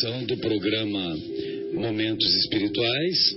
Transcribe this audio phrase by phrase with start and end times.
[0.00, 1.14] Edição do programa
[1.74, 3.36] Momentos Espirituais,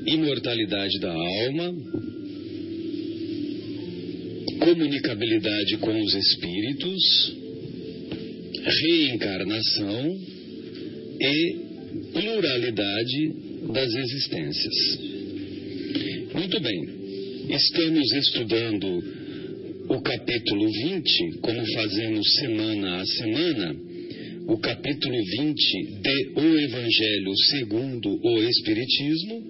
[0.05, 1.75] imortalidade da alma,
[4.63, 7.35] comunicabilidade com os espíritos,
[8.63, 10.17] reencarnação
[11.19, 11.55] e
[12.13, 13.33] pluralidade
[13.73, 14.99] das existências.
[16.33, 16.81] Muito bem,
[17.49, 18.87] estamos estudando
[19.89, 23.75] o capítulo 20, como fazemos semana a semana,
[24.47, 29.43] o capítulo 20 de O Evangelho segundo o Espiritismo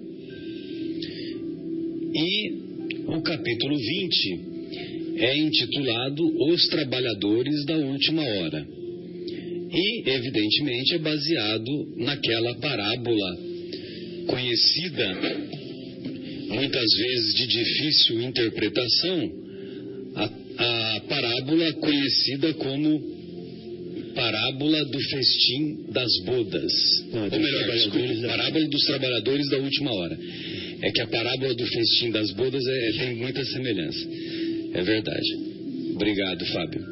[2.14, 2.52] e
[3.06, 4.53] o capítulo 20
[5.16, 8.66] é intitulado Os Trabalhadores da Última Hora.
[9.72, 13.38] E, evidentemente, é baseado naquela parábola
[14.26, 15.18] conhecida,
[16.48, 19.32] muitas vezes de difícil interpretação,
[20.16, 23.14] a, a parábola conhecida como
[24.14, 26.72] parábola do festim das bodas.
[27.12, 27.66] Não, Ou melhor,
[28.22, 30.18] da- parábola dos trabalhadores da última hora.
[30.82, 34.08] É que a parábola do festim das bodas é- tem muita semelhança.
[34.74, 35.54] É verdade.
[35.94, 36.84] Obrigado, Fábio.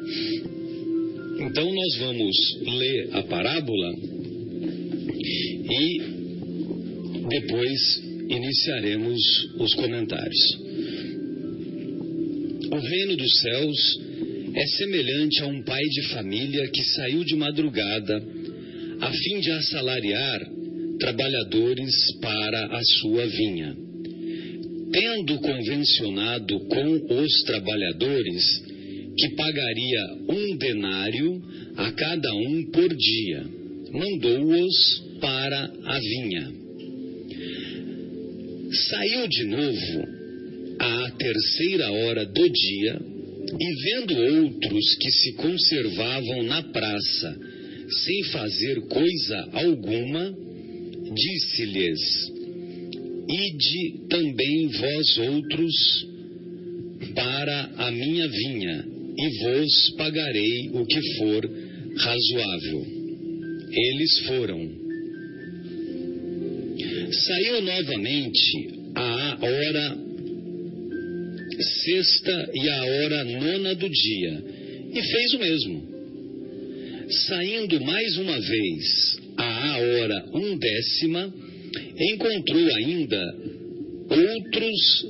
[1.39, 3.93] Então nós vamos ler a parábola
[5.69, 6.01] e
[7.29, 9.19] depois iniciaremos
[9.59, 10.57] os comentários.
[12.71, 13.99] O reino dos céus
[14.55, 18.23] é semelhante a um pai de família que saiu de madrugada
[19.01, 20.39] a fim de assalariar
[20.99, 23.75] trabalhadores para a sua vinha.
[24.93, 28.63] Tendo convencionado com os trabalhadores
[29.17, 31.41] que pagaria um denário
[31.77, 33.43] a cada um por dia,
[33.91, 36.51] mandou-os para a vinha.
[38.89, 40.07] Saiu de novo
[40.79, 43.01] à terceira hora do dia
[43.59, 47.39] e, vendo outros que se conservavam na praça
[47.89, 50.35] sem fazer coisa alguma,
[51.13, 52.32] disse-lhes:
[53.27, 56.07] Ide também vós outros
[57.15, 58.85] para a minha vinha,
[59.17, 61.49] e vos pagarei o que for
[61.97, 62.85] razoável.
[63.71, 64.83] Eles foram.
[67.11, 69.97] Saiu novamente a hora
[71.83, 74.43] sexta e a hora nona do dia,
[74.93, 75.93] e fez o mesmo.
[77.27, 81.33] Saindo mais uma vez à hora undécima,
[81.99, 83.35] encontrou ainda
[84.09, 85.05] outros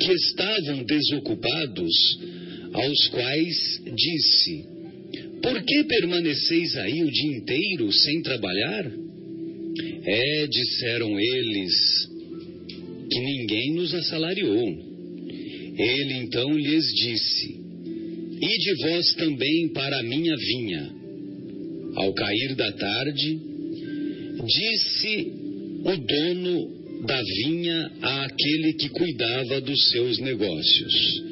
[0.00, 2.18] que estavam desocupados,
[2.72, 4.64] aos quais disse:
[5.42, 8.92] Por que permaneceis aí o dia inteiro sem trabalhar?
[10.06, 12.08] É, disseram eles,
[13.10, 14.94] que ninguém nos assalariou.
[15.76, 17.64] Ele então lhes disse:
[18.40, 20.92] Ide vós também para a minha vinha.
[21.96, 23.38] Ao cair da tarde,
[24.44, 25.43] disse
[25.84, 31.22] o dono da vinha àquele que cuidava dos seus negócios: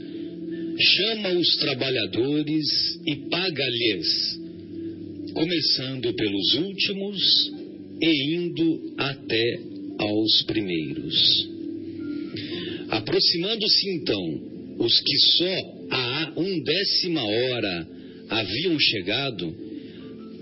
[0.78, 4.38] Chama os trabalhadores e paga-lhes,
[5.32, 7.52] começando pelos últimos
[8.00, 9.60] e indo até
[9.99, 11.48] aos primeiros.
[12.90, 17.88] Aproximando-se então os que só a undécima hora
[18.28, 19.55] haviam chegado,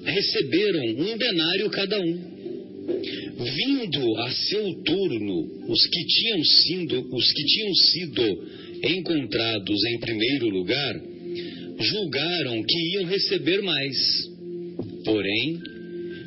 [0.04, 2.39] receberam um denário cada um.
[2.86, 8.48] Vindo a seu turno, os que tinham sido, os que tinham sido
[8.84, 11.00] encontrados em primeiro lugar,
[11.78, 13.96] julgaram que iam receber mais.
[15.04, 15.58] Porém,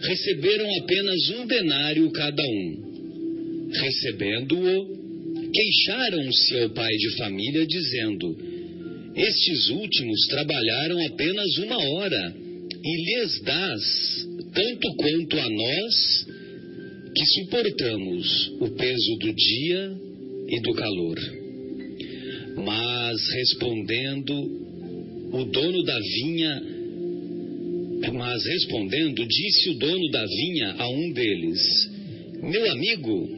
[0.01, 3.69] receberam apenas um denário cada um.
[3.71, 8.37] Recebendo-o, queixaram-se ao pai de família, dizendo:
[9.15, 12.35] Estes últimos trabalharam apenas uma hora
[12.83, 16.32] e lhes dás, tanto quanto a nós,
[17.13, 19.97] que suportamos o peso do dia
[20.49, 21.19] e do calor.
[22.57, 24.33] Mas respondendo,
[25.31, 26.63] o dono da vinha,
[28.13, 31.91] mas respondendo, disse o dono da vinha a um deles:
[32.41, 33.29] Meu amigo,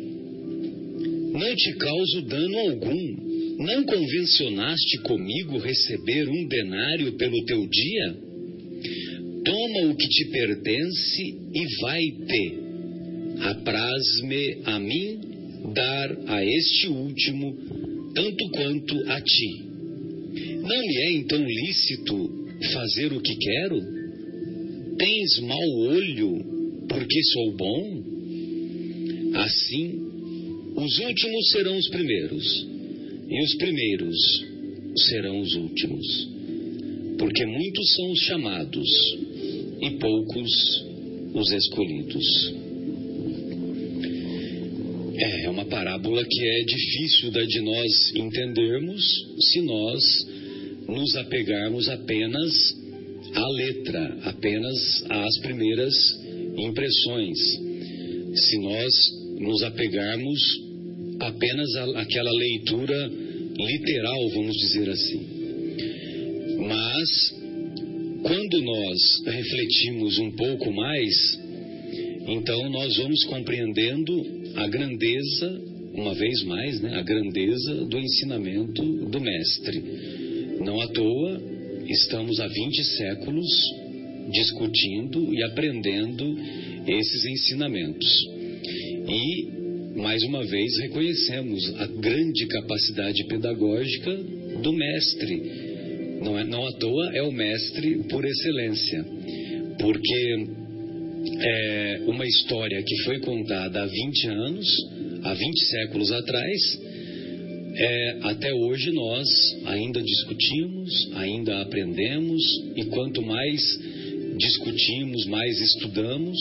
[1.33, 3.25] não te causo dano algum.
[3.57, 8.25] Não convencionaste comigo receber um denário pelo teu dia?
[9.45, 11.21] toma o que te pertence
[11.53, 12.64] e vai-te.
[13.41, 15.19] Apraz-me a mim
[15.73, 17.55] dar a este último
[18.13, 19.65] tanto quanto a ti.
[20.61, 23.79] Não me é então lícito fazer o que quero?
[24.97, 26.55] Tens mau olho
[26.87, 28.03] porque sou bom?
[29.35, 30.05] Assim,
[30.75, 32.67] os últimos serão os primeiros,
[33.29, 34.15] e os primeiros
[35.07, 36.29] serão os últimos.
[37.17, 38.89] Porque muitos são os chamados,
[39.81, 40.85] e poucos
[41.33, 42.64] os escolhidos.
[45.17, 49.01] É, é uma parábola que é difícil de nós entendermos
[49.39, 50.03] se nós
[50.89, 52.53] nos apegarmos apenas
[53.33, 55.93] à letra, apenas às primeiras
[56.57, 57.39] impressões.
[58.35, 58.93] Se nós
[59.39, 60.39] nos apegarmos
[61.21, 63.11] apenas àquela leitura
[63.57, 65.27] literal, vamos dizer assim.
[66.59, 67.35] Mas
[68.21, 71.39] quando nós refletimos um pouco mais,
[72.27, 75.61] então nós vamos compreendendo a grandeza,
[75.93, 79.83] uma vez mais, né, a grandeza do ensinamento do Mestre.
[80.63, 81.41] Não à toa,
[81.87, 83.47] estamos há 20 séculos
[84.31, 86.37] discutindo e aprendendo
[86.87, 88.07] esses ensinamentos.
[89.07, 94.15] E, mais uma vez, reconhecemos a grande capacidade pedagógica
[94.61, 95.75] do Mestre
[96.25, 99.05] não, é, não à toa é o mestre por excelência,
[99.79, 100.47] porque
[101.39, 104.67] é uma história que foi contada há 20 anos,
[105.23, 106.79] há 20 séculos atrás,
[107.77, 109.27] é, até hoje nós
[109.65, 112.41] ainda discutimos, ainda aprendemos,
[112.75, 113.61] e quanto mais
[114.37, 116.37] discutimos, mais estudamos,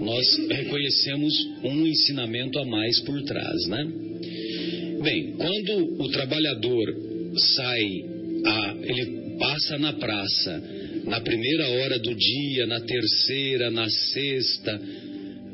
[0.00, 3.86] nós reconhecemos um ensinamento a mais por trás, né?
[5.02, 6.94] Bem, quando o trabalhador
[7.36, 8.04] sai,
[8.44, 10.62] a, ele passa na praça,
[11.04, 14.80] na primeira hora do dia, na terceira, na sexta,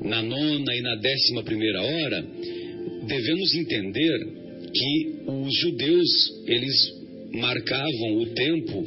[0.03, 2.25] na nona e na décima primeira hora,
[3.07, 4.19] devemos entender
[4.73, 6.09] que os judeus,
[6.47, 6.75] eles
[7.33, 8.85] marcavam o tempo,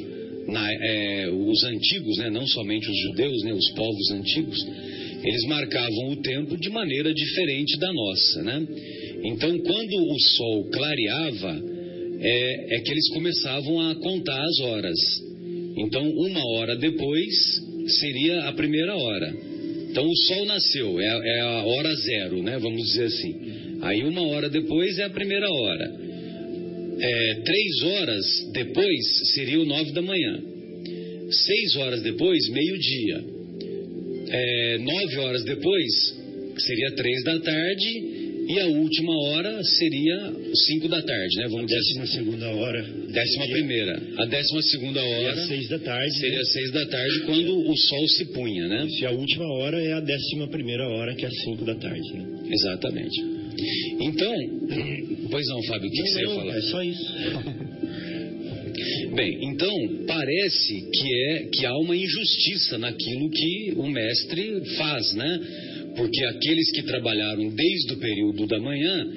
[0.48, 4.68] na, é, os antigos, né, não somente os judeus, né, os povos antigos,
[5.24, 8.68] eles marcavam o tempo de maneira diferente da nossa, né?
[9.24, 11.62] Então, quando o sol clareava,
[12.20, 14.98] é, é que eles começavam a contar as horas.
[15.78, 17.34] Então, uma hora depois
[18.00, 19.34] seria a primeira hora.
[19.90, 22.58] Então, o sol nasceu, é, é a hora zero, né?
[22.60, 23.36] Vamos dizer assim.
[23.82, 26.02] Aí, uma hora depois é a primeira hora.
[27.00, 30.40] É, três horas depois seria o nove da manhã.
[31.32, 33.24] Seis horas depois, meio-dia.
[34.30, 36.22] É, nove horas depois
[36.58, 38.11] seria três da tarde
[38.48, 41.48] e a última hora seria 5 da tarde, né?
[41.50, 42.18] Vamos a décima dizer.
[42.18, 42.84] segunda hora.
[43.12, 44.02] Décima primeira.
[44.18, 45.34] A décima segunda hora.
[45.34, 46.20] Seria seis da tarde.
[46.20, 46.46] Seria né?
[46.46, 48.88] seis da tarde quando o sol se punha, né?
[49.00, 52.14] E a última hora é a décima primeira hora, que é às 5 da tarde,
[52.14, 52.26] né?
[52.50, 53.22] Exatamente.
[54.00, 54.34] Então,
[55.30, 56.58] pois não, Fábio, o que, não, que você não, ia falar?
[56.58, 57.14] É só isso.
[59.14, 65.40] Bem, então parece que é que há uma injustiça naquilo que o mestre faz, né?
[65.96, 69.08] Porque aqueles que trabalharam desde o período da manhã,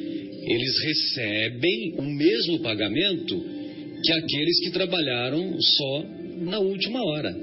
[0.47, 3.40] eles recebem o mesmo pagamento
[4.02, 6.04] que aqueles que trabalharam só
[6.43, 7.35] na última hora.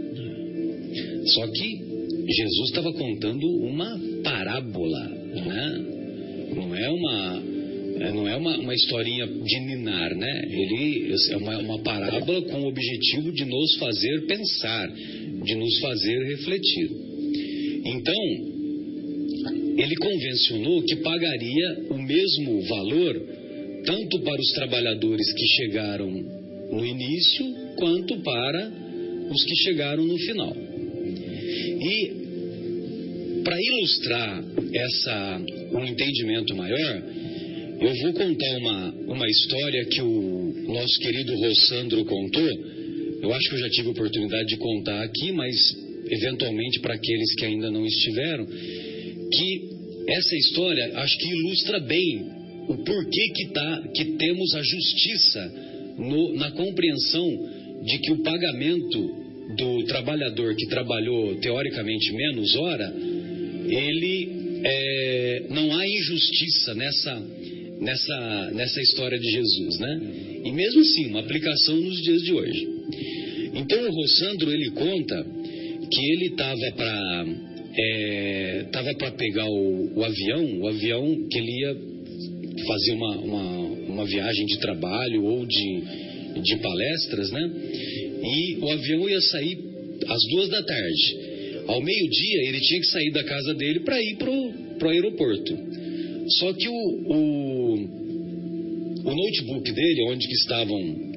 [1.25, 1.91] Só que
[2.27, 5.85] Jesus estava contando uma parábola, né?
[6.55, 7.43] Não é uma
[8.01, 10.43] é, não é uma, uma historinha de ninar, né?
[10.49, 14.91] Ele é uma, uma parábola com o objetivo de nos fazer pensar,
[15.43, 16.89] de nos fazer refletir.
[17.85, 18.60] Então,
[19.81, 23.21] ele convencionou que pagaria o mesmo valor
[23.83, 27.45] tanto para os trabalhadores que chegaram no início
[27.75, 28.71] quanto para
[29.31, 30.55] os que chegaram no final.
[31.81, 32.21] E
[33.43, 35.41] para ilustrar essa
[35.73, 37.03] um entendimento maior,
[37.81, 42.49] eu vou contar uma, uma história que o nosso querido Rossandro contou.
[43.23, 45.55] Eu acho que eu já tive oportunidade de contar aqui, mas
[46.07, 49.70] eventualmente para aqueles que ainda não estiveram, que
[50.07, 52.25] essa história acho que ilustra bem
[52.67, 55.53] o porquê que, tá, que temos a justiça
[55.97, 57.27] no, na compreensão
[57.83, 59.21] de que o pagamento
[59.57, 62.93] do trabalhador que trabalhou teoricamente menos hora,
[63.67, 64.29] ele
[64.63, 67.23] é, não há injustiça nessa,
[67.79, 70.01] nessa, nessa história de Jesus, né?
[70.45, 72.67] E mesmo assim, uma aplicação nos dias de hoje.
[73.53, 75.25] Então o Rossandro ele conta
[75.91, 77.25] que ele estava para
[77.73, 81.77] estava é, para pegar o, o, avião, o avião que ele ia
[82.67, 83.43] fazer uma, uma,
[83.87, 85.83] uma viagem de trabalho ou de,
[86.41, 87.51] de palestras, né?
[88.23, 89.57] E o avião ia sair
[90.07, 91.17] às duas da tarde.
[91.67, 95.57] Ao meio-dia ele tinha que sair da casa dele para ir pro, pro aeroporto.
[96.39, 97.75] Só que o, o,
[99.05, 101.11] o notebook dele, onde que estavam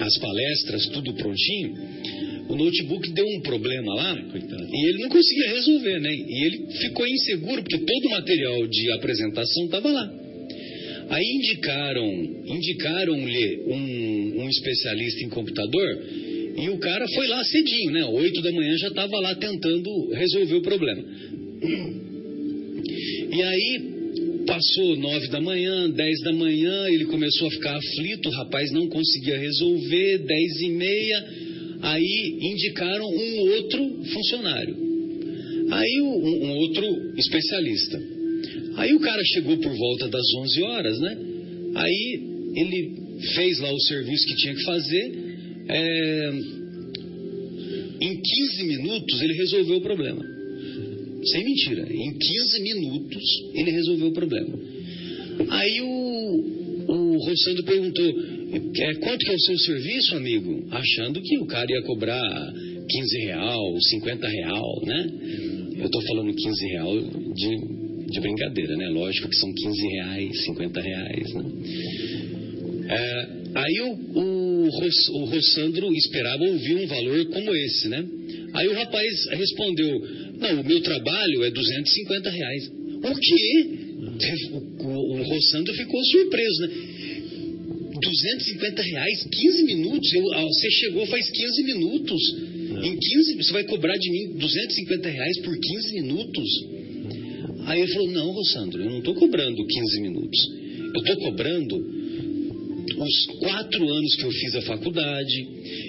[0.00, 1.74] as palestras, tudo prontinho,
[2.48, 4.68] o notebook deu um problema lá Coitado.
[4.70, 6.14] e ele não conseguia resolver, né?
[6.14, 10.24] E ele ficou inseguro porque todo o material de apresentação estava lá.
[11.10, 12.06] Aí indicaram,
[12.46, 16.02] indicaram-lhe um, um especialista em computador
[16.56, 18.04] e o cara foi lá cedinho, né?
[18.04, 21.04] Oito da manhã já estava lá tentando resolver o problema.
[23.32, 23.94] E aí
[24.46, 28.88] passou nove da manhã, dez da manhã, ele começou a ficar aflito, o rapaz não
[28.88, 31.24] conseguia resolver, dez e meia,
[31.82, 34.76] Aí indicaram um outro funcionário.
[35.70, 38.00] Aí um, um outro especialista.
[38.76, 41.18] Aí o cara chegou por volta das 11 horas, né?
[41.76, 42.20] Aí
[42.56, 43.04] ele
[43.34, 45.12] fez lá o serviço que tinha que fazer.
[45.68, 46.30] É...
[48.00, 50.24] Em 15 minutos ele resolveu o problema.
[51.24, 51.86] Sem mentira.
[51.90, 54.58] Em 15 minutos ele resolveu o problema.
[55.48, 58.14] Aí o, o Rossando perguntou:
[58.56, 60.66] é, quanto que é o seu serviço, amigo?
[60.70, 62.52] Achando que o cara ia cobrar
[62.88, 65.10] 15 real, 50 real, né?
[65.78, 68.88] Eu estou falando 15 real de, de brincadeira, né?
[68.88, 71.44] Lógico que são 15 reais, 50 reais, né?
[72.86, 78.04] É, aí o, o, o Rossandro esperava ouvir um valor como esse, né?
[78.52, 79.90] Aí o rapaz respondeu,
[80.38, 82.72] não, o meu trabalho é 250 reais.
[83.02, 83.84] O quê?
[84.80, 86.93] O, o, Rossandro ficou surpreso, né?
[88.04, 90.12] 250 reais, 15 minutos.
[90.12, 92.20] Eu, ah, você chegou faz 15 minutos.
[92.68, 92.84] Não.
[92.84, 96.48] Em 15, você vai cobrar de mim 250 reais por 15 minutos?
[97.66, 100.48] Aí ele falou: Não, Rossandro, eu não estou cobrando 15 minutos.
[100.94, 101.94] Eu estou cobrando
[102.96, 105.48] os quatro anos que eu fiz a faculdade,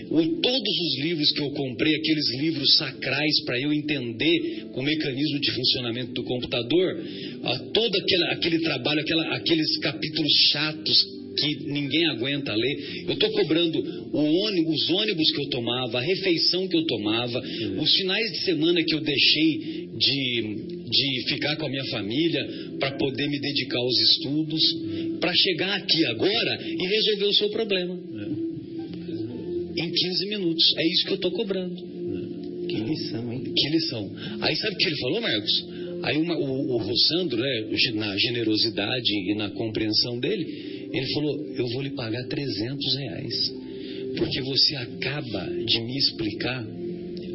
[0.10, 5.40] o, todos os livros que eu comprei, aqueles livros sacrais para eu entender o mecanismo
[5.40, 7.04] de funcionamento do computador,
[7.44, 13.04] a, todo aquele, aquele trabalho, aquela, aqueles capítulos chatos que ninguém aguenta ler.
[13.08, 13.78] Eu estou cobrando
[14.14, 17.42] ônibus, os ônibus que eu tomava, a refeição que eu tomava,
[17.80, 20.56] os finais de semana que eu deixei de,
[20.90, 22.46] de ficar com a minha família,
[22.80, 24.62] para poder me dedicar aos estudos,
[25.20, 28.00] para chegar aqui agora e resolver o seu problema.
[29.78, 30.74] Em 15 minutos.
[30.78, 31.76] É isso que eu estou cobrando.
[32.68, 33.44] Que lição, hein?
[33.56, 34.12] Que lição.
[34.42, 35.66] Aí sabe o que ele falou, Marcos?
[36.04, 41.68] Aí uma, o, o Rossandro, né, na generosidade e na compreensão dele, ele falou: Eu
[41.70, 43.54] vou lhe pagar 300 reais,
[44.18, 46.66] porque você acaba de me explicar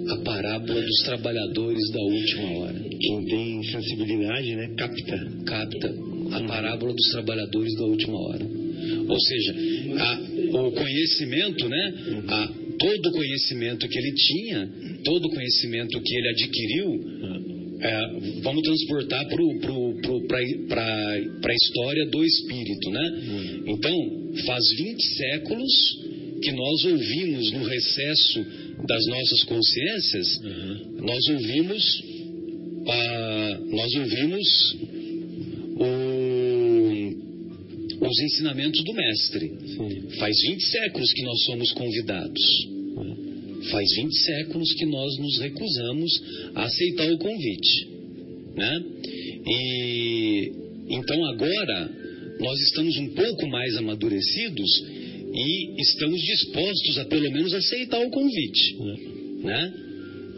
[0.09, 2.81] a parábola dos trabalhadores da última hora.
[3.01, 4.75] Quem tem sensibilidade, né?
[4.77, 5.33] Capta.
[5.45, 5.95] Capta
[6.33, 8.47] a parábola dos trabalhadores da última hora.
[9.09, 9.55] Ou seja,
[9.99, 11.95] a, o conhecimento, né?
[12.29, 12.49] A,
[12.79, 14.71] todo o conhecimento que ele tinha,
[15.05, 17.40] todo o conhecimento que ele adquiriu,
[17.83, 23.23] é, vamos transportar para a história do Espírito, né?
[23.67, 25.73] Então, faz 20 séculos
[26.43, 28.45] que nós ouvimos no recesso
[28.87, 30.41] das nossas consciências,
[31.03, 32.03] nós ouvimos,
[33.71, 34.77] nós ouvimos
[35.77, 36.41] o,
[38.07, 39.51] os ensinamentos do Mestre.
[39.67, 40.11] Sim.
[40.19, 42.80] Faz 20 séculos que nós somos convidados.
[43.71, 46.11] Faz 20 séculos que nós nos recusamos
[46.55, 47.89] a aceitar o convite.
[48.57, 48.85] Né?
[49.47, 50.53] E
[50.89, 51.91] então agora
[52.41, 54.85] nós estamos um pouco mais amadurecidos
[55.33, 58.77] e estamos dispostos a pelo menos aceitar o convite.
[59.43, 59.75] Né?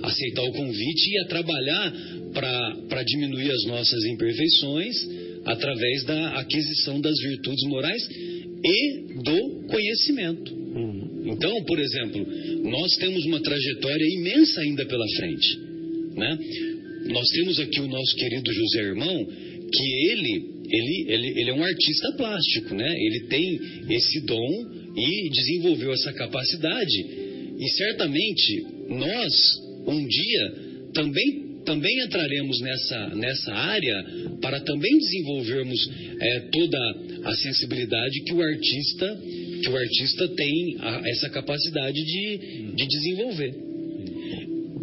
[0.03, 1.93] Aceitar o convite e a trabalhar
[2.35, 4.97] para diminuir as nossas imperfeições
[5.45, 8.09] através da aquisição das virtudes morais
[8.65, 10.62] e do conhecimento.
[11.25, 12.27] Então, por exemplo,
[12.65, 15.59] nós temos uma trajetória imensa ainda pela frente.
[16.17, 16.39] Né?
[17.09, 21.65] Nós temos aqui o nosso querido José Irmão, que ele, ele, ele, ele é um
[21.65, 22.95] artista plástico, né?
[22.99, 23.61] ele tem
[23.91, 27.07] esse dom e desenvolveu essa capacidade.
[27.59, 29.33] E certamente nós,
[29.87, 30.55] um dia,
[30.95, 34.05] também, também entraremos nessa, nessa área
[34.41, 36.79] para também desenvolvermos é, toda
[37.25, 39.21] a sensibilidade que o artista,
[39.63, 43.55] que o artista tem a, essa capacidade de, de desenvolver.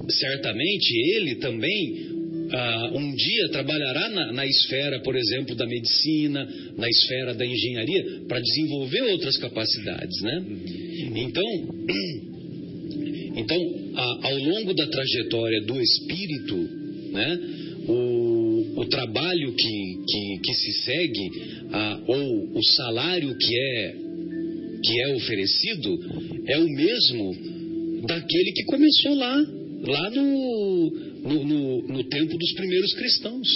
[0.09, 2.09] Certamente ele também
[2.49, 8.21] Uh, um dia trabalhará na, na, esfera, por exemplo, da medicina, na esfera da engenharia,
[8.27, 10.43] para desenvolver outras capacidades, né?
[11.15, 11.43] Então,
[13.37, 16.55] então a, ao longo da trajetória do espírito,
[17.11, 17.39] né,
[17.87, 23.95] o, o trabalho que, que, que se segue, uh, ou o salário que é,
[24.83, 25.99] que é oferecido,
[26.47, 29.45] é o mesmo daquele que começou lá,
[29.83, 33.47] lá no no, no, no tempo dos primeiros cristãos.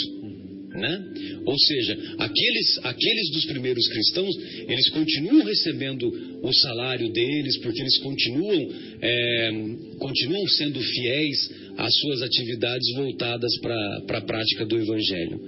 [0.73, 1.05] Né?
[1.45, 4.35] Ou seja, aqueles, aqueles dos primeiros cristãos,
[4.67, 9.51] eles continuam recebendo o salário deles, porque eles continuam, é,
[9.99, 15.39] continuam sendo fiéis às suas atividades voltadas para a prática do Evangelho.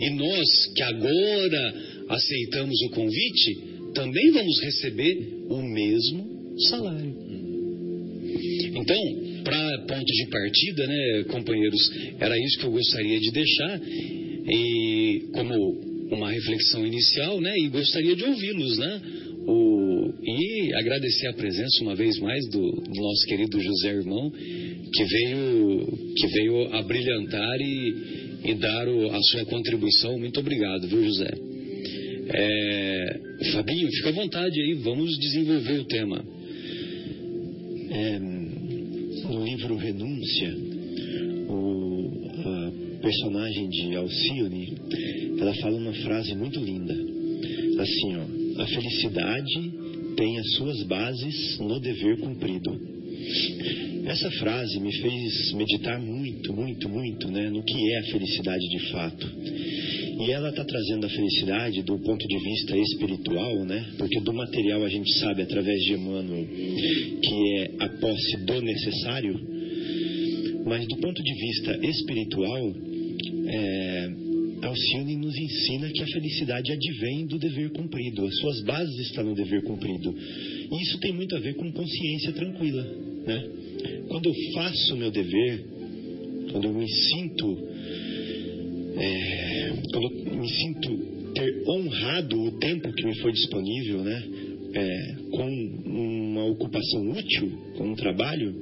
[0.00, 1.74] E nós, que agora
[2.10, 7.14] aceitamos o convite, também vamos receber o mesmo salário.
[8.74, 11.80] Então, para ponto de partida, né, companheiros,
[12.20, 13.80] era isso que eu gostaria de deixar
[14.50, 15.54] e como
[16.10, 19.02] uma reflexão inicial, né, e gostaria de ouvi-los, né,
[19.46, 25.04] o, e agradecer a presença uma vez mais do, do, nosso querido José Irmão, que
[25.04, 27.94] veio, que veio a brilhantar e,
[28.44, 30.18] e dar o, a sua contribuição.
[30.18, 31.30] Muito obrigado, viu, José?
[32.30, 33.20] É,
[33.52, 36.24] Fabinho, fica à vontade aí, vamos desenvolver o tema.
[37.90, 40.54] É, no livro Renúncia,
[41.48, 44.74] o, a personagem de Alcione,
[45.38, 46.94] ela fala uma frase muito linda.
[47.78, 49.72] Assim, ó, a felicidade
[50.16, 52.98] tem as suas bases no dever cumprido.
[54.04, 58.78] Essa frase me fez meditar muito, muito, muito né, no que é a felicidade de
[58.90, 59.26] fato.
[60.18, 63.92] E ela está trazendo a felicidade do ponto de vista espiritual, né?
[63.96, 66.44] Porque do material a gente sabe através de Emmanuel
[67.22, 69.40] que é a posse do necessário,
[70.66, 72.74] mas do ponto de vista espiritual,
[73.46, 74.10] é,
[74.62, 79.34] Alcione nos ensina que a felicidade advém do dever cumprido, as suas bases estão no
[79.34, 80.14] dever cumprido.
[80.72, 82.82] E isso tem muito a ver com consciência tranquila,
[83.24, 83.48] né?
[84.08, 85.64] Quando eu faço o meu dever,
[86.50, 87.68] quando eu me sinto
[88.98, 94.24] é, quando eu me sinto ter honrado o tempo que me foi disponível, né,
[94.74, 95.46] é, com
[95.86, 98.54] uma ocupação útil, com um trabalho,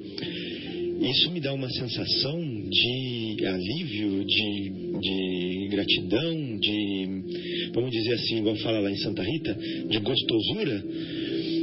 [1.01, 8.57] isso me dá uma sensação de alívio, de, de gratidão, de, vamos dizer assim, igual
[8.57, 9.55] fala lá em Santa Rita,
[9.89, 10.83] de gostosura,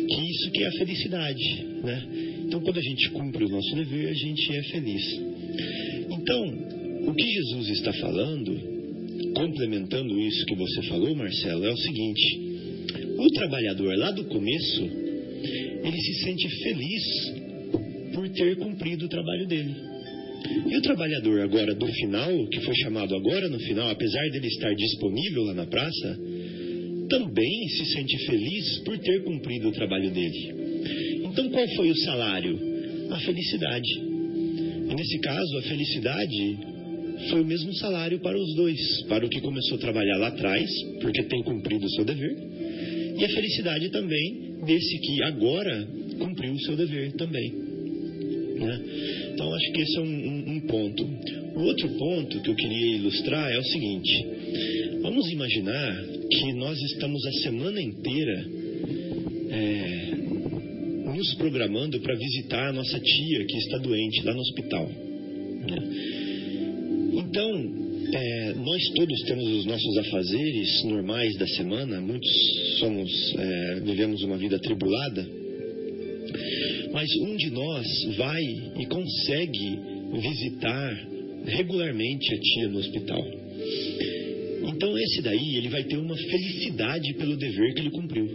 [0.07, 2.07] que isso que é a felicidade, né?
[2.45, 5.21] Então, quando a gente cumpre o nosso dever, a gente é feliz.
[6.11, 12.39] Então, o que Jesus está falando, complementando isso que você falou, Marcelo, é o seguinte:
[13.17, 14.83] o trabalhador lá do começo,
[15.83, 17.03] ele se sente feliz
[18.13, 19.75] por ter cumprido o trabalho dele.
[20.69, 24.73] E o trabalhador agora do final, que foi chamado agora no final, apesar dele estar
[24.73, 26.19] disponível lá na praça,
[27.09, 31.21] também se sente feliz por ter cumprido o trabalho dele.
[31.23, 32.59] Então qual foi o salário?
[33.09, 33.89] A felicidade.
[34.89, 36.72] E nesse caso, a felicidade
[37.29, 40.69] foi o mesmo salário para os dois, para o que começou a trabalhar lá atrás,
[41.01, 42.37] porque tem cumprido o seu dever,
[43.17, 45.87] e a felicidade também desse que agora
[46.19, 47.51] cumpriu o seu dever também.
[48.55, 48.81] Né?
[49.33, 51.03] Então acho que esse é um, um, um ponto.
[51.55, 54.25] O outro ponto que eu queria ilustrar é o seguinte:
[55.01, 58.45] vamos imaginar que nós estamos a semana inteira
[59.49, 60.15] é,
[61.15, 64.87] nos programando para visitar a nossa tia que está doente lá no hospital.
[64.87, 66.12] Né?
[67.33, 67.49] Então,
[68.13, 72.29] é, nós todos temos os nossos afazeres normais da semana, muitos
[72.77, 75.27] somos, é, vivemos uma vida atribulada,
[76.93, 78.43] mas um de nós vai
[78.79, 79.79] e consegue
[80.21, 81.07] visitar
[81.47, 83.25] regularmente a tia no hospital.
[84.67, 88.25] Então esse daí, ele vai ter uma felicidade pelo dever que ele cumpriu,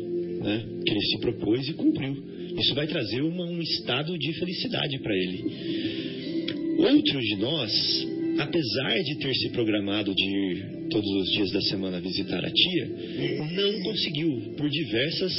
[0.43, 0.65] né?
[0.85, 2.17] Que ele se propôs e cumpriu.
[2.59, 5.45] Isso vai trazer uma, um estado de felicidade para ele.
[6.79, 12.01] Outros de nós, apesar de ter se programado de ir todos os dias da semana
[12.01, 12.89] visitar a tia,
[13.53, 15.33] não conseguiu por diversas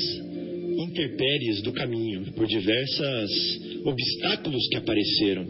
[0.77, 5.47] intempéries do caminho, por diversos obstáculos que apareceram.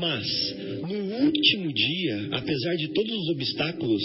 [0.00, 4.02] Mas no último dia, apesar de todos os obstáculos,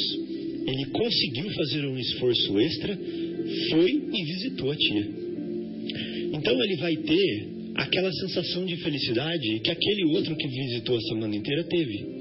[0.67, 2.97] ele conseguiu fazer um esforço extra,
[3.71, 5.07] foi e visitou a tia.
[6.33, 11.35] Então ele vai ter aquela sensação de felicidade que aquele outro que visitou a semana
[11.35, 12.18] inteira teve.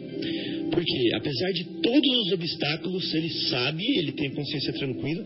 [0.71, 5.25] Porque, apesar de todos os obstáculos, ele sabe, ele tem consciência tranquila,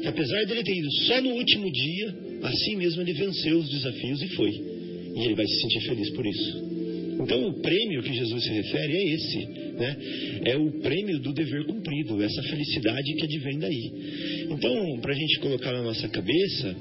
[0.00, 4.22] que apesar dele ter ido só no último dia, assim mesmo ele venceu os desafios
[4.22, 4.50] e foi.
[4.50, 6.72] E ele vai se sentir feliz por isso.
[7.20, 9.38] Então, o prêmio que Jesus se refere é esse,
[9.78, 9.96] né?
[10.44, 13.92] É o prêmio do dever cumprido, essa felicidade que advém daí.
[14.50, 16.76] Então, para a gente colocar na nossa cabeça,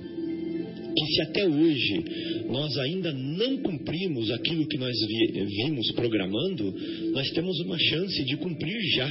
[0.95, 2.03] que se até hoje
[2.49, 6.73] nós ainda não cumprimos aquilo que nós vimos programando,
[7.13, 9.07] nós temos uma chance de cumprir já.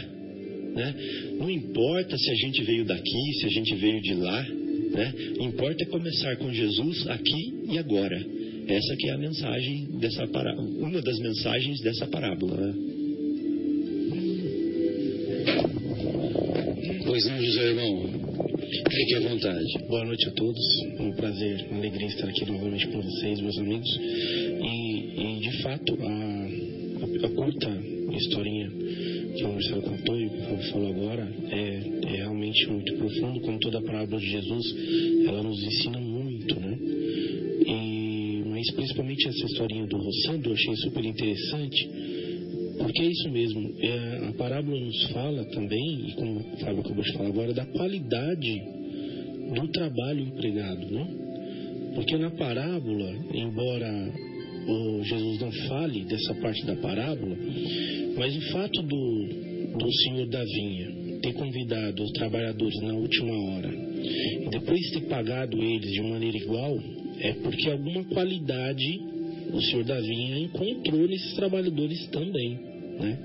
[0.75, 0.95] Né?
[1.39, 5.15] Não importa se a gente veio daqui, se a gente veio de lá, né?
[5.41, 8.17] importa é começar com Jesus aqui e agora.
[8.69, 12.57] Essa que é a mensagem dessa parábola, uma das mensagens dessa parábola.
[12.57, 12.90] Né?
[17.11, 18.07] Pois não, José Irmão.
[18.89, 19.67] Fique à vontade.
[19.89, 20.65] Boa noite a todos.
[20.97, 23.99] É um prazer, uma alegria estar aqui novamente com vocês, meus amigos.
[23.99, 27.69] E, e de fato, a, a, a, curta
[28.13, 28.71] historinha
[29.35, 33.59] que o Marcelo contou e o Fábio falou agora é, é realmente muito profundo, como
[33.59, 34.75] toda a parábola de Jesus,
[35.27, 36.79] ela nos ensina muito, né?
[37.67, 42.20] E, mas principalmente essa historinha do roçando eu achei super interessante
[42.81, 47.05] porque é isso mesmo, é, a parábola nos fala também, e como o Fábio acabou
[47.05, 48.63] de falar agora, da qualidade
[49.55, 51.07] do trabalho empregado, né?
[51.95, 53.87] Porque na parábola, embora
[54.67, 57.37] o Jesus não fale dessa parte da parábola,
[58.17, 59.29] mas o fato do,
[59.79, 65.63] do senhor da vinha ter convidado os trabalhadores na última hora e depois ter pagado
[65.63, 66.79] eles de maneira igual,
[67.19, 69.01] é porque alguma qualidade
[69.53, 72.70] o senhor da vinha encontrou nesses trabalhadores também
[73.01, 73.19] né?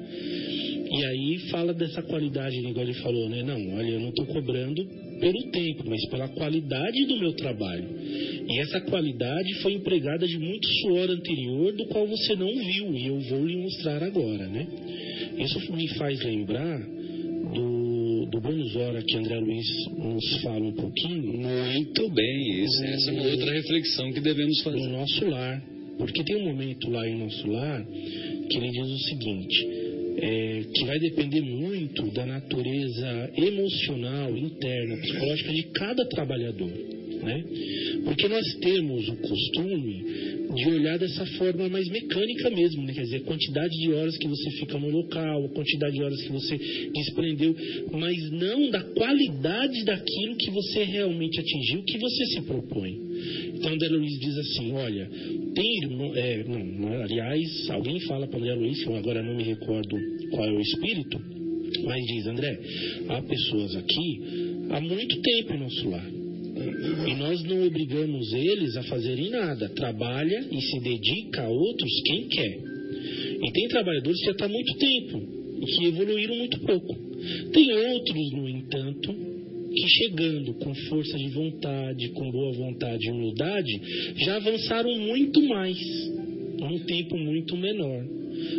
[0.92, 3.44] E aí fala dessa qualidade, igual ele falou, né?
[3.44, 4.86] Não, olha, eu não estou cobrando
[5.20, 7.86] pelo tempo, mas pela qualidade do meu trabalho.
[8.48, 13.08] E essa qualidade foi empregada de muito suor anterior, do qual você não viu, e
[13.08, 14.68] eu vou lhe mostrar agora, né?
[15.38, 21.40] Isso me faz lembrar do, do Buenos Hora que André Luiz nos fala um pouquinho.
[21.74, 24.78] Muito bem, isso, no, essa é uma outra reflexão que devemos fazer.
[24.80, 25.62] No nosso lar.
[25.98, 27.86] Porque tem um momento lá em nosso lar
[28.50, 29.68] que ele diz o seguinte,
[30.18, 36.72] é, que vai depender muito da natureza emocional, interna, psicológica de cada trabalhador.
[37.26, 37.44] Né?
[38.04, 40.06] Porque nós temos o costume
[40.54, 42.94] de olhar dessa forma mais mecânica mesmo, né?
[42.94, 46.32] quer dizer, quantidade de horas que você fica no local, a quantidade de horas que
[46.32, 46.58] você
[46.94, 47.56] desprendeu,
[47.92, 52.96] mas não da qualidade daquilo que você realmente atingiu, que você se propõe.
[53.56, 55.10] Então, André Luiz diz assim: olha,
[55.56, 55.80] tem
[56.16, 59.98] é, não, não, aliás, alguém fala para André Luiz, eu agora não me recordo
[60.30, 61.20] qual é o espírito,
[61.84, 62.60] mas diz: André,
[63.10, 64.22] há pessoas aqui
[64.70, 66.15] há muito tempo em nosso lar.
[67.08, 69.70] E nós não obrigamos eles a fazerem nada.
[69.70, 72.60] Trabalha e se dedica a outros quem quer.
[73.44, 76.96] E tem trabalhadores que já estão há muito tempo que evoluíram muito pouco.
[77.52, 79.14] Tem outros, no entanto,
[79.74, 83.82] que chegando com força de vontade, com boa vontade e humildade,
[84.18, 85.78] já avançaram muito mais,
[86.60, 88.06] num tempo muito menor.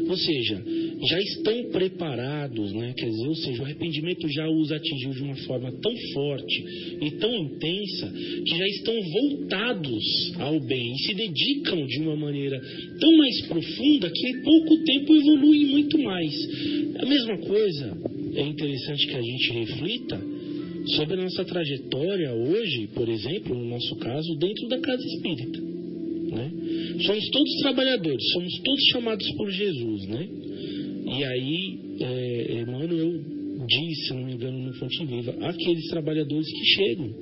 [0.08, 0.62] Ou seja,
[1.08, 2.94] já estão preparados, né?
[2.96, 6.64] Quer dizer, ou seja, o arrependimento já os atingiu de uma forma tão forte
[7.00, 8.12] e tão intensa
[8.44, 12.60] que já estão voltados ao bem e se dedicam de uma maneira
[13.00, 16.34] tão mais profunda que em pouco tempo evoluem muito mais.
[16.98, 17.98] A mesma coisa
[18.34, 20.20] é interessante que a gente reflita
[20.94, 25.75] sobre a nossa trajetória hoje, por exemplo, no nosso caso, dentro da casa espírita.
[26.26, 26.50] Né?
[27.04, 30.28] Somos todos trabalhadores, somos todos chamados por Jesus, né?
[31.08, 33.12] E aí, é, Emmanuel
[33.66, 37.14] diz, se não me engano, no Fonte Viva, aqueles trabalhadores que chegam,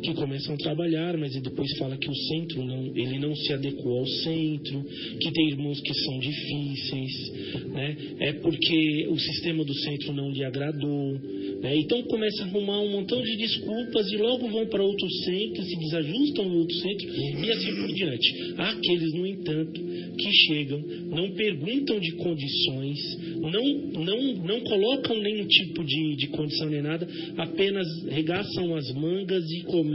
[0.00, 3.98] que começam a trabalhar, mas depois fala que o centro não, ele não se adequou
[3.98, 4.84] ao centro,
[5.20, 7.96] que tem irmãos que são difíceis, né?
[8.20, 11.12] É porque o sistema do centro não lhe agradou,
[11.60, 11.76] né?
[11.76, 15.76] Então começa a arrumar um montão de desculpas e logo vão para outros centros, se
[15.76, 17.08] desajustam em outro centro
[17.44, 18.54] e assim por diante.
[18.56, 19.80] Há aqueles, no entanto,
[20.16, 22.98] que chegam, não perguntam de condições,
[23.40, 29.44] não, não, não colocam nenhum tipo de, de condição nem nada, apenas regaçam as mangas
[29.50, 29.89] e começam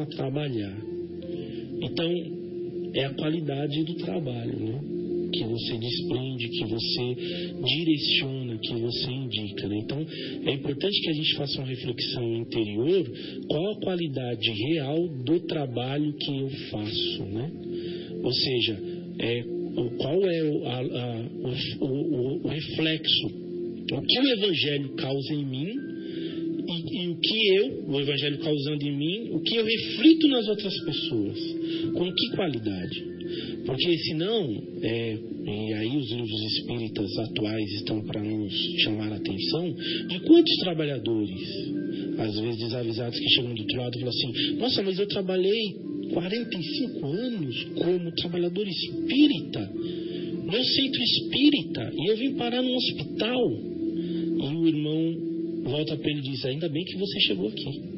[0.00, 0.76] a trabalhar.
[1.82, 2.36] Então,
[2.94, 4.80] é a qualidade do trabalho, né?
[5.32, 7.16] que você desprende, que você
[7.64, 9.68] direciona, que você indica.
[9.68, 9.78] Né?
[9.78, 10.06] Então,
[10.44, 13.04] é importante que a gente faça uma reflexão interior,
[13.48, 17.24] qual a qualidade real do trabalho que eu faço.
[17.24, 17.50] Né?
[18.22, 18.80] Ou seja,
[19.18, 19.44] é,
[19.98, 21.28] qual é o, a, a,
[21.80, 23.26] o, o, o reflexo,
[23.92, 25.95] o que o Evangelho causa em mim
[26.68, 30.74] e, o que eu, o Evangelho causando em mim, o que eu reflito nas outras
[30.84, 31.38] pessoas.
[31.94, 33.04] Com que qualidade?
[33.64, 38.52] Porque senão, é, e aí os livros espíritas atuais estão para nos
[38.82, 39.74] chamar a atenção,
[40.08, 41.40] de quantos trabalhadores,
[42.18, 45.74] às vezes desavisados, que chegam do outro lado e falam assim, nossa, mas eu trabalhei
[46.12, 49.72] 45 anos como trabalhador espírita,
[50.44, 53.50] no centro espírita, e eu vim parar num hospital.
[54.38, 55.35] E o irmão
[55.68, 57.96] volta para ele e diz, ainda bem que você chegou aqui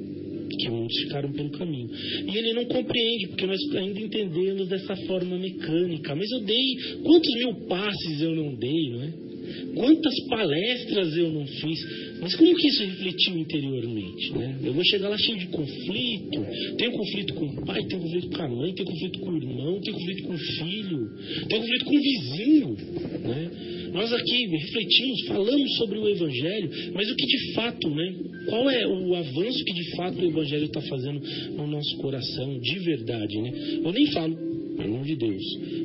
[0.58, 1.88] que muitos ficaram pelo caminho.
[2.26, 6.14] E ele não compreende, porque nós ainda entendemos dessa forma mecânica.
[6.14, 9.28] Mas eu dei, quantos mil passes eu não dei, não é?
[9.74, 11.78] Quantas palestras eu não fiz?
[12.20, 14.32] Mas como que isso refletiu interiormente?
[14.32, 14.58] Né?
[14.62, 16.46] Eu vou chegar lá cheio de conflito.
[16.76, 19.80] Tenho conflito com o pai, tenho conflito com a mãe, tenho conflito com o irmão,
[19.80, 21.10] tenho conflito com o filho,
[21.48, 22.76] tenho conflito com o vizinho.
[23.22, 23.50] Né?
[23.92, 28.14] Nós aqui refletimos, falamos sobre o Evangelho, mas o que de fato, né?
[28.48, 31.20] Qual é o avanço que de fato o Evangelho está fazendo
[31.56, 33.80] no nosso coração, de verdade, né?
[33.84, 34.36] Eu nem falo,
[34.76, 35.42] pelo amor de Deus,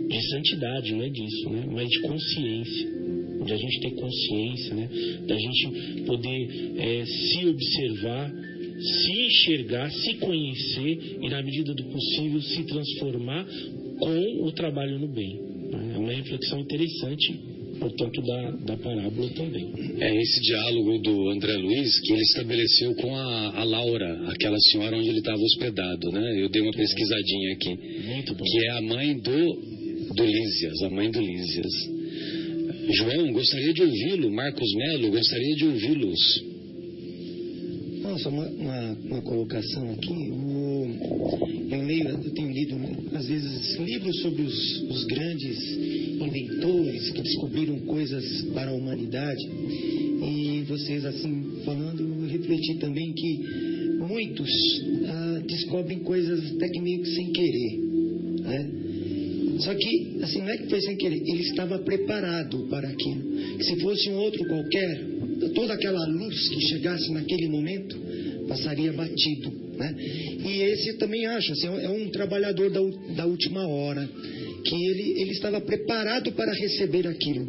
[0.10, 1.66] de santidade, não é disso, né?
[1.72, 3.04] Mas de consciência
[3.44, 4.90] de a gente ter consciência, né?
[5.28, 8.32] da gente poder é, se observar,
[8.80, 13.46] se enxergar, se conhecer e, na medida do possível, se transformar
[14.00, 15.40] com o trabalho no bem.
[15.96, 17.53] É uma reflexão interessante
[17.84, 19.70] portanto, da, da parábola também.
[20.00, 24.98] É esse diálogo do André Luiz que ele estabeleceu com a, a Laura, aquela senhora
[24.98, 26.42] onde ele estava hospedado, né?
[26.42, 27.78] Eu dei uma pesquisadinha aqui.
[28.08, 28.44] Muito bom.
[28.46, 29.62] Que é a mãe do,
[30.16, 31.74] do Lísias, a mãe do Lísias.
[32.90, 34.32] João, gostaria de ouvi-lo.
[34.32, 36.44] Marcos Melo, gostaria de ouvi-los.
[38.02, 40.32] Nossa, uma, uma, uma, colocação aqui.
[40.32, 41.43] O,
[41.74, 42.76] eu leio, eu tenho lido
[43.14, 45.58] às vezes livros sobre os, os grandes
[46.22, 49.44] inventores que descobriram coisas para a humanidade.
[50.24, 53.40] E vocês assim falando, eu refleti também que
[54.08, 54.50] muitos
[55.06, 57.78] ah, descobrem coisas até que meio que sem querer,
[58.42, 58.72] né?
[59.60, 63.62] Só que, assim, não é que foi sem querer, ele estava preparado para aquilo.
[63.62, 65.06] Se fosse um outro qualquer,
[65.54, 67.98] toda aquela luz que chegasse naquele momento
[68.48, 69.63] passaria batido.
[69.84, 69.96] Né?
[70.46, 72.80] E esse também acho, assim, é um trabalhador da,
[73.16, 74.10] da última hora,
[74.66, 77.46] que ele, ele estava preparado para receber aquilo.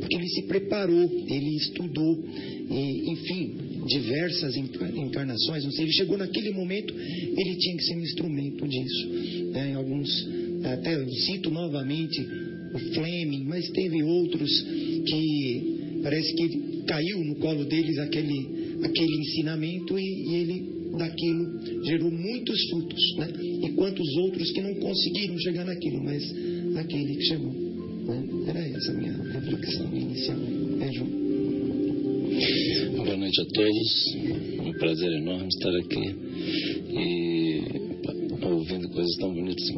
[0.00, 2.22] Porque ele se preparou, ele estudou,
[2.70, 3.54] e, enfim,
[3.86, 9.08] diversas encarnações, não sei, ele chegou naquele momento, ele tinha que ser um instrumento disso.
[9.52, 9.70] Né?
[9.70, 12.26] Em alguns até eu cito novamente
[12.72, 14.50] o Fleming, mas teve outros
[15.06, 22.10] que parece que caiu no colo deles aquele, aquele ensinamento e, e ele daquilo gerou
[22.10, 23.28] muitos frutos, né?
[23.64, 26.22] E quantos outros que não conseguiram chegar naquilo, mas
[26.76, 27.52] aquele que chegou.
[27.52, 28.24] Né?
[28.48, 30.38] Era essa a minha reflexão inicial.
[30.80, 31.24] É, João?
[32.96, 34.14] Boa noite a todos.
[34.66, 36.16] Um prazer enorme estar aqui
[36.90, 37.62] e
[38.46, 39.68] ouvindo coisas tão bonitas.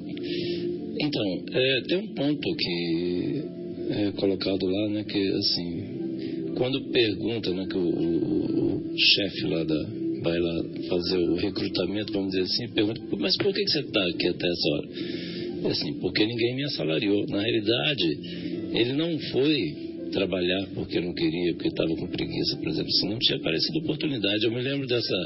[0.99, 3.43] Então, é, tem um ponto que
[3.91, 9.63] é colocado lá, né, que assim, quando pergunta, né, que o, o, o chefe lá
[9.63, 14.07] da, vai lá fazer o recrutamento, vamos dizer assim, pergunta, mas por que, você está
[14.09, 14.89] aqui até essa hora?
[15.65, 17.27] É assim, porque ninguém me assalariou.
[17.29, 18.19] Na realidade,
[18.73, 23.19] ele não foi trabalhar porque não queria, porque estava com preguiça, por exemplo, se não
[23.19, 24.45] tinha aparecido oportunidade.
[24.45, 25.17] Eu me lembro dessa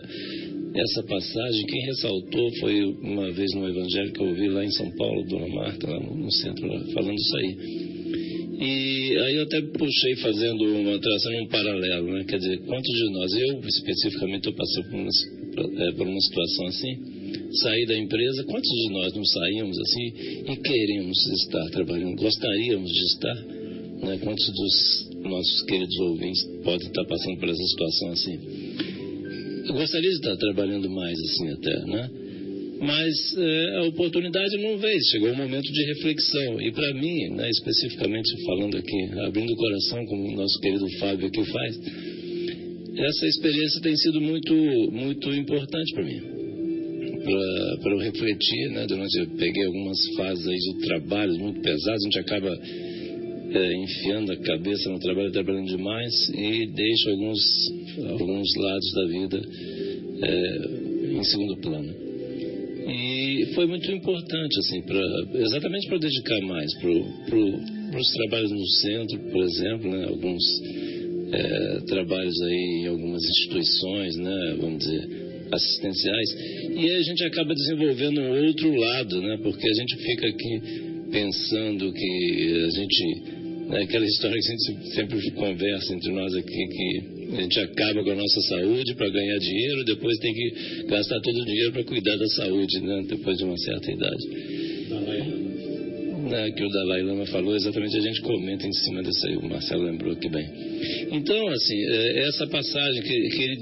[0.75, 4.89] essa passagem, quem ressaltou foi uma vez no Evangelho que eu ouvi lá em São
[4.93, 7.90] Paulo, Dona Marta, lá no centro, lá, falando isso aí.
[8.61, 12.25] E aí eu até puxei fazendo uma traçando um paralelo, né?
[12.25, 16.67] Quer dizer, quantos de nós, eu especificamente estou passando por uma, é, por uma situação
[16.67, 17.21] assim,
[17.55, 20.07] sair da empresa, quantos de nós não saímos assim
[20.53, 23.35] e queremos estar trabalhando, gostaríamos de estar?
[24.03, 24.19] Né?
[24.23, 28.39] Quantos dos nossos queridos ouvintes podem estar passando por essa situação assim?
[29.69, 32.11] Eu gostaria de estar trabalhando mais assim até, né?
[32.81, 36.61] Mas é, a oportunidade não veio, chegou um momento de reflexão.
[36.63, 41.27] E para mim, né, especificamente falando aqui, abrindo o coração, como o nosso querido Fábio
[41.27, 41.79] aqui faz,
[42.97, 44.55] essa experiência tem sido muito,
[44.93, 46.21] muito importante para mim.
[47.83, 52.19] Para eu refletir, né, durante eu peguei algumas fases de trabalhos muito pesados, a gente
[52.19, 52.59] acaba
[53.53, 57.41] é, enfiando a cabeça no trabalho, trabalhando demais e deixa alguns,
[58.09, 59.43] alguns lados da vida
[60.23, 62.10] é, em segundo plano.
[62.89, 65.01] E foi muito importante, assim, pra,
[65.35, 70.43] exatamente para dedicar mais para os trabalhos no centro, por exemplo, né, alguns
[71.33, 75.09] é, trabalhos aí em algumas instituições, né, vamos dizer,
[75.53, 76.31] assistenciais,
[76.77, 80.63] e a gente acaba desenvolvendo um outro lado, né, porque a gente fica aqui
[81.11, 83.41] pensando que a gente
[83.71, 88.03] né, aquela história que a gente sempre conversa entre nós aqui, que a gente acaba
[88.03, 91.85] com a nossa saúde para ganhar dinheiro, depois tem que gastar todo o dinheiro para
[91.85, 94.27] cuidar da saúde, né, depois de uma certa idade.
[96.31, 99.49] Né, que o Dalai Lama falou, exatamente a gente comenta em cima disso aí, o
[99.49, 100.47] Marcelo lembrou aqui bem.
[101.11, 103.57] Então, assim, é, essa passagem que, que ele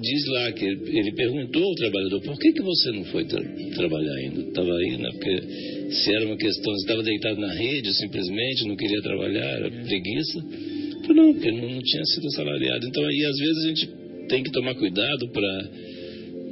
[0.00, 3.42] diz lá, que ele, ele, perguntou ao trabalhador, por que, que você não foi tra
[3.74, 4.40] trabalhar ainda?
[4.40, 9.02] Estava aí, né, porque se era uma questão, estava deitado na rede simplesmente, não queria
[9.02, 10.73] trabalhar, era preguiça.
[11.06, 12.86] Falei, não, porque não, não tinha sido assalariado.
[12.86, 13.88] Então aí às vezes a gente
[14.28, 15.70] tem que tomar cuidado para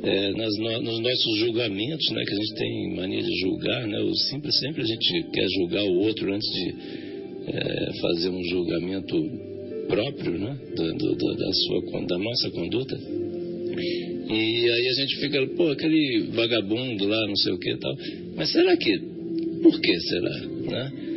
[0.03, 4.01] é, nas, no, nos nossos julgamentos, né, que a gente tem mania de julgar, né,
[4.01, 6.75] o sempre a gente quer julgar o outro antes de
[7.47, 9.17] é, fazer um julgamento
[9.89, 12.99] próprio, né, do, do, da, sua, da nossa conduta.
[14.29, 17.95] E aí a gente fica, pô, aquele vagabundo lá, não sei o que tal.
[18.37, 18.99] Mas será que
[19.63, 20.41] por que será?
[20.41, 21.12] Né?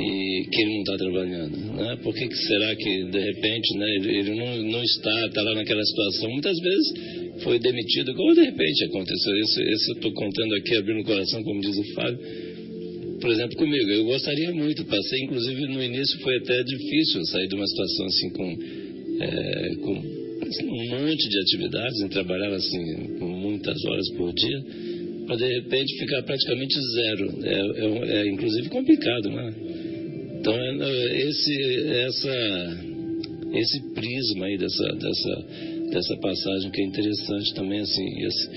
[0.00, 1.56] E que ele não está trabalhando.
[1.56, 1.96] Né?
[2.02, 5.54] Por que, que será que, de repente, né, ele, ele não, não está, está lá
[5.54, 6.30] naquela situação?
[6.30, 9.36] Muitas vezes foi demitido, como de repente aconteceu.
[9.36, 12.18] Isso, isso eu estou contando aqui, abrindo o coração, como diz o Fábio.
[13.20, 17.54] Por exemplo, comigo, eu gostaria muito, passei, inclusive no início foi até difícil sair de
[17.54, 18.58] uma situação assim com,
[19.20, 24.58] é, com um monte de atividades, em trabalhar assim muitas horas por dia
[25.30, 27.30] para de repente ficar praticamente zero.
[27.44, 29.54] É, é, é inclusive complicado, né?
[30.40, 31.54] Então, esse,
[32.06, 32.34] essa,
[33.52, 35.44] esse prisma aí dessa, dessa,
[35.90, 38.48] dessa passagem que é interessante também, assim, esse,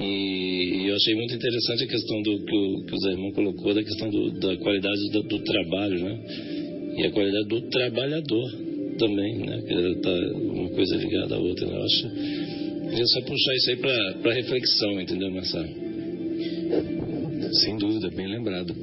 [0.00, 3.74] e, eu achei muito interessante a questão do que o, que o Zé Irmão colocou,
[3.74, 6.18] da questão do, da qualidade do, do, trabalho, né?
[6.96, 8.50] E a qualidade do trabalhador
[8.98, 9.62] também, né?
[9.68, 11.74] Que tá uma coisa ligada à outra, né?
[11.74, 12.10] Eu acho.
[12.88, 13.76] Queria só puxar isso aí
[14.22, 15.68] para reflexão, entendeu, Marcelo?
[17.52, 18.74] Sem dúvida, bem lembrado.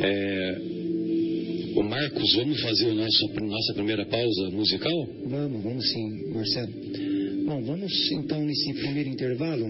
[0.00, 0.75] É,
[1.76, 5.06] o Marcos, vamos fazer a nossa, nossa primeira pausa musical?
[5.26, 6.72] Vamos, vamos sim, Marcelo.
[7.44, 9.66] Bom, vamos então nesse primeiro intervalo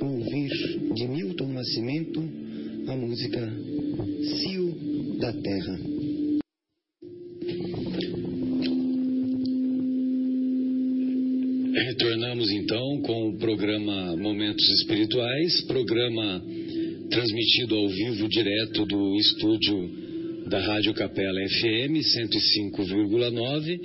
[0.00, 0.50] ouvir
[0.94, 2.20] de Milton Nascimento
[2.86, 3.52] a música
[4.22, 5.78] Cio da Terra.
[11.74, 16.40] Retornamos então com o programa Momentos Espirituais, programa
[17.10, 19.97] transmitido ao vivo direto do estúdio
[20.48, 23.78] da Rádio Capela FM 105,9,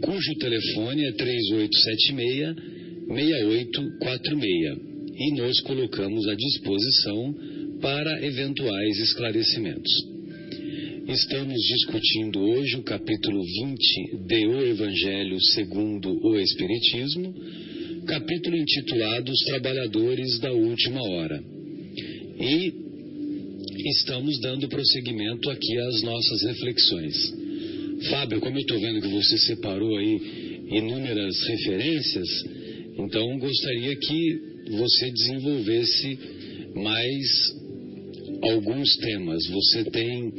[0.00, 2.54] cujo telefone é 3876
[3.08, 4.78] 6846
[5.18, 7.34] e nos colocamos à disposição
[7.80, 9.92] para eventuais esclarecimentos.
[11.08, 17.34] Estamos discutindo hoje o capítulo 20 de O Evangelho segundo o Espiritismo,
[18.06, 21.42] capítulo intitulado Os Trabalhadores da Última Hora.
[22.38, 22.85] E
[23.84, 27.34] estamos dando prosseguimento aqui às nossas reflexões.
[28.10, 30.20] Fábio, como eu estou vendo que você separou aí
[30.70, 32.28] inúmeras referências,
[32.98, 36.18] então gostaria que você desenvolvesse
[36.74, 37.54] mais
[38.42, 39.46] alguns temas.
[39.46, 40.32] Você tem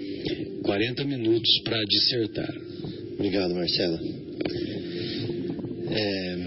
[0.64, 2.56] 40 minutos para dissertar.
[3.14, 4.00] Obrigado, Marcela.
[5.90, 6.38] É,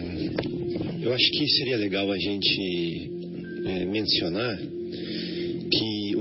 [1.03, 3.11] eu acho que seria legal a gente
[3.67, 4.80] é, mencionar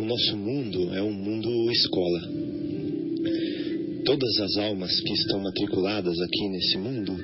[0.10, 2.22] nosso mundo é um mundo escola.
[4.04, 7.16] Todas as almas que estão matriculadas aqui nesse mundo,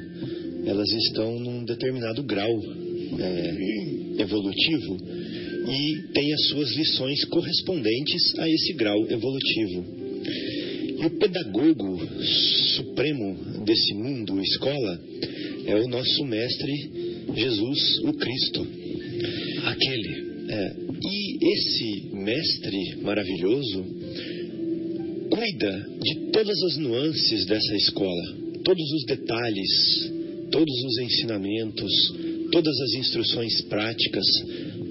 [0.67, 2.51] elas estão num determinado grau
[3.19, 4.97] é, evolutivo
[5.67, 9.85] e têm as suas lições correspondentes a esse grau evolutivo.
[11.01, 11.99] E o pedagogo
[12.75, 15.01] supremo desse mundo, escola,
[15.65, 16.91] é o nosso mestre
[17.35, 18.67] Jesus, o Cristo.
[19.63, 20.25] Aquele.
[20.47, 23.85] É, e esse mestre maravilhoso
[25.29, 30.11] cuida de todas as nuances dessa escola, todos os detalhes,
[30.51, 31.91] todos os ensinamentos,
[32.51, 34.25] todas as instruções práticas,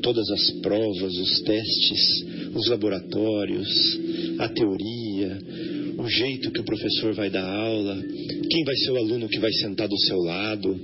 [0.03, 2.24] todas as provas, os testes,
[2.55, 3.99] os laboratórios,
[4.39, 5.39] a teoria,
[5.99, 8.03] o jeito que o professor vai dar aula,
[8.51, 10.78] quem vai ser o aluno que vai sentar do seu lado,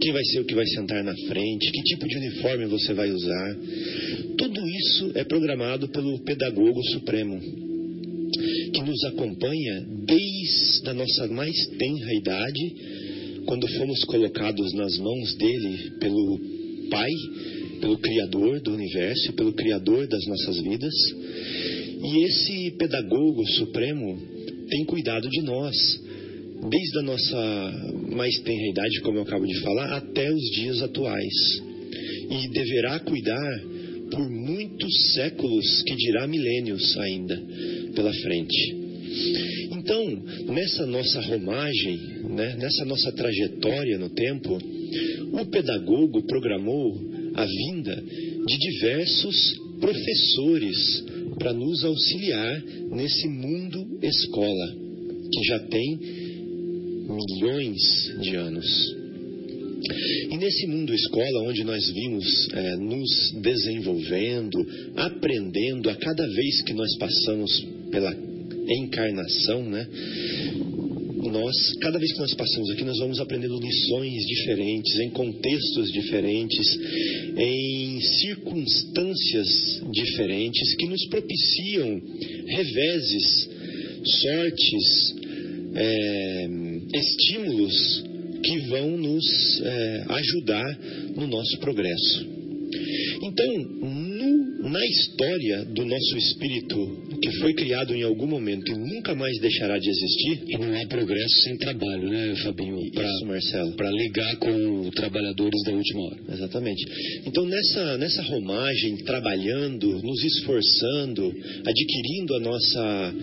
[0.00, 3.10] quem vai ser o que vai sentar na frente, que tipo de uniforme você vai
[3.10, 3.56] usar.
[4.38, 7.40] Tudo isso é programado pelo Pedagogo Supremo,
[8.72, 12.76] que nos acompanha desde a nossa mais tenra idade,
[13.46, 16.40] quando fomos colocados nas mãos dele pelo
[16.88, 17.10] Pai,
[17.80, 20.94] pelo Criador do universo, pelo Criador das nossas vidas.
[22.04, 24.22] E esse Pedagogo Supremo
[24.68, 25.74] tem cuidado de nós,
[26.70, 27.72] desde a nossa
[28.14, 31.62] mais tenra idade, como eu acabo de falar, até os dias atuais.
[32.30, 33.77] E deverá cuidar
[34.10, 37.40] por muitos séculos, que dirá milênios ainda
[37.94, 38.76] pela frente.
[39.72, 41.98] Então, nessa nossa romagem,
[42.30, 44.58] né, nessa nossa trajetória no tempo,
[45.32, 46.94] o pedagogo programou
[47.34, 48.02] a vinda
[48.46, 51.04] de diversos professores
[51.38, 54.74] para nos auxiliar nesse mundo escola,
[55.32, 55.98] que já tem
[57.08, 57.78] milhões
[58.20, 58.97] de anos.
[60.30, 64.58] E nesse mundo escola, onde nós vimos é, nos desenvolvendo,
[64.96, 68.14] aprendendo a cada vez que nós passamos pela
[68.68, 69.86] encarnação, né?
[71.30, 76.66] Nós, cada vez que nós passamos aqui, nós vamos aprendendo lições diferentes, em contextos diferentes,
[77.36, 82.00] em circunstâncias diferentes que nos propiciam
[82.46, 83.48] reveses,
[84.04, 85.14] sortes,
[85.74, 86.48] é,
[86.94, 88.07] estímulos
[88.42, 90.78] que vão nos é, ajudar
[91.16, 92.38] no nosso progresso.
[93.22, 93.46] Então,
[93.82, 96.76] no, na história do nosso espírito,
[97.20, 100.42] que foi criado em algum momento e nunca mais deixará de existir.
[100.48, 102.90] E não há progresso sem trabalho, né, Fabinho?
[102.92, 103.72] Pra, Isso, Marcelo.
[103.72, 106.18] Para ligar com os trabalhadores da última hora.
[106.32, 106.84] Exatamente.
[107.26, 111.34] Então, nessa, nessa romagem, trabalhando, nos esforçando,
[111.66, 113.14] adquirindo a nossa,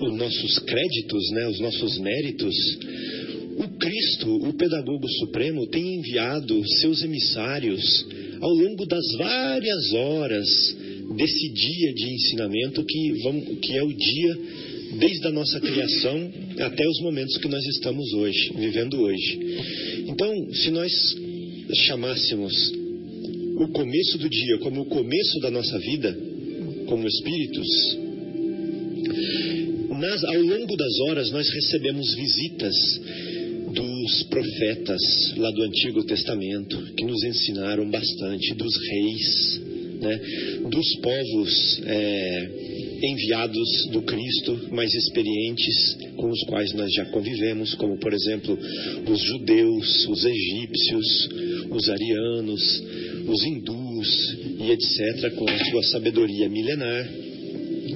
[0.00, 2.54] os nossos créditos, né, os nossos méritos,
[3.60, 8.06] o Cristo, o Pedagogo Supremo, tem enviado seus emissários
[8.40, 10.76] ao longo das várias horas
[11.14, 14.38] desse dia de ensinamento que, vamos, que é o dia
[14.98, 19.38] desde a nossa criação até os momentos que nós estamos hoje, vivendo hoje.
[20.08, 20.90] Então, se nós
[21.86, 22.72] chamássemos
[23.58, 26.16] o começo do dia como o começo da nossa vida,
[26.86, 27.68] como espíritos,
[30.00, 32.74] nas, ao longo das horas nós recebemos visitas
[34.10, 35.00] dos profetas
[35.36, 39.60] lá do Antigo Testamento, que nos ensinaram bastante, dos reis,
[40.00, 40.20] né,
[40.68, 42.50] dos povos é,
[43.02, 48.58] enviados do Cristo, mais experientes, com os quais nós já convivemos, como por exemplo
[49.08, 51.28] os judeus, os egípcios,
[51.70, 52.82] os arianos,
[53.28, 57.08] os hindus e etc., com a sua sabedoria milenar.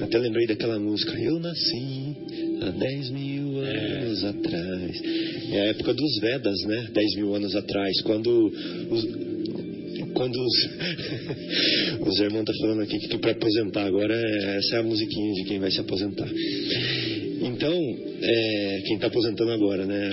[0.01, 2.15] Até lembrei daquela música, Eu nasci
[2.61, 3.34] há 10 mil
[3.65, 5.01] anos atrás.
[5.51, 6.87] É a época dos Vedas, né?
[6.93, 8.51] 10 mil anos atrás, quando
[8.89, 9.05] os,
[10.13, 10.69] quando os,
[12.07, 14.83] os irmãos estão tá falando aqui que, que para aposentar agora, é, essa é a
[14.83, 16.29] musiquinha de quem vai se aposentar.
[17.41, 17.73] Então,
[18.21, 20.09] é, quem está aposentando agora, né?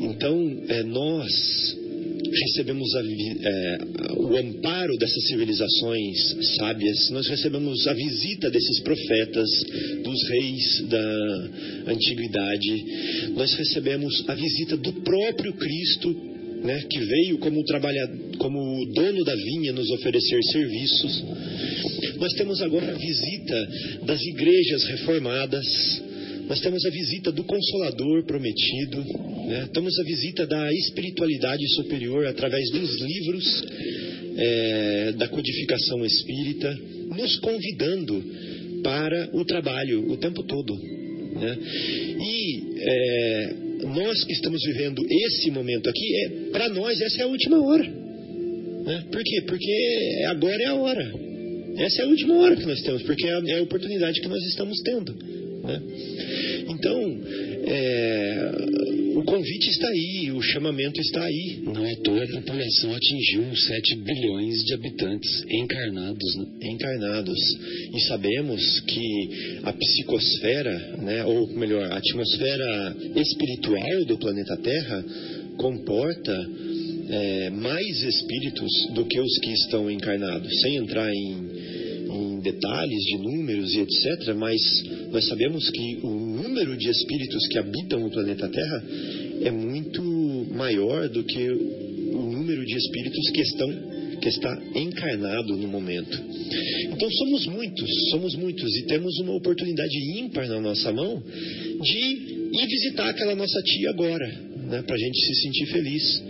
[0.00, 1.81] então, é, nós
[2.40, 3.78] recebemos a, é,
[4.16, 9.48] o amparo dessas civilizações sábias, nós recebemos a visita desses profetas,
[10.02, 12.84] dos reis da antiguidade,
[13.34, 16.32] nós recebemos a visita do próprio Cristo,
[16.64, 17.62] né, que veio como,
[18.38, 21.24] como dono da vinha nos oferecer serviços.
[22.18, 23.68] Nós temos agora a visita
[24.04, 25.66] das igrejas reformadas,
[26.48, 28.98] nós temos a visita do Consolador prometido,
[29.46, 29.68] né?
[29.72, 33.64] temos a visita da espiritualidade superior através dos livros
[34.36, 36.78] é, da codificação espírita,
[37.16, 38.22] nos convidando
[38.82, 40.74] para o trabalho o tempo todo.
[40.74, 41.58] Né?
[42.20, 43.54] E é,
[43.86, 47.84] nós que estamos vivendo esse momento aqui, é, para nós essa é a última hora.
[48.84, 49.04] Né?
[49.10, 49.42] Por quê?
[49.46, 51.12] Porque agora é a hora.
[51.78, 54.28] Essa é a última hora que nós temos, porque é a, é a oportunidade que
[54.28, 55.41] nós estamos tendo.
[55.62, 55.82] Né?
[56.68, 57.20] Então,
[57.64, 58.52] é,
[59.16, 61.60] o convite está aí, o chamamento está aí.
[61.64, 66.36] Não é toda a população atingiu 7 bilhões de habitantes encarnados.
[66.36, 66.46] Né?
[66.62, 67.38] Encarnados.
[67.94, 75.04] E sabemos que a psicosfera, né, ou melhor, a atmosfera espiritual do planeta Terra
[75.56, 76.50] comporta
[77.08, 80.50] é, mais espíritos do que os que estão encarnados.
[80.60, 81.51] Sem entrar em
[82.42, 84.60] detalhes de números e etc., mas
[85.10, 88.84] nós sabemos que o número de espíritos que habitam o planeta Terra
[89.42, 90.02] é muito
[90.52, 96.16] maior do que o número de espíritos que estão que está encarnado no momento.
[96.92, 101.20] Então somos muitos, somos muitos e temos uma oportunidade ímpar na nossa mão
[101.82, 104.28] de ir visitar aquela nossa tia agora,
[104.68, 106.22] né, para a gente se sentir feliz,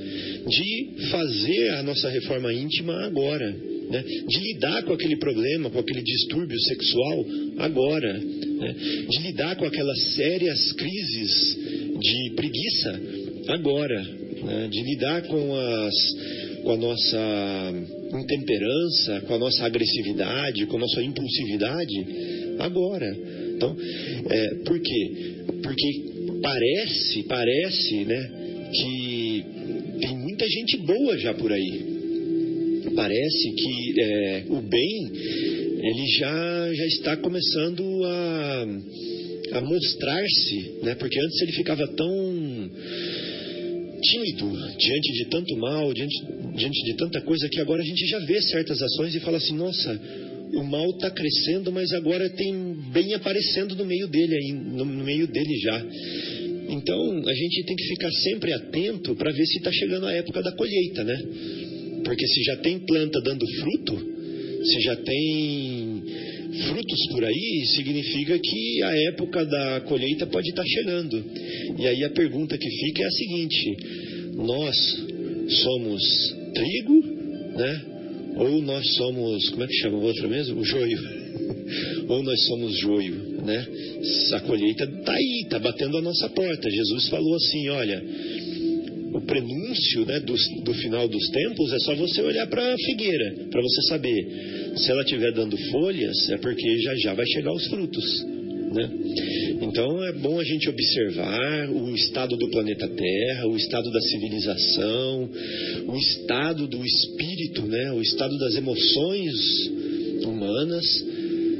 [0.49, 3.55] de fazer a nossa reforma íntima agora,
[3.93, 7.27] né, de lidar com aquele problema, com aquele distúrbio sexual
[7.59, 8.75] agora, né,
[9.09, 11.59] de lidar com aquelas sérias crises
[12.01, 13.01] de preguiça
[13.49, 14.03] agora,
[14.45, 15.95] né, de lidar com, as,
[16.63, 17.73] com a nossa
[18.15, 22.07] intemperança, com a nossa agressividade, com a nossa impulsividade
[22.59, 23.15] agora.
[23.57, 23.77] Então,
[24.31, 25.11] é, por quê?
[25.63, 26.13] Porque
[26.43, 28.31] parece, parece, né,
[28.73, 29.45] que
[30.01, 31.92] tem muita gente boa já por aí
[32.95, 35.13] parece que é, o bem
[35.83, 38.67] ele já, já está começando a,
[39.53, 40.95] a mostrar-se, né?
[40.95, 42.71] porque antes ele ficava tão
[44.01, 46.15] tímido diante de tanto mal, diante,
[46.57, 49.57] diante de tanta coisa, que agora a gente já vê certas ações e fala assim:
[49.57, 50.01] nossa,
[50.55, 55.05] o mal está crescendo, mas agora tem bem aparecendo no meio dele aí, no, no
[55.05, 55.87] meio dele já.
[56.69, 60.43] Então a gente tem que ficar sempre atento para ver se está chegando a época
[60.43, 61.23] da colheita, né?
[62.05, 64.13] Porque se já tem planta dando fruto,
[64.65, 66.03] se já tem
[66.69, 71.25] frutos por aí, significa que a época da colheita pode estar chegando.
[71.79, 73.77] E aí a pergunta que fica é a seguinte:
[74.37, 74.77] nós
[75.63, 76.03] somos
[76.55, 77.03] trigo,
[77.57, 77.83] né?
[78.37, 80.61] Ou nós somos, como é que chama o outro mesmo?
[80.61, 80.99] O joio.
[82.09, 83.67] Ou nós somos joio, né?
[84.35, 86.71] A colheita está aí, está batendo a nossa porta.
[86.71, 88.03] Jesus falou assim: olha,
[89.13, 90.35] o prenúncio né, do,
[90.65, 94.75] do, final dos tempos, é só você olhar para a figueira, para você saber.
[94.77, 98.27] Se ela estiver dando folhas, é porque já já vai chegar os frutos.
[98.73, 98.91] Né?
[99.61, 105.29] Então é bom a gente observar o estado do planeta Terra, o estado da civilização,
[105.87, 107.93] o estado do espírito, né?
[107.93, 109.35] o estado das emoções
[110.25, 110.87] humanas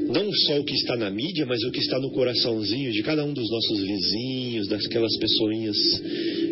[0.09, 3.23] não só o que está na mídia, mas o que está no coraçãozinho de cada
[3.23, 5.77] um dos nossos vizinhos, daquelas pessoinhas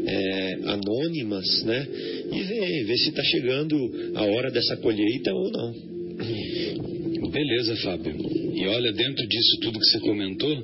[0.06, 1.88] é, anônimas, né?
[2.32, 3.76] E ver, ver se está chegando
[4.16, 5.74] a hora dessa colheita ou não.
[7.32, 8.16] Beleza, Fábio.
[8.56, 10.64] E olha, dentro disso tudo que você comentou,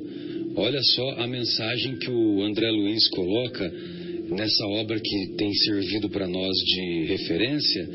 [0.55, 3.71] olha só a mensagem que o André Luiz coloca
[4.29, 7.89] nessa obra que tem servido para nós de referência,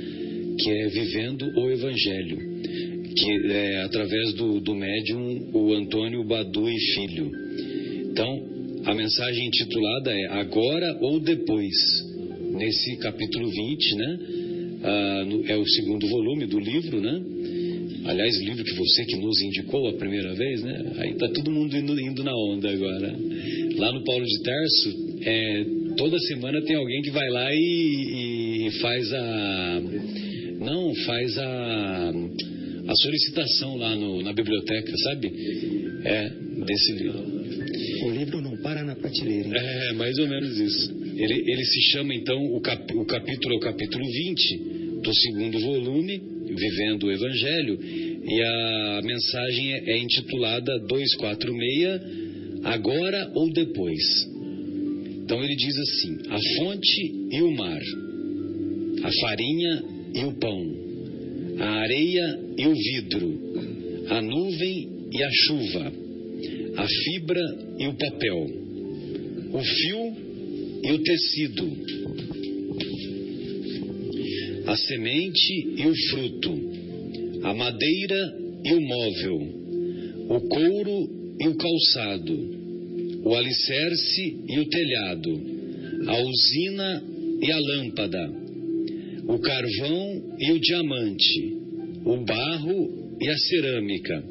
[0.59, 2.53] que é Vivendo o Evangelho
[3.14, 7.30] que é através do, do médium o Antônio Badu e Filho.
[8.11, 8.51] Então,
[8.85, 11.74] a mensagem intitulada é Agora ou Depois,
[12.53, 14.18] nesse capítulo 20, né?
[14.85, 17.22] Ah, no, é o segundo volume do livro, né?
[18.05, 20.93] Aliás, o livro que você que nos indicou a primeira vez, né?
[20.99, 23.16] Aí tá todo mundo indo, indo na onda agora.
[23.76, 25.64] Lá no Paulo de Tarso, é,
[25.97, 29.83] toda semana tem alguém que vai lá e, e faz a.
[30.59, 32.12] Não, faz a
[32.89, 35.33] a solicitação lá no, na biblioteca, sabe?
[36.05, 36.28] É,
[36.66, 37.43] desse livro.
[38.05, 38.41] O livro
[39.20, 39.44] Hein?
[39.54, 40.92] É, mais ou menos isso.
[41.16, 44.58] Ele, ele se chama, então, o, cap, o capítulo é o capítulo 20
[45.02, 53.50] do segundo volume, Vivendo o Evangelho, e a mensagem é, é intitulada 246, Agora ou
[53.52, 54.28] Depois.
[55.24, 57.80] Então ele diz assim: a fonte e o mar,
[59.02, 59.82] a farinha
[60.14, 60.76] e o pão,
[61.58, 63.40] a areia e o vidro,
[64.10, 65.92] a nuvem e a chuva,
[66.76, 67.40] a fibra
[67.78, 68.50] e o papel,
[69.53, 70.16] o fio
[70.82, 71.76] e o tecido,
[74.66, 76.72] a semente e o fruto,
[77.42, 79.38] a madeira e o móvel,
[80.30, 82.62] o couro e o calçado,
[83.24, 85.40] o alicerce e o telhado,
[86.07, 87.05] a usina
[87.42, 88.42] e a lâmpada.
[89.28, 91.57] O carvão e o diamante,
[92.05, 94.24] o barro e a cerâmica,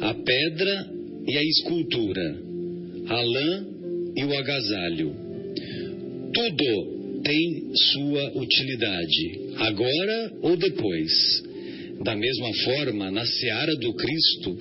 [0.00, 0.90] a pedra
[1.26, 2.42] e a escultura,
[3.08, 3.77] a lã
[4.18, 5.14] e o agasalho,
[6.34, 11.12] tudo tem sua utilidade, agora ou depois.
[12.02, 14.58] Da mesma forma, na seara do Cristo,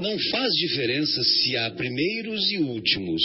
[0.00, 3.22] não faz diferença se há primeiros e últimos,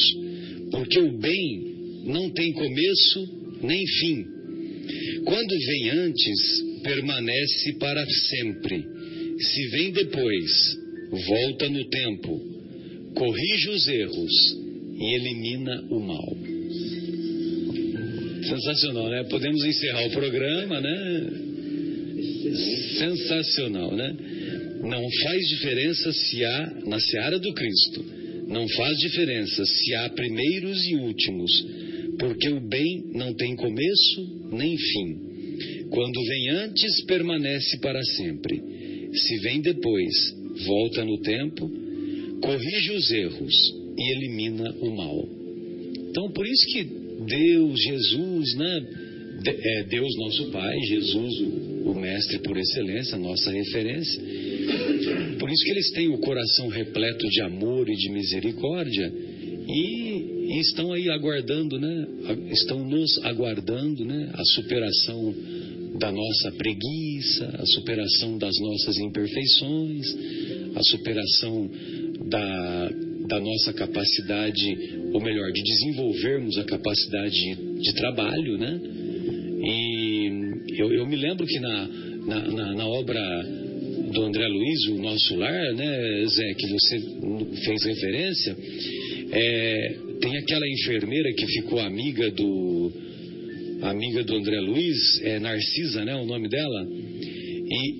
[0.70, 4.26] porque o bem não tem começo nem fim.
[5.26, 8.86] Quando vem antes, permanece para sempre.
[9.40, 10.78] Se vem depois,
[11.28, 12.40] volta no tempo,
[13.16, 14.61] corrige os erros
[15.02, 16.38] e elimina o mal.
[18.48, 19.24] Sensacional, né?
[19.24, 21.30] Podemos encerrar o programa, né?
[23.00, 24.16] Sensacional, né?
[24.84, 28.06] Não faz diferença se há, na seara do Cristo,
[28.48, 31.52] não faz diferença se há primeiros e últimos,
[32.20, 35.32] porque o bem não tem começo nem fim.
[35.90, 38.62] Quando vem antes, permanece para sempre.
[39.14, 40.14] Se vem depois,
[40.66, 41.70] volta no tempo,
[42.42, 45.28] corrige os erros e elimina o mal.
[46.10, 46.84] Então, por isso que
[47.26, 48.88] Deus, Jesus, né?
[49.44, 54.22] É Deus nosso Pai, Jesus, o, o Mestre por excelência, nossa referência.
[55.40, 59.12] Por isso que eles têm o coração repleto de amor e de misericórdia
[59.68, 62.08] e, e estão aí aguardando, né?
[62.52, 64.30] Estão nos aguardando, né?
[64.34, 65.34] A superação
[65.98, 70.16] da nossa preguiça, a superação das nossas imperfeições,
[70.76, 71.70] a superação
[72.28, 72.90] da,
[73.28, 74.66] da nossa capacidade,
[75.14, 78.80] ou melhor, de desenvolvermos a capacidade de, trabalho, né?
[79.64, 81.88] E eu, eu, me lembro que na,
[82.26, 83.22] na, na, na obra
[84.12, 87.00] do André Luiz, o nosso lar, né, Zé, que você
[87.64, 88.58] fez referência,
[89.32, 92.92] é, tem aquela enfermeira que ficou amiga do
[93.84, 97.94] amiga do André Luiz, é Narcisa, né, o nome dela, e,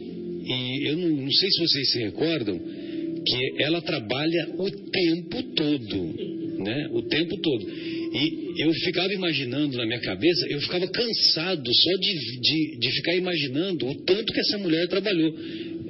[0.46, 2.81] e eu não, não sei se vocês se recordam
[3.26, 7.68] que ela trabalha o tempo todo, né, o tempo todo.
[8.14, 13.16] E eu ficava imaginando na minha cabeça, eu ficava cansado só de, de, de ficar
[13.16, 15.34] imaginando o tanto que essa mulher trabalhou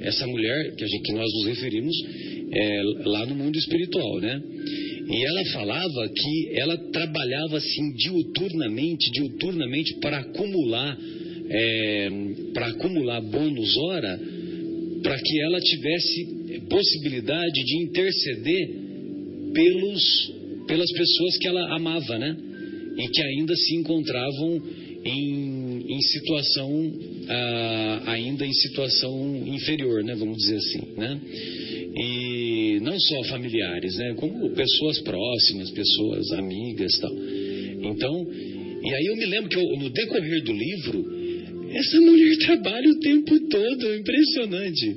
[0.02, 1.96] essa mulher que, a gente, que nós nos referimos
[2.52, 4.42] é, lá no mundo espiritual, né?
[5.08, 10.98] E ela falava que ela trabalhava assim diuturnamente, diuturnamente para acumular,
[11.48, 12.10] é,
[12.52, 14.20] para acumular bônus hora,
[15.02, 18.70] para que ela tivesse possibilidade de interceder
[19.52, 20.32] pelos,
[20.66, 22.36] pelas pessoas que ela amava, né?
[22.98, 24.62] E que ainda se encontravam
[25.04, 26.92] em, em situação
[27.28, 31.20] ah, ainda em situação inferior, né, vamos dizer assim, né?
[31.94, 37.12] E não só familiares, né, como pessoas próximas, pessoas amigas, tal.
[37.12, 38.26] Então,
[38.82, 41.04] e aí eu me lembro que eu, no decorrer do livro,
[41.70, 44.96] essa mulher trabalha o tempo todo, impressionante.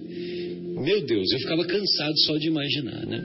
[0.75, 3.21] Meu Deus, eu ficava cansado só de imaginar, né?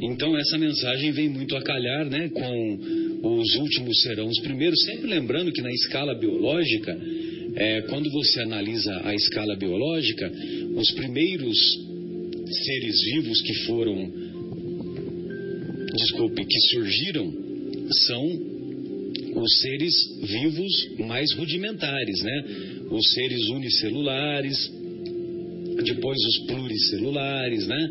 [0.00, 5.08] Então essa mensagem vem muito a calhar, né, com os últimos serão os primeiros, sempre
[5.08, 6.96] lembrando que na escala biológica
[7.58, 10.30] é, quando você analisa a escala biológica,
[10.76, 11.58] os primeiros
[12.64, 14.12] seres vivos que foram,
[15.96, 17.32] desculpe, que surgiram
[18.06, 18.58] são
[19.34, 22.44] os seres vivos mais rudimentares, né?
[22.90, 24.70] Os seres unicelulares,
[25.82, 27.90] depois os pluricelulares, né?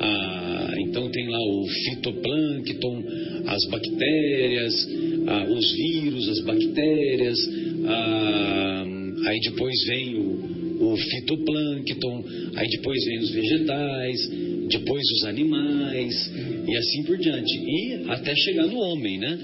[0.00, 3.04] Ah, então tem lá o fitoplâncton,
[3.46, 4.88] as bactérias,
[5.26, 7.38] ah, os vírus, as bactérias,
[7.86, 8.84] ah,
[9.26, 12.24] aí depois vem o, o fitoplâncton,
[12.56, 14.30] aí depois vem os vegetais,
[14.68, 16.32] depois os animais
[16.68, 17.58] e assim por diante.
[17.58, 19.38] E até chegar no homem, né?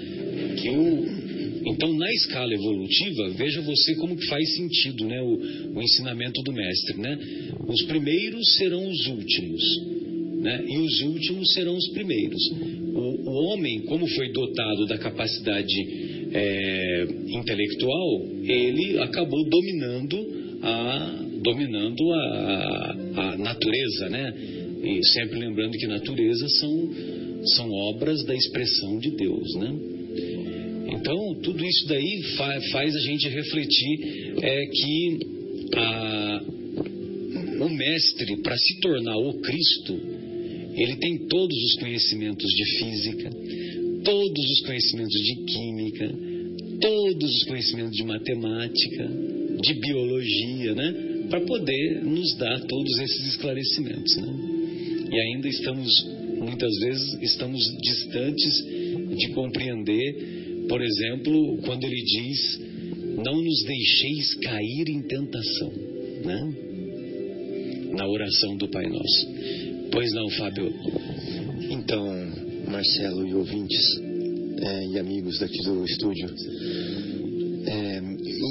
[0.61, 1.24] Que o,
[1.67, 6.53] então, na escala evolutiva, veja você como que faz sentido né, o, o ensinamento do
[6.53, 6.99] mestre.
[6.99, 7.19] Né?
[7.67, 9.63] Os primeiros serão os últimos,
[10.43, 10.65] né?
[10.69, 12.43] e os últimos serão os primeiros.
[12.95, 15.75] O, o homem, como foi dotado da capacidade
[16.33, 24.35] é, intelectual, ele acabou dominando a dominando a, a, natureza, né?
[24.83, 26.91] E sempre lembrando que natureza são
[27.55, 29.94] são obras da expressão de Deus, né?
[31.05, 35.19] Então tudo isso daí fa, faz a gente refletir é que
[35.77, 36.43] a,
[37.61, 40.01] o mestre para se tornar o Cristo
[40.75, 43.31] ele tem todos os conhecimentos de física,
[44.03, 46.15] todos os conhecimentos de química,
[46.81, 49.07] todos os conhecimentos de matemática,
[49.61, 50.95] de biologia, né?
[51.29, 54.35] Para poder nos dar todos esses esclarecimentos, né?
[55.13, 56.07] E ainda estamos,
[56.41, 58.65] muitas vezes, estamos distantes
[59.17, 62.61] de compreender, por exemplo, quando ele diz:
[63.25, 65.73] Não nos deixeis cair em tentação,
[66.25, 66.55] né?
[67.93, 69.29] Na oração do Pai Nosso.
[69.91, 70.73] Pois não, Fábio?
[71.71, 72.05] Então,
[72.69, 74.01] Marcelo e ouvintes,
[74.61, 76.29] é, e amigos daqui do estúdio.
[77.67, 78.01] É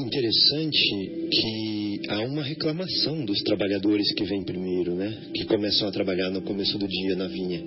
[0.05, 5.15] interessante que há uma reclamação dos trabalhadores que vêm primeiro, né?
[5.33, 7.61] Que começam a trabalhar no começo do dia na vinha.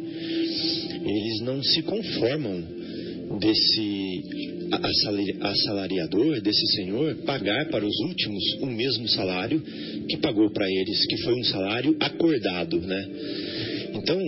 [1.04, 2.64] Eles não se conformam
[3.40, 4.22] desse
[5.42, 9.60] assalariador, desse senhor, pagar para os últimos o mesmo salário
[10.08, 13.08] que pagou para eles, que foi um salário acordado, né?
[13.94, 14.18] Então,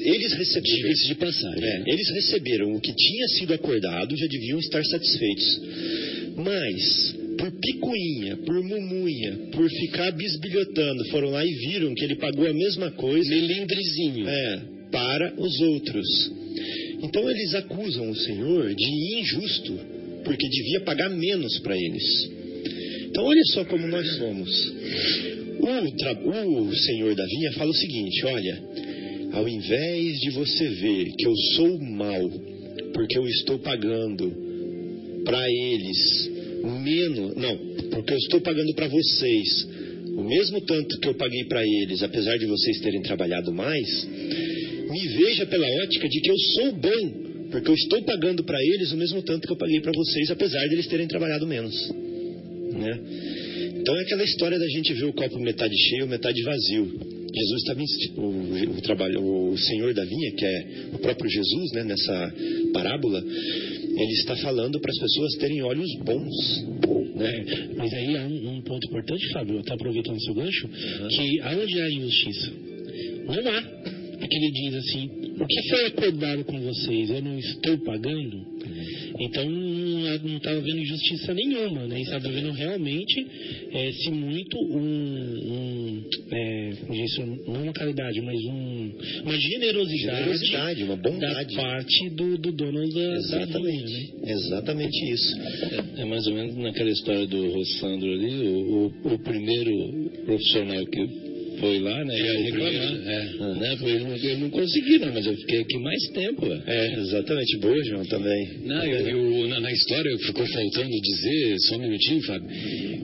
[0.00, 1.64] eles receberam de passagem.
[1.64, 5.60] É, eles receberam o que tinha sido acordado, já deviam estar satisfeitos.
[6.36, 12.46] Mas, por picuinha, por mumunha, por ficar bisbilhotando, foram lá e viram que ele pagou
[12.46, 13.28] a mesma coisa.
[13.28, 14.28] Melindrezinho.
[14.28, 14.60] É,
[14.90, 16.06] para os outros.
[17.02, 19.78] Então eles acusam o Senhor de injusto,
[20.24, 22.30] porque devia pagar menos para eles.
[23.06, 24.72] Então olha só como nós somos.
[25.60, 28.62] O, o Senhor da vinha fala o seguinte: olha,
[29.32, 32.30] ao invés de você ver que eu sou mal,
[32.92, 34.32] porque eu estou pagando
[35.24, 36.30] para eles
[36.62, 37.56] menos, não,
[37.90, 39.68] porque eu estou pagando para vocês
[40.16, 44.08] o mesmo tanto que eu paguei para eles, apesar de vocês terem trabalhado mais,
[44.90, 48.92] me veja pela ótica de que eu sou bom, porque eu estou pagando para eles
[48.92, 51.74] o mesmo tanto que eu paguei para vocês, apesar de eles terem trabalhado menos,
[52.72, 53.00] né?
[53.80, 57.16] Então é aquela história da gente ver o copo metade cheio, metade vazio.
[57.36, 57.80] Jesus estava
[58.16, 62.34] o, o, trabalho, o Senhor da vinha, que é o próprio Jesus, né, nessa
[62.72, 66.34] parábola, ele está falando para as pessoas terem olhos bons.
[67.14, 67.30] Né?
[67.30, 71.08] É, mas aí há um, um ponto importante, Fábio, está aproveitando o seu gancho, uhum.
[71.08, 72.52] que aonde há injustiça?
[73.26, 73.95] Não há.
[74.26, 78.44] Porque ele diz assim, o que foi acordado com vocês, eu não estou pagando?
[79.20, 82.00] Então não estava vendo injustiça nenhuma, né?
[82.00, 83.24] Estava vendo realmente,
[83.70, 86.70] é, se muito, um, um é,
[87.04, 88.92] isso, não uma caridade, mas um,
[89.24, 94.32] uma generosidade, generosidade uma bondade da parte do, do dono da Exatamente, da né?
[94.32, 95.36] exatamente isso.
[95.96, 100.84] É, é, mais ou menos naquela história do Rossandro ali, o, o, o primeiro profissional
[100.84, 101.25] que
[101.58, 102.18] foi lá, né?
[102.18, 102.72] É, reclamar.
[102.72, 103.76] É, né?
[103.78, 106.46] Foi, eu, não, eu não consegui, não, mas eu fiquei aqui mais tempo.
[106.66, 107.58] É, exatamente.
[107.58, 108.48] Boa, João, também.
[108.64, 112.48] Não, eu, eu na, na, história ficou faltando dizer, só um minutinho, Fábio,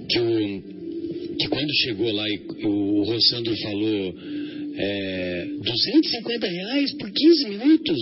[0.08, 0.62] que, o,
[1.38, 4.14] que quando chegou lá e o, o Rossandro falou
[4.76, 7.98] é, 250 reais por 15 minutos,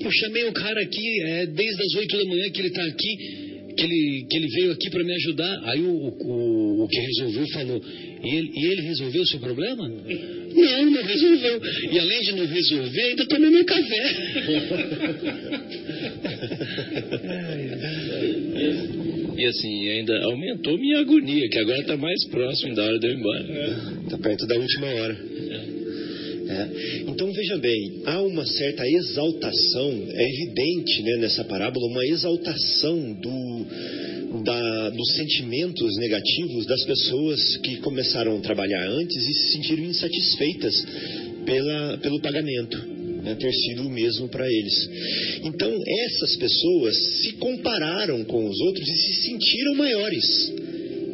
[0.00, 3.39] eu chamei o cara aqui é, desde as 8 da manhã que ele está aqui,
[3.80, 5.60] que ele, que ele veio aqui para me ajudar.
[5.64, 7.80] Aí o, o, o que resolveu falou,
[8.22, 9.88] e ele, e ele resolveu o seu problema?
[9.88, 11.62] Não, não resolveu.
[11.90, 14.14] E além de não resolver, ainda tomou meu café.
[19.38, 23.12] e assim, ainda aumentou minha agonia, que agora está mais próximo da hora de eu
[23.12, 23.46] ir embora.
[24.04, 25.79] Está perto da última hora.
[26.50, 27.02] É.
[27.06, 33.66] Então veja bem, há uma certa exaltação, é evidente né, nessa parábola, uma exaltação do,
[34.42, 40.74] da, dos sentimentos negativos das pessoas que começaram a trabalhar antes e se sentiram insatisfeitas
[41.46, 43.00] pela, pelo pagamento.
[43.22, 44.90] Né, ter sido o mesmo para eles.
[45.44, 45.70] Então,
[46.06, 50.52] essas pessoas se compararam com os outros e se sentiram maiores.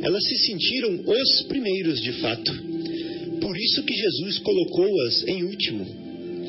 [0.02, 2.65] Elas se sentiram os primeiros, de fato.
[3.40, 5.86] Por isso que Jesus colocou-as em último.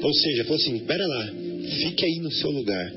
[0.01, 1.33] Ou seja, falou assim: pera lá,
[1.81, 2.93] fique aí no seu lugar.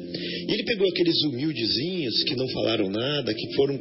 [0.49, 3.79] E ele pegou aqueles humildezinhos que não falaram nada, que foram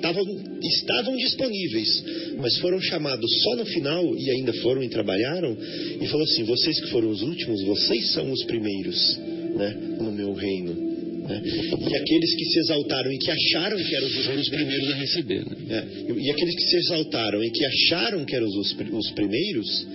[0.00, 0.24] tavam,
[0.62, 2.04] estavam disponíveis,
[2.38, 5.56] mas foram chamados só no final e ainda foram e trabalharam,
[6.00, 9.18] e falou assim: vocês que foram os últimos, vocês são os primeiros
[9.56, 10.91] né, no meu reino.
[11.22, 11.42] Né?
[11.90, 15.44] E aqueles que se exaltaram e que acharam que eram os, os primeiros a receber.
[15.44, 15.56] Né?
[15.70, 19.86] É, e aqueles que se exaltaram e que acharam que eram os, os primeiros,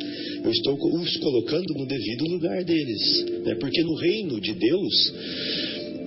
[0.43, 3.25] eu estou os colocando no devido lugar deles.
[3.45, 3.55] Né?
[3.55, 5.13] Porque no reino de Deus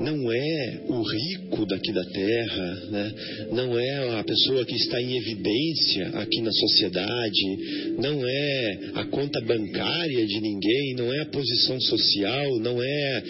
[0.00, 3.14] não é o rico daqui da terra, né?
[3.52, 9.40] não é a pessoa que está em evidência aqui na sociedade, não é a conta
[9.42, 13.22] bancária de ninguém, não é a posição social, não é,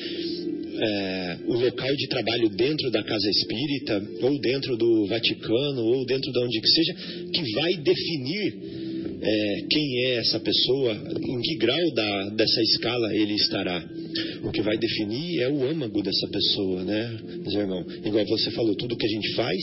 [0.73, 6.31] é o local de trabalho dentro da casa espírita, ou dentro do Vaticano, ou dentro
[6.33, 6.95] de onde que seja,
[7.33, 8.55] que vai definir
[9.23, 13.85] é, quem é essa pessoa, em que grau da, dessa escala ele estará.
[14.43, 17.85] O que vai definir é o âmago dessa pessoa, né, meu irmão?
[18.05, 19.61] Igual você falou, tudo que a gente faz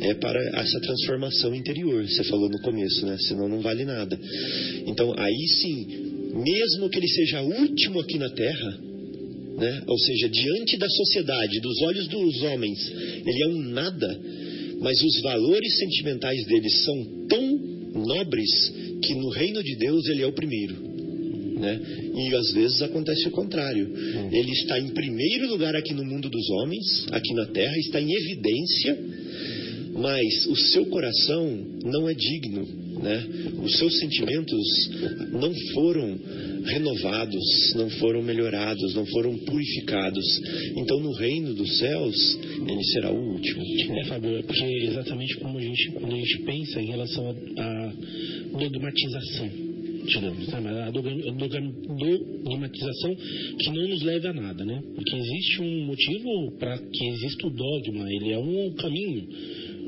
[0.00, 2.06] é para essa transformação interior.
[2.08, 3.16] Você falou no começo, né?
[3.20, 4.18] Senão não vale nada.
[4.86, 5.86] Então, aí sim,
[6.34, 8.87] mesmo que ele seja último aqui na Terra,
[9.58, 9.82] né?
[9.86, 12.78] Ou seja, diante da sociedade, dos olhos dos homens,
[13.26, 14.20] ele é um nada,
[14.80, 17.58] mas os valores sentimentais dele são tão
[17.94, 20.88] nobres que no reino de Deus ele é o primeiro.
[21.58, 21.80] Né?
[22.14, 23.92] E às vezes acontece o contrário.
[24.30, 28.12] Ele está em primeiro lugar aqui no mundo dos homens, aqui na terra, está em
[28.12, 28.98] evidência,
[29.94, 32.64] mas o seu coração não é digno,
[33.02, 33.26] né?
[33.62, 34.90] Os seus sentimentos
[35.32, 36.18] não foram
[36.64, 40.24] renovados, não foram melhorados, não foram purificados.
[40.76, 43.62] Então, no reino dos céus, ele será o último.
[43.98, 47.92] É, Fábio, é porque exatamente como a gente, quando a gente pensa em relação à
[48.58, 49.68] dogmatização,
[50.08, 50.82] digamos, né?
[50.82, 53.14] A dogmatização
[53.58, 54.82] que não nos leva a nada, né?
[54.94, 59.28] Porque existe um motivo para que exista o dogma, ele é um caminho,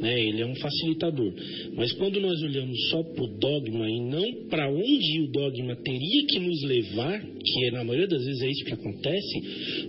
[0.00, 0.20] né?
[0.20, 1.32] Ele é um facilitador.
[1.76, 6.26] Mas quando nós olhamos só para o dogma e não para onde o dogma teria
[6.26, 9.40] que nos levar, que é, na maioria das vezes é isso que acontece,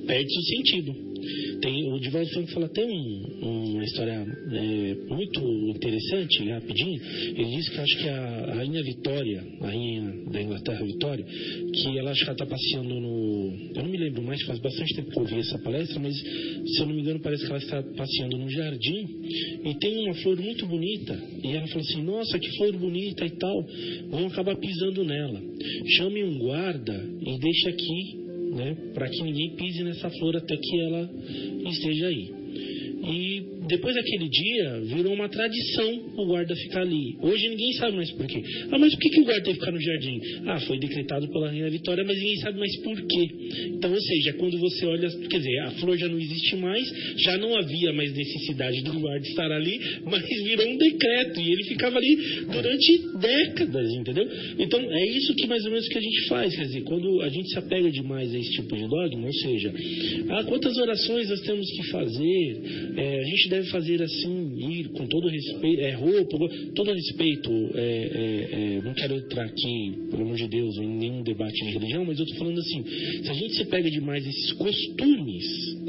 [0.06, 1.11] perde o sentido.
[1.62, 5.42] Tem, o Divaldo Franco fala até um- uma história é, muito
[5.76, 7.02] interessante, rapidinho.
[7.38, 12.12] Ele diz que acho que a rainha Vitória, a rainha da Inglaterra Vitória, que ela
[12.12, 13.54] acho que ela está passeando no.
[13.76, 16.80] Eu não me lembro mais, faz bastante tempo que eu vi essa palestra, mas se
[16.82, 19.08] eu não me engano, parece que ela está passeando no jardim
[19.66, 21.18] e tem uma flor muito bonita.
[21.44, 23.66] E ela falou assim: Nossa, que flor bonita e tal.
[24.10, 25.42] Vão acabar pisando nela.
[25.98, 30.80] Chame um guarda e deixe aqui né, para que ninguém pise nessa flor até que
[30.82, 31.10] ela
[31.66, 32.34] esteja aí.
[33.04, 37.16] E depois daquele dia, virou uma tradição o guarda ficar ali.
[37.22, 38.42] Hoje ninguém sabe mais por quê.
[38.72, 40.20] Ah, mas por que, que o guarda tem que ficar no jardim?
[40.48, 43.30] Ah, foi decretado pela Rainha Vitória, mas ninguém sabe mais por quê.
[43.76, 46.88] Então, ou seja, quando você olha, quer dizer, a flor já não existe mais,
[47.18, 51.64] já não havia mais necessidade do guarda estar ali, mas virou um decreto e ele
[51.66, 52.16] ficava ali
[52.52, 54.28] durante décadas, entendeu?
[54.58, 57.30] Então, é isso que mais ou menos que a gente faz, quer dizer, quando a
[57.30, 59.74] gente se apega demais a esse tipo de dogma, ou seja,
[60.30, 62.62] ah, quantas orações nós temos que fazer,
[62.98, 66.38] é, a gente deve fazer assim, ir com todo respeito, é roupa,
[66.74, 71.22] todo respeito, é, é, é, não quero entrar aqui, pelo amor de Deus, em nenhum
[71.22, 72.84] debate de religião, mas eu estou falando assim,
[73.24, 75.46] se a gente se pega demais esses costumes,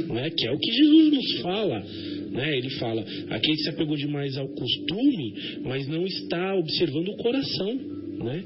[0.08, 1.86] né, que é o que Jesus nos fala,
[2.32, 5.34] né, ele fala, aquele que se apegou demais ao costume,
[5.64, 8.44] mas não está observando o coração, né?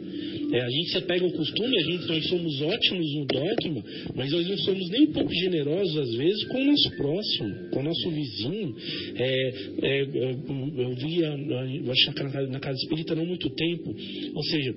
[0.52, 4.30] É, a gente se apega ao costume, a gente, nós somos ótimos no dogma, mas
[4.30, 7.82] nós não somos nem um pouco generosos, às vezes, com o nosso próximo, com o
[7.82, 8.76] nosso vizinho.
[9.16, 10.08] É, é, eu,
[10.78, 10.96] eu
[12.22, 13.94] na, na casa espírita não há muito tempo,
[14.34, 14.74] ou seja,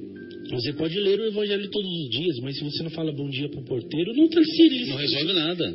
[0.51, 3.47] você pode ler o evangelho todos os dias, mas se você não fala bom dia
[3.49, 4.87] para o porteiro, não servindo.
[4.89, 5.71] Não resolve nada.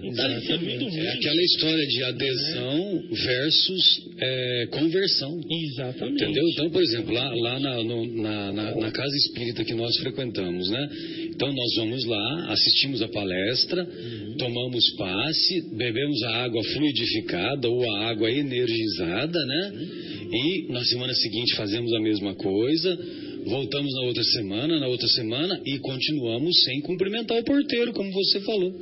[0.83, 0.99] Muito.
[0.99, 5.41] É aquela história de adesão versus é, conversão.
[5.51, 6.23] Exatamente.
[6.25, 6.45] Entendeu?
[6.51, 10.69] Então, por exemplo, lá, lá na, no- na- na- na casa espírita que nós frequentamos,
[10.71, 10.89] né?
[11.35, 13.87] Então, nós vamos lá, assistimos a palestra,
[14.39, 19.73] tomamos passe, bebemos a água fluidificada ou a água energizada, né?
[20.33, 22.99] E na semana seguinte fazemos a mesma coisa,
[23.47, 28.41] voltamos na outra semana, na outra semana e continuamos sem cumprimentar o porteiro, como você
[28.41, 28.75] falou.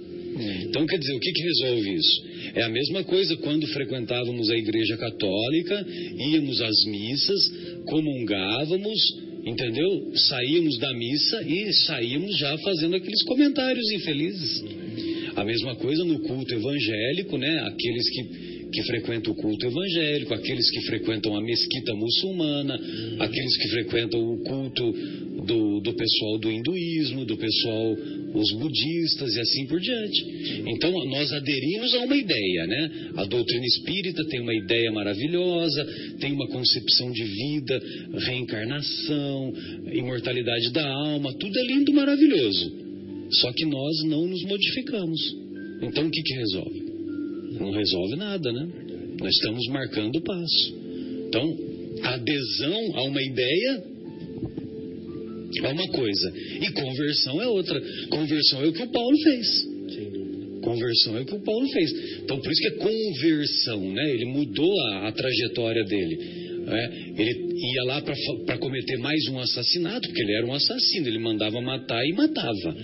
[0.62, 2.24] Então, quer dizer, o que, que resolve isso?
[2.54, 5.86] É a mesma coisa quando frequentávamos a igreja católica,
[6.30, 7.52] íamos às missas,
[7.86, 8.98] comungávamos,
[9.44, 10.12] entendeu?
[10.28, 14.64] Saíamos da missa e saíamos já fazendo aqueles comentários infelizes.
[15.36, 17.60] A mesma coisa no culto evangélico, né?
[17.66, 22.74] Aqueles que, que frequentam o culto evangélico, aqueles que frequentam a mesquita muçulmana,
[23.18, 24.92] aqueles que frequentam o culto
[25.44, 27.96] do, do pessoal do hinduísmo, do pessoal,
[28.34, 30.62] os budistas e assim por diante.
[30.66, 32.90] Então, nós aderimos a uma ideia, né?
[33.16, 35.84] A doutrina espírita tem uma ideia maravilhosa,
[36.18, 37.82] tem uma concepção de vida,
[38.14, 39.52] reencarnação,
[39.92, 42.72] imortalidade da alma, tudo é lindo, maravilhoso.
[43.40, 45.36] Só que nós não nos modificamos.
[45.82, 46.91] Então o que, que resolve?
[47.59, 48.68] Não resolve nada, né?
[49.20, 50.74] Nós estamos marcando o passo.
[51.28, 51.57] Então,
[52.03, 53.84] adesão a uma ideia
[55.62, 56.32] é uma coisa.
[56.61, 57.80] E conversão é outra.
[58.09, 59.68] Conversão é o que o Paulo fez.
[60.62, 61.92] Conversão é o que o Paulo fez.
[62.22, 64.11] Então, por isso que é conversão, né?
[64.12, 66.16] Ele mudou a, a trajetória dele.
[66.64, 67.12] né?
[67.18, 71.09] Ele ia lá para cometer mais um assassinato, porque ele era um assassino.
[71.09, 72.76] Ele mandava matar e matava.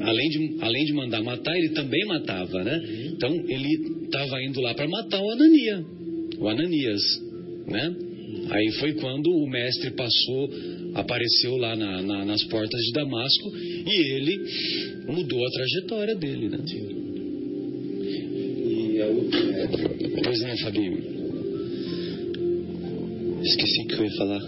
[0.00, 2.80] Além de, além de mandar matar, ele também matava, né?
[3.16, 5.84] Então, ele estava indo lá para matar o Anania,
[6.38, 7.02] o Ananias,
[7.66, 7.94] né?
[8.50, 10.50] Aí foi quando o mestre passou,
[10.94, 14.38] apareceu lá na- na- nas portas de Damasco e ele
[15.08, 16.58] mudou a trajetória dele, né?
[18.68, 19.40] E a outra,
[20.24, 20.98] Pois não, Fabinho?
[23.42, 24.40] esqueci o que eu ia falar.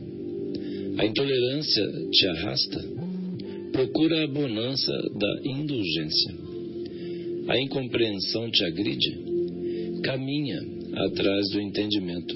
[0.99, 2.85] A intolerância te arrasta,
[3.73, 6.35] procura a bonança da indulgência.
[7.49, 9.19] A incompreensão te agride,
[10.03, 10.61] caminha
[10.95, 12.35] atrás do entendimento.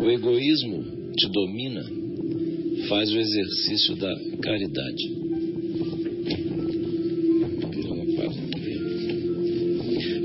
[0.00, 1.99] O egoísmo te domina,
[2.90, 4.12] faz o exercício da
[4.42, 5.04] caridade.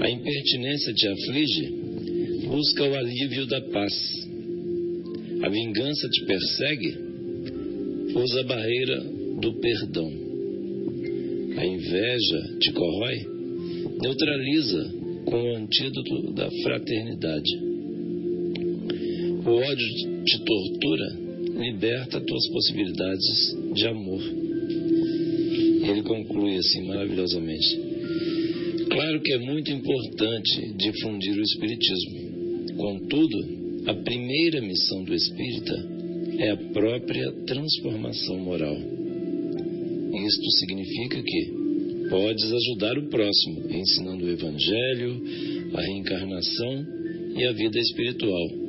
[0.01, 1.73] A impertinência te aflige,
[2.47, 3.93] busca o alívio da paz.
[5.43, 6.97] A vingança te persegue,
[8.15, 8.99] usa a barreira
[9.41, 10.11] do perdão.
[11.57, 13.27] A inveja te corrói,
[14.01, 14.91] neutraliza
[15.25, 17.57] com o antídoto da fraternidade.
[19.45, 21.24] O ódio te tortura,
[21.55, 24.21] liberta tuas possibilidades de amor.
[25.89, 27.79] Ele conclui assim maravilhosamente.
[28.89, 32.75] Claro que é muito importante difundir o Espiritismo.
[32.77, 33.55] Contudo,
[33.87, 35.95] a primeira missão do espírita
[36.39, 38.75] é a própria transformação moral.
[38.75, 41.65] Isto significa que
[42.09, 45.21] podes ajudar o próximo ensinando o Evangelho,
[45.73, 46.85] a reencarnação
[47.35, 48.64] e a vida espiritual,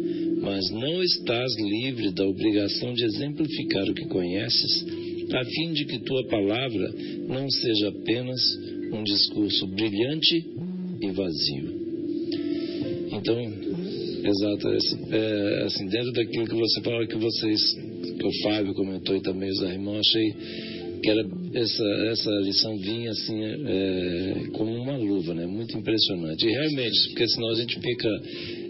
[0.46, 4.86] mas não estás livre da obrigação de exemplificar o que conheces,
[5.34, 6.94] a fim de que tua palavra
[7.26, 8.40] não seja apenas
[8.92, 10.46] um discurso brilhante
[11.02, 11.86] e vazio.
[13.10, 13.40] Então,
[14.22, 14.68] exato,
[15.10, 17.60] é, assim, dentro daquilo que você falou, que vocês,
[18.16, 20.32] que o Fábio comentou e também os irmãos, achei
[21.02, 21.22] que era
[21.54, 25.46] essa, essa lição vinha assim é, como uma luva, né?
[25.46, 26.46] Muito impressionante.
[26.46, 28.08] E realmente, porque senão a gente fica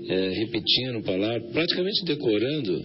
[0.08, 2.84] é, repetindo palavras, praticamente decorando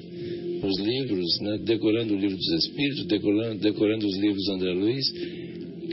[0.63, 1.57] os livros, né?
[1.65, 5.05] decorando o livro dos Espíritos, decorando, decorando os livros do André Luiz,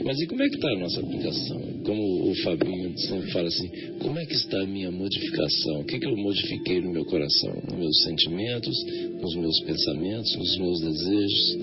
[0.03, 1.61] mas e como é que está a nossa aplicação?
[1.83, 2.93] Como o Fabinho
[3.31, 3.67] fala assim,
[3.99, 5.81] como é que está a minha modificação?
[5.81, 7.53] O que, que eu modifiquei no meu coração?
[7.67, 8.75] Nos meus sentimentos,
[9.21, 11.57] nos meus pensamentos, nos meus desejos,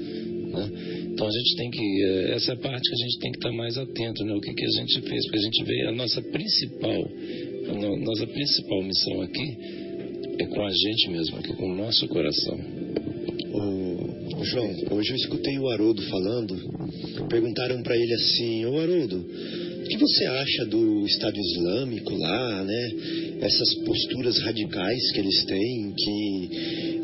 [0.52, 0.70] né?
[1.12, 3.38] Então a gente tem que, eh, essa é a parte que a gente tem que
[3.38, 4.34] estar tá mais atento, né?
[4.34, 7.10] O que, que a gente fez, porque a gente vê a nossa principal,
[7.74, 9.58] nossa principal missão aqui
[10.38, 12.58] é com a gente mesmo, aqui com o nosso coração.
[13.52, 16.56] Ô, João, hoje eu escutei o Haroldo falando,
[17.28, 22.92] perguntaram para ele assim, ô Haroldo, o que você acha do Estado Islâmico lá, né?
[23.40, 26.50] Essas posturas radicais que eles têm, que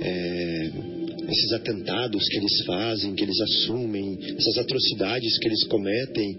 [0.01, 0.71] é,
[1.31, 6.39] esses atentados que eles fazem, que eles assumem, essas atrocidades que eles cometem.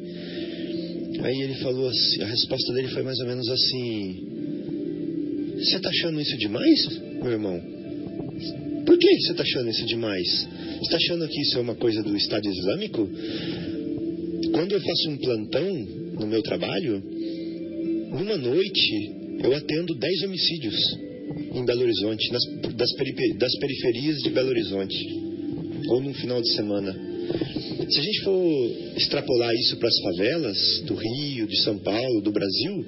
[1.23, 4.27] Aí ele falou assim, a resposta dele foi mais ou menos assim:
[5.55, 7.61] Você está achando isso demais, meu irmão?
[8.85, 10.27] Por que você está achando isso demais?
[10.27, 13.09] Você está achando que isso é uma coisa do Estado Islâmico?
[14.51, 15.73] Quando eu faço um plantão
[16.19, 17.01] no meu trabalho,
[18.11, 19.11] numa noite
[19.41, 20.75] eu atendo 10 homicídios
[21.55, 22.43] em Belo Horizonte, nas,
[22.75, 22.89] das,
[23.37, 24.97] das periferias de Belo Horizonte,
[25.87, 27.12] ou num final de semana.
[27.89, 32.31] Se a gente for extrapolar isso para as favelas do Rio, de São Paulo, do
[32.31, 32.85] Brasil,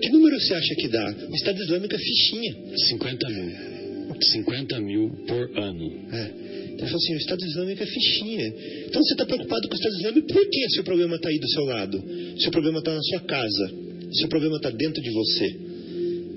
[0.00, 1.14] que número você acha que dá?
[1.30, 2.56] O Estado Islâmico é fichinha.
[2.76, 3.72] 50 mil.
[4.20, 5.92] 50 mil por ano.
[6.12, 6.30] É.
[6.72, 8.54] Então, ele falou assim, o Estado Islâmico é fichinha.
[8.86, 11.38] Então você está preocupado com o Estado Islâmico, por que se o problema está aí
[11.38, 12.04] do seu lado?
[12.38, 13.72] Se o problema está na sua casa,
[14.12, 15.56] se o problema está dentro de você.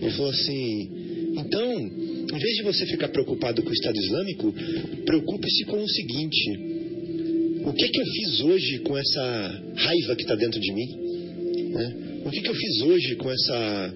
[0.02, 0.90] Ele falou assim,
[1.38, 4.54] Então, em vez de você ficar preocupado com o Estado Islâmico,
[5.06, 6.75] preocupe-se com o seguinte:
[7.66, 10.88] o que que eu fiz hoje com essa raiva que está dentro de mim?
[11.72, 12.22] Né?
[12.26, 13.94] O que que eu fiz hoje com essa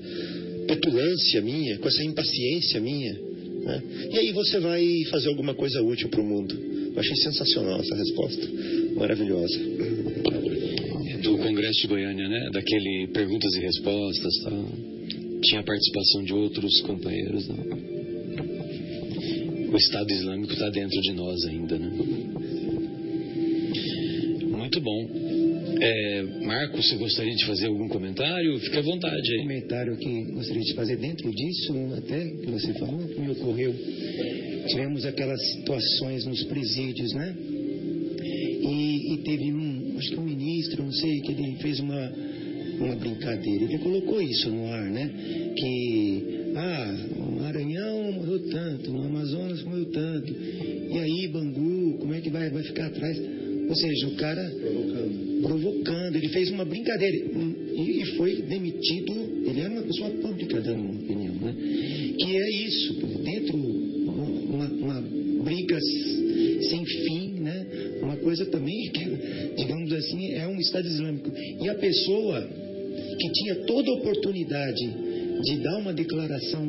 [0.68, 3.14] petulância minha, com essa impaciência minha?
[3.14, 3.84] Né?
[4.12, 6.56] E aí você vai fazer alguma coisa útil para o mundo.
[6.94, 8.48] Eu achei sensacional essa resposta,
[8.96, 9.60] maravilhosa.
[11.22, 12.50] Do Congresso de Goiânia, né?
[12.52, 14.66] Daquele perguntas e respostas, tal.
[15.44, 17.90] Tinha a participação de outros companheiros, não.
[19.72, 21.92] O Estado Islâmico está dentro de nós ainda, né?
[25.82, 28.60] É, Marco, você gostaria de fazer algum comentário?
[28.60, 29.40] Fique à vontade aí.
[29.40, 33.74] comentário que gostaria de fazer dentro disso, até que você falou, que me ocorreu.
[34.68, 37.34] Tivemos aquelas situações nos presídios, né?
[38.62, 42.12] E, e teve um, acho que um ministro, não sei, que ele fez uma,
[42.82, 43.64] uma brincadeira.
[43.64, 45.10] Ele colocou isso no ar, né?
[45.56, 50.34] Que, ah, o Maranhão morreu tanto, no Amazonas morreu tanto.
[50.34, 53.18] E aí, Bangu, como é que vai, vai ficar atrás?
[53.70, 54.52] Ou seja, o cara
[55.44, 59.14] provocando, ele fez uma brincadeira e, e foi demitido.
[59.46, 61.56] Ele era uma pessoa pública, dando uma opinião, né?
[62.18, 62.94] Que é isso,
[63.24, 65.02] dentro uma, uma
[65.44, 65.80] briga
[66.68, 67.66] sem fim, né?
[68.02, 69.06] Uma coisa também que,
[69.56, 71.32] digamos assim, é um Estado Islâmico.
[71.62, 72.42] E a pessoa
[73.20, 74.90] que tinha toda a oportunidade
[75.44, 76.66] de dar uma declaração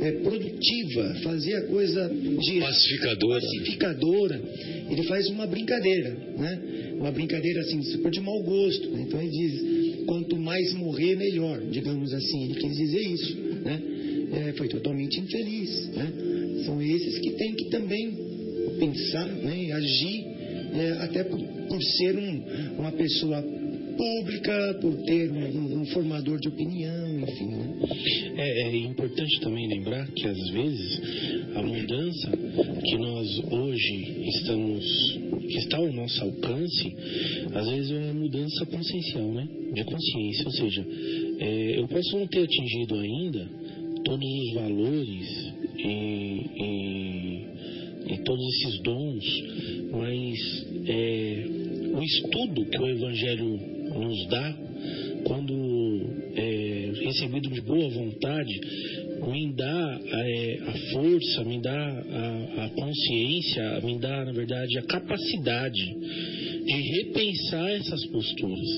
[0.00, 3.40] é, produtiva, fazer a coisa de Pacificadora.
[3.40, 4.42] pacificadora,
[4.90, 6.94] ele faz uma brincadeira, né?
[6.98, 8.88] Uma brincadeira assim, super de mau gosto.
[8.90, 9.04] né?
[9.06, 12.44] Então ele diz, quanto mais morrer, melhor, digamos assim.
[12.44, 13.82] Ele quis dizer isso, né?
[14.30, 16.12] É, foi totalmente infeliz, né?
[16.64, 18.14] São esses que têm que também
[18.78, 19.64] pensar, né?
[19.64, 20.24] E agir,
[20.74, 23.42] é, até por, por ser um, uma pessoa
[23.98, 27.78] pública, por ter um, um formador de opinião, enfim, né?
[28.36, 31.00] É, é importante também lembrar que às vezes
[31.56, 32.30] a mudança
[32.84, 35.18] que nós hoje estamos,
[35.48, 36.96] que está ao nosso alcance,
[37.52, 39.48] às vezes é uma mudança consciencial, né?
[39.74, 40.86] De consciência, ou seja,
[41.40, 43.50] é, eu posso não ter atingido ainda
[44.04, 47.46] todos os valores e, e,
[48.14, 49.24] e todos esses dons,
[49.90, 51.44] mas é,
[51.94, 54.56] o estudo que o Evangelho nos dá,
[55.24, 55.54] quando
[56.34, 58.60] é, recebido de boa vontade,
[59.26, 64.82] me dá é, a força, me dá a, a consciência, me dá, na verdade, a
[64.82, 65.96] capacidade
[66.64, 68.68] de repensar essas posturas.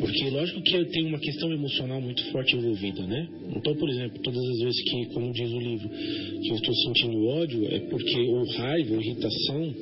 [0.00, 3.28] Porque, lógico que tem uma questão emocional muito forte envolvida, né?
[3.54, 7.26] Então, por exemplo, todas as vezes que, como diz o livro, que eu estou sentindo
[7.26, 9.74] ódio, é porque, ou raiva, ou irritação,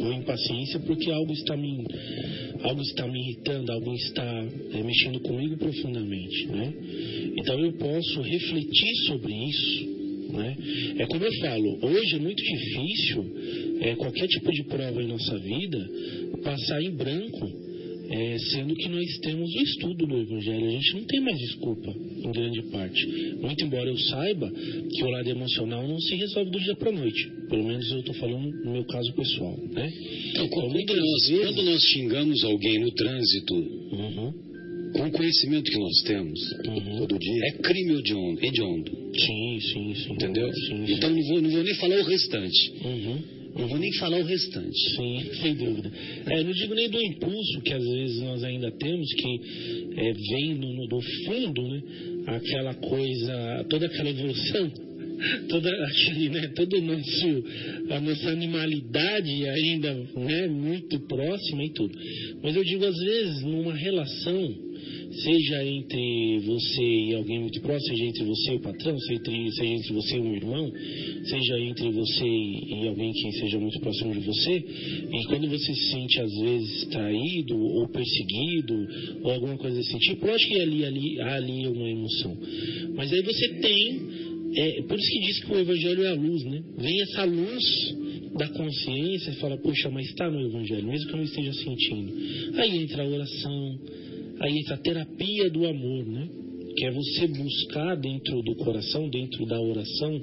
[0.00, 1.86] ou impaciência, porque algo está me,
[2.62, 6.72] algo está me irritando, algo está é, mexendo comigo profundamente, né?
[7.36, 10.56] Então eu posso refletir sobre isso, né?
[10.98, 13.26] É como eu falo, hoje é muito difícil
[13.80, 15.90] é, qualquer tipo de prova em nossa vida
[16.42, 17.69] passar em branco,
[18.10, 20.66] é, sendo que nós temos o estudo do Evangelho.
[20.66, 23.06] A gente não tem mais desculpa, em grande parte.
[23.40, 26.92] Muito embora eu saiba que o lado emocional não se resolve do dia para a
[26.92, 27.30] noite.
[27.48, 29.92] Pelo menos eu estou falando no meu caso pessoal, né?
[30.30, 33.54] Então, quando, nós, vezes- quando nós xingamos alguém no trânsito,
[33.92, 34.32] Uhum,
[34.92, 36.98] com o conhecimento que nós temos, uhum.
[36.98, 37.44] Todo dia.
[37.46, 40.12] é crime hediondo, hediondo Sim, sim, sim.
[40.14, 40.48] entendeu?
[40.52, 40.92] Sim, sim.
[40.94, 42.72] Então não vou, não vou nem falar o restante.
[42.84, 43.39] Uhum.
[43.56, 44.78] Não vou nem falar o restante.
[44.96, 45.90] Sim, sem dúvida.
[46.26, 49.40] É, não digo nem do impulso que às vezes nós ainda temos, que
[49.96, 51.82] é, vem no, no- do fundo, né?
[52.26, 54.70] Aquela coisa, toda aquela evolução,
[55.48, 56.48] toda aquele, né?
[56.54, 57.44] Todo nosso,
[57.90, 60.48] a nossa animalidade ainda, né?
[60.48, 61.96] Muito próxima e tudo.
[62.42, 64.70] Mas eu digo às vezes numa relação
[65.12, 69.50] seja entre você e alguém muito próximo, seja entre você e o patrão, seja entre,
[69.52, 70.72] seja entre você e um irmão,
[71.24, 74.52] seja entre você e, e alguém que seja muito próximo de você,
[75.12, 78.88] e quando você se sente às vezes traído ou perseguido
[79.24, 82.36] ou alguma coisa desse tipo, lógico que ali, ali, há ali uma emoção.
[82.94, 86.44] Mas aí você tem, é, por isso que diz que o evangelho é a luz,
[86.44, 86.62] né?
[86.76, 87.64] Vem essa luz
[88.36, 92.12] da consciência e fala, poxa, mas está no evangelho, mesmo que eu não esteja sentindo.
[92.56, 93.78] Aí entra a oração,
[94.40, 96.28] aí entra a terapia do amor, né?
[96.76, 100.20] Que é você buscar dentro do coração, dentro da oração,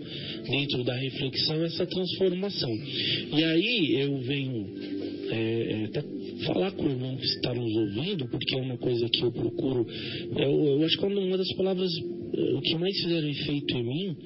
[0.49, 2.73] dentro da reflexão, essa transformação.
[3.33, 4.67] E aí eu venho
[5.29, 6.03] é, é, até
[6.45, 9.85] falar com o irmão que está nos ouvindo, porque é uma coisa que eu procuro.
[10.37, 11.91] Eu, eu acho que uma das palavras,
[12.33, 14.17] o que mais fizeram efeito em mim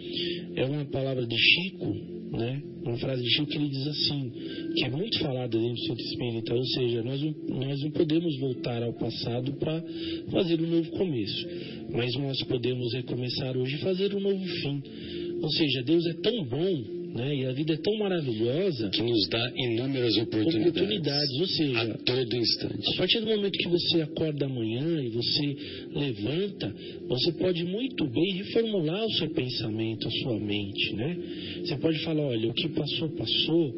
[0.55, 1.93] é uma palavra de Chico,
[2.31, 2.61] né?
[2.83, 4.31] Uma frase de Chico que ele diz assim,
[4.75, 8.81] que é muito falada dentro do centro espírita, ou seja, nós nós não podemos voltar
[8.83, 9.83] ao passado para
[10.31, 11.47] fazer um novo começo,
[11.91, 14.81] mas nós podemos recomeçar hoje e fazer um novo fim.
[15.41, 17.35] Ou seja, Deus é tão bom, né?
[17.35, 21.97] E a vida é tão maravilhosa que nos dá inúmeras oportunidades, oportunidades, ou seja, a
[21.97, 22.93] todo instante.
[22.93, 25.57] a partir do momento que você acorda amanhã e você
[25.93, 26.73] levanta,
[27.07, 31.17] você pode muito bem reformular o seu pensamento, a sua mente, né?
[31.65, 33.75] Você pode falar, olha, o que passou, passou.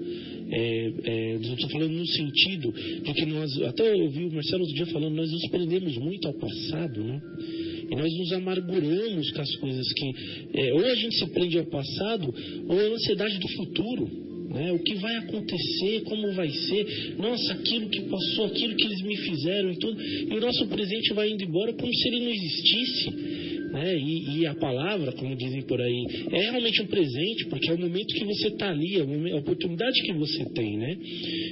[0.56, 4.76] É, é, estou falando no sentido de que nós, até eu ouvi o Marcelo outro
[4.76, 7.22] dia falando, nós nos prendemos muito ao passado, né?
[7.90, 10.12] E nós nos amarguramos com as coisas que.
[10.54, 12.34] é, ou a gente se prende ao passado,
[12.68, 14.24] ou a ansiedade do futuro.
[14.50, 14.72] Né?
[14.72, 19.18] O que vai acontecer, como vai ser, nossa, aquilo que passou, aquilo que eles me
[19.18, 20.00] fizeram e tudo.
[20.02, 23.53] E o nosso presente vai indo embora como se ele não existisse.
[23.74, 23.98] Né?
[23.98, 27.80] E, e a palavra, como dizem por aí, é realmente um presente, porque é o
[27.80, 30.78] momento que você está ali, é a oportunidade que você tem.
[30.78, 30.96] Né?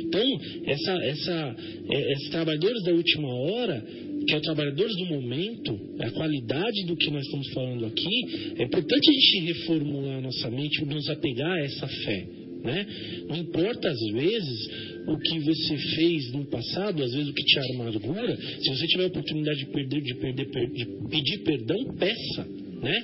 [0.06, 0.22] Então,
[0.68, 1.56] essa, essa,
[1.90, 3.84] é, esses trabalhadores da última hora,
[4.28, 9.10] que é trabalhadores do momento, a qualidade do que nós estamos falando aqui, é importante
[9.10, 12.41] a gente reformular a nossa mente, nos apegar a essa fé.
[12.64, 12.86] Né?
[13.28, 14.70] Não importa às vezes
[15.08, 19.04] o que você fez no passado, às vezes o que te amargura, se você tiver
[19.06, 22.48] a oportunidade de perder, de perder, per- de pedir perdão, peça,
[22.84, 23.04] né?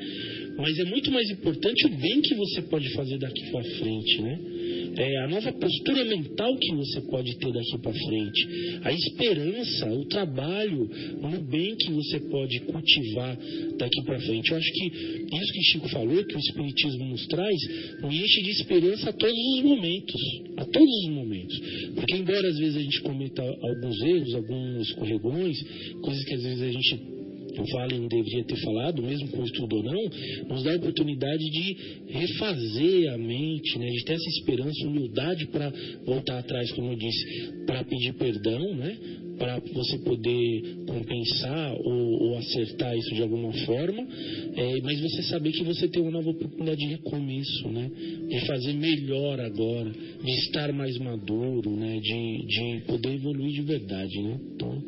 [0.60, 4.40] Mas é muito mais importante o bem que você pode fazer daqui para frente, né?
[4.96, 8.48] É a nova postura mental que você pode ter daqui para frente,
[8.84, 10.90] a esperança, o trabalho
[11.22, 13.38] no bem que você pode cultivar
[13.78, 14.52] daqui para frente.
[14.52, 17.58] Eu acho que isso que Chico falou, que o Espiritismo nos traz,
[18.02, 20.22] nos enche de esperança a todos os momentos,
[20.58, 21.60] a todos os momentos.
[21.96, 25.58] Porque embora às vezes a gente cometa alguns erros, alguns escorregões,
[26.02, 27.18] coisas que às vezes a gente
[27.64, 30.04] e não deveria ter falado, mesmo com estudo ou não,
[30.50, 31.78] nos dá a oportunidade de
[32.10, 33.88] refazer a mente, né?
[33.88, 35.72] de ter essa esperança, humildade para
[36.06, 38.98] voltar atrás, como eu disse, para pedir perdão, né?
[39.38, 44.08] Para você poder compensar ou, ou acertar isso de alguma forma,
[44.56, 47.90] é, mas você saber que você tem uma nova oportunidade de recomeço, né?
[48.30, 49.92] de fazer melhor agora,
[50.24, 52.00] de estar mais maduro, né?
[52.00, 54.22] de, de poder evoluir de verdade.
[54.22, 54.40] Né?
[54.56, 54.84] Então,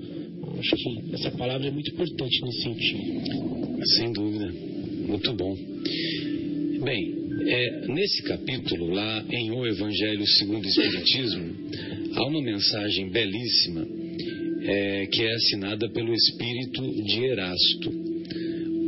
[0.59, 3.85] acho que essa palavra é muito importante nesse sentido.
[3.97, 4.53] Sem dúvida.
[5.07, 5.57] Muito bom.
[6.83, 11.55] Bem, é, nesse capítulo, lá em O Evangelho segundo o Espiritismo,
[12.15, 13.98] há uma mensagem belíssima
[14.61, 17.91] é, que é assinada pelo espírito de Erasto.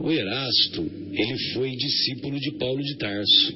[0.02, 0.82] O Erasto,
[1.14, 3.54] ele foi discípulo de Paulo de Tarso.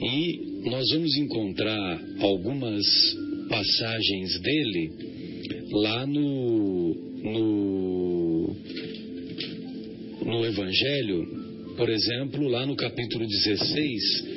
[0.00, 2.84] E nós vamos encontrar algumas
[3.48, 4.92] passagens dele
[5.72, 8.56] lá no, no,
[10.24, 14.36] no Evangelho, por exemplo, lá no capítulo 16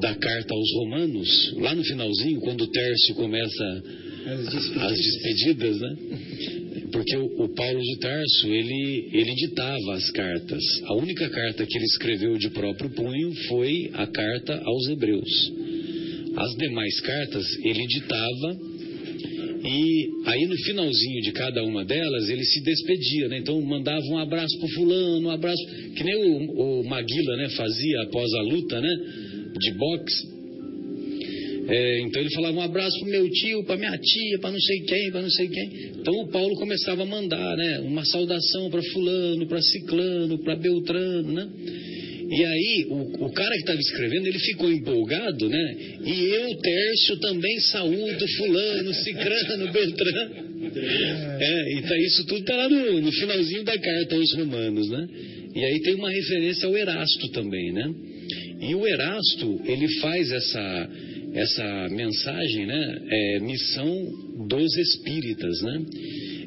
[0.00, 3.82] da carta aos Romanos, lá no finalzinho, quando o Tércio começa
[4.28, 4.82] As despedidas.
[4.82, 5.96] as despedidas, né?
[6.92, 10.62] Porque o, o Paulo de Tarso, ele, ele ditava as cartas.
[10.84, 15.52] A única carta que ele escreveu de próprio punho foi a carta aos Hebreus.
[16.36, 18.58] As demais cartas ele ditava
[19.64, 23.38] e aí no finalzinho de cada uma delas ele se despedia, né?
[23.38, 25.62] Então mandava um abraço pro fulano, um abraço,
[25.96, 28.96] que nem o, o Maguila, né, fazia após a luta, né,
[29.58, 30.37] de boxe.
[31.68, 34.80] É, então ele falava um abraço pro meu tio, pra minha tia, pra não sei
[34.80, 35.70] quem, pra não sei quem.
[36.00, 41.30] Então o Paulo começava a mandar, né, uma saudação para fulano, para ciclano, para beltrano,
[41.30, 41.48] né?
[42.30, 45.76] E aí, o, o cara que estava escrevendo, ele ficou empolgado, né?
[46.04, 50.48] E eu, Tércio, também saúdo fulano, cicrano, beltrano.
[51.40, 55.08] É, então isso tudo está lá no, no finalzinho da carta aos romanos, né?
[55.54, 57.94] E aí tem uma referência ao Erasto também, né?
[58.60, 60.90] E o Erasto, ele faz essa,
[61.34, 62.98] essa mensagem, né?
[63.10, 65.84] É, missão dos espíritas, né?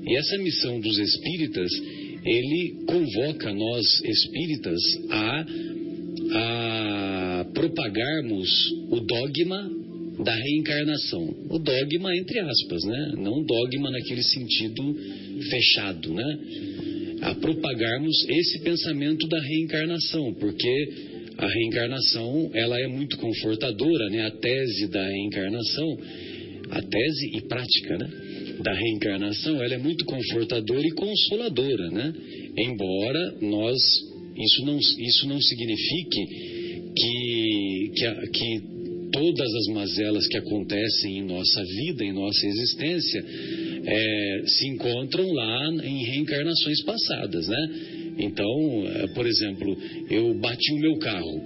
[0.07, 1.71] E essa missão dos espíritas,
[2.25, 5.45] ele convoca nós espíritas a,
[6.33, 8.49] a propagarmos
[8.89, 9.69] o dogma
[10.23, 11.23] da reencarnação.
[11.49, 13.13] O dogma entre aspas, né?
[13.17, 14.95] Não dogma naquele sentido
[15.49, 16.39] fechado, né?
[17.21, 24.25] A propagarmos esse pensamento da reencarnação, porque a reencarnação, ela é muito confortadora, né?
[24.25, 25.97] A tese da reencarnação,
[26.71, 28.09] a tese e prática, né?
[28.61, 32.13] Da reencarnação, ela é muito confortadora e consoladora, né?
[32.57, 33.77] Embora nós,
[34.37, 36.25] isso não, isso não signifique
[36.95, 38.61] que, que, que
[39.11, 43.25] todas as mazelas que acontecem em nossa vida, em nossa existência,
[43.85, 47.69] é, se encontram lá em reencarnações passadas, né?
[48.21, 49.77] Então, é, por exemplo,
[50.09, 51.37] eu bati o meu carro.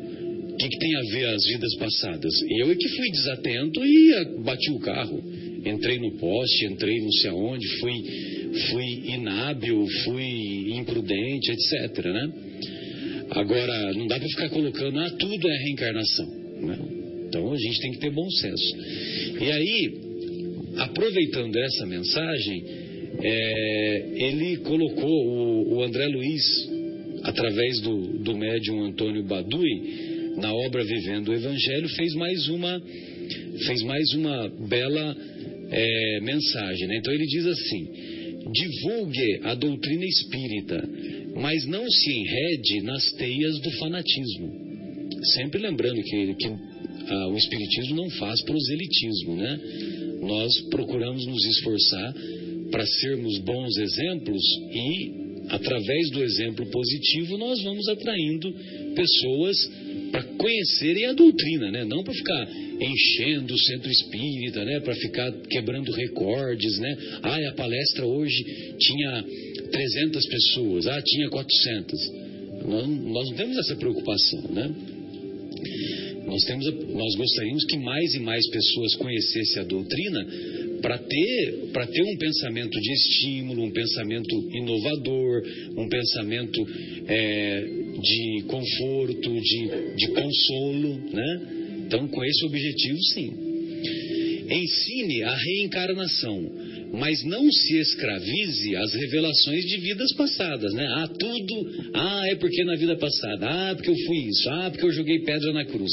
[0.56, 2.34] O que, que tem a ver as vidas passadas?
[2.58, 5.22] Eu é que fui desatento e ah, bati o carro.
[5.66, 8.04] Entrei no poste, entrei não sei aonde, fui,
[8.70, 12.06] fui inábil, fui imprudente, etc.
[12.06, 12.34] Né?
[13.32, 16.28] Agora, não dá para ficar colocando, ah, tudo é reencarnação.
[16.62, 16.80] Né?
[17.28, 18.78] Então a gente tem que ter bom senso.
[19.42, 19.94] E aí,
[20.78, 22.85] aproveitando essa mensagem,
[23.22, 26.44] é, ele colocou o, o, André Luiz,
[27.24, 32.82] através do, do médium Antônio Badui, na obra Vivendo o Evangelho, fez mais uma,
[33.66, 35.16] fez mais uma bela
[35.72, 36.88] é, mensagem.
[36.88, 36.98] Né?
[36.98, 37.88] Então ele diz assim:
[38.52, 40.90] divulgue a doutrina espírita,
[41.36, 44.66] mas não se enrede nas teias do fanatismo.
[45.34, 46.48] Sempre lembrando que, que
[47.08, 49.60] ah, o Espiritismo não faz proselitismo, né?
[50.22, 52.16] Nós procuramos nos esforçar
[52.76, 55.12] para sermos bons exemplos e,
[55.48, 58.54] através do exemplo positivo, nós vamos atraindo
[58.94, 59.72] pessoas
[60.12, 61.86] para conhecerem a doutrina, né?
[61.86, 62.50] Não para ficar
[62.82, 64.82] enchendo o centro espírita, né?
[64.82, 66.98] Para ficar quebrando recordes, né?
[67.24, 68.44] Ah, a palestra hoje
[68.78, 69.24] tinha
[69.72, 72.12] 300 pessoas, ah, tinha 400.
[72.68, 74.76] Nós, nós não temos essa preocupação, né?
[76.26, 80.28] Nós, temos, nós gostaríamos que mais e mais pessoas conhecessem a doutrina
[80.86, 85.42] para ter, para ter um pensamento de estímulo, um pensamento inovador,
[85.76, 86.62] um pensamento
[87.08, 87.62] é,
[88.00, 91.42] de conforto, de, de consolo, né?
[91.88, 93.34] Então, com esse objetivo, sim.
[94.48, 96.52] Ensine a reencarnação,
[96.98, 100.86] mas não se escravize às revelações de vidas passadas, né?
[100.98, 104.86] Ah, tudo, ah, é porque na vida passada, ah, porque eu fui isso, ah, porque
[104.86, 105.92] eu joguei pedra na cruz.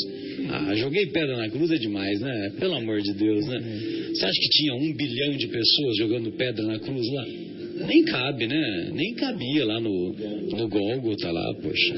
[0.49, 2.53] Ah, joguei pedra na cruz é demais, né?
[2.59, 3.61] Pelo amor de Deus, né?
[4.15, 7.27] Você acha que tinha um bilhão de pessoas jogando pedra na cruz lá?
[7.87, 8.91] Nem cabe, né?
[8.93, 10.13] Nem cabia lá no,
[10.57, 11.95] no Gólgota lá, poxa.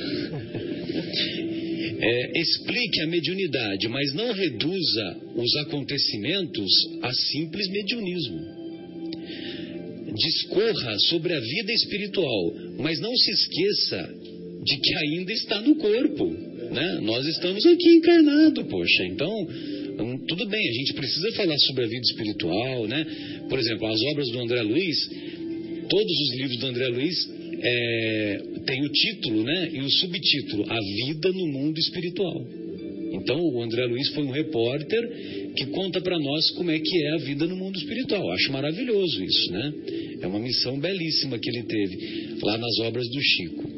[1.96, 6.70] É, explique a mediunidade, mas não reduza os acontecimentos
[7.02, 8.53] a simples mediunismo
[10.14, 14.14] discorra sobre a vida espiritual, mas não se esqueça
[14.64, 16.26] de que ainda está no corpo.
[16.70, 17.00] Né?
[17.02, 19.04] Nós estamos aqui encarnados, poxa.
[19.06, 23.06] Então, hum, tudo bem, a gente precisa falar sobre a vida espiritual, né?
[23.48, 25.10] Por exemplo, as obras do André Luiz,
[25.88, 27.30] todos os livros do André Luiz
[27.60, 29.70] é, têm o título, né?
[29.72, 32.63] E o subtítulo, A Vida no Mundo Espiritual.
[33.14, 37.10] Então, o André Luiz foi um repórter que conta para nós como é que é
[37.12, 38.28] a vida no mundo espiritual.
[38.32, 39.72] Acho maravilhoso isso, né?
[40.20, 43.70] É uma missão belíssima que ele teve lá nas obras do Chico.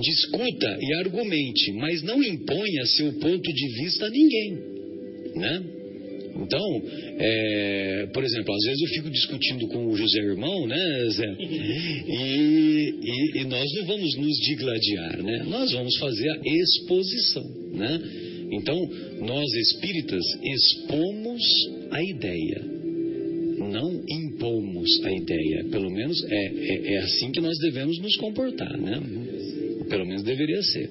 [0.00, 4.58] Discuta e argumente, mas não imponha seu ponto de vista a ninguém,
[5.34, 5.62] né?
[6.40, 6.82] Então,
[7.18, 11.36] é, por exemplo, às vezes eu fico discutindo com o José Irmão, né, Zé?
[12.08, 15.44] E, e, e nós não vamos nos digladiar, né?
[15.48, 17.44] Nós vamos fazer a exposição,
[17.74, 18.27] né?
[18.50, 18.88] Então,
[19.20, 21.42] nós espíritas expomos
[21.90, 22.64] a ideia,
[23.58, 25.64] não impomos a ideia.
[25.70, 29.00] Pelo menos é, é, é assim que nós devemos nos comportar, né?
[29.88, 30.90] Pelo menos deveria ser.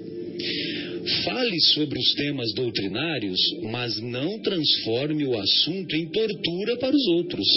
[1.23, 7.47] Fale sobre os temas doutrinários, mas não transforme o assunto em tortura para os outros.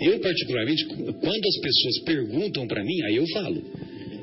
[0.00, 3.62] Eu, particularmente, quando as pessoas perguntam para mim, aí eu falo.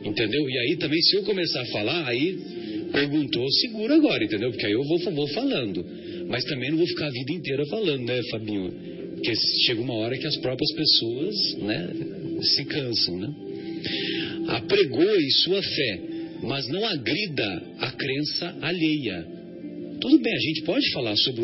[0.05, 0.47] Entendeu?
[0.47, 2.38] E aí também, se eu começar a falar, aí
[2.91, 4.51] perguntou, segura agora, entendeu?
[4.51, 5.85] Porque aí eu vou, vou falando.
[6.27, 8.71] Mas também não vou ficar a vida inteira falando, né, Fabinho?
[9.15, 9.33] Porque
[9.65, 11.89] chega uma hora que as próprias pessoas, né,
[12.41, 13.33] se cansam, né?
[14.47, 16.01] Apregoe sua fé,
[16.43, 19.25] mas não agrida a crença alheia.
[20.01, 21.41] Tudo bem, a gente pode falar sobre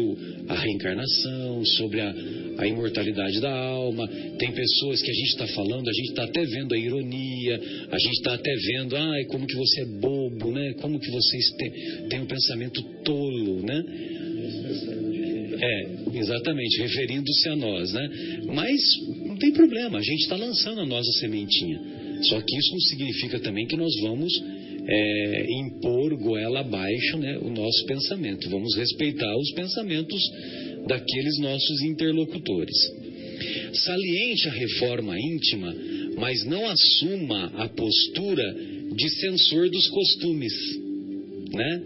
[0.47, 2.13] a reencarnação, sobre a,
[2.57, 4.07] a imortalidade da alma.
[4.37, 7.59] Tem pessoas que a gente está falando, a gente está até vendo a ironia,
[7.91, 10.73] a gente está até vendo, ai, como que você é bobo, né?
[10.81, 11.51] Como que vocês
[12.09, 13.83] têm, um pensamento tolo, né?
[15.63, 18.09] É, exatamente, referindo-se a nós, né?
[18.47, 18.81] Mas
[19.25, 21.79] não tem problema, a gente está lançando a nossa sementinha.
[22.23, 24.31] Só que isso não significa também que nós vamos
[24.87, 28.49] é, impor goela abaixo né, o nosso pensamento.
[28.49, 30.21] Vamos respeitar os pensamentos
[30.87, 32.75] daqueles nossos interlocutores.
[33.73, 35.75] Saliente a reforma íntima,
[36.17, 38.55] mas não assuma a postura
[38.95, 40.53] de censor dos costumes,
[41.53, 41.81] né?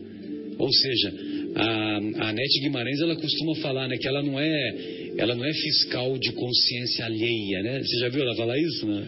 [0.58, 1.14] Ou seja,
[1.56, 5.54] a, a Nete Guimarães ela costuma falar, né, que ela não é, ela não é
[5.54, 7.82] fiscal de consciência alheia, né?
[7.84, 9.08] Você já viu ela falar isso, né?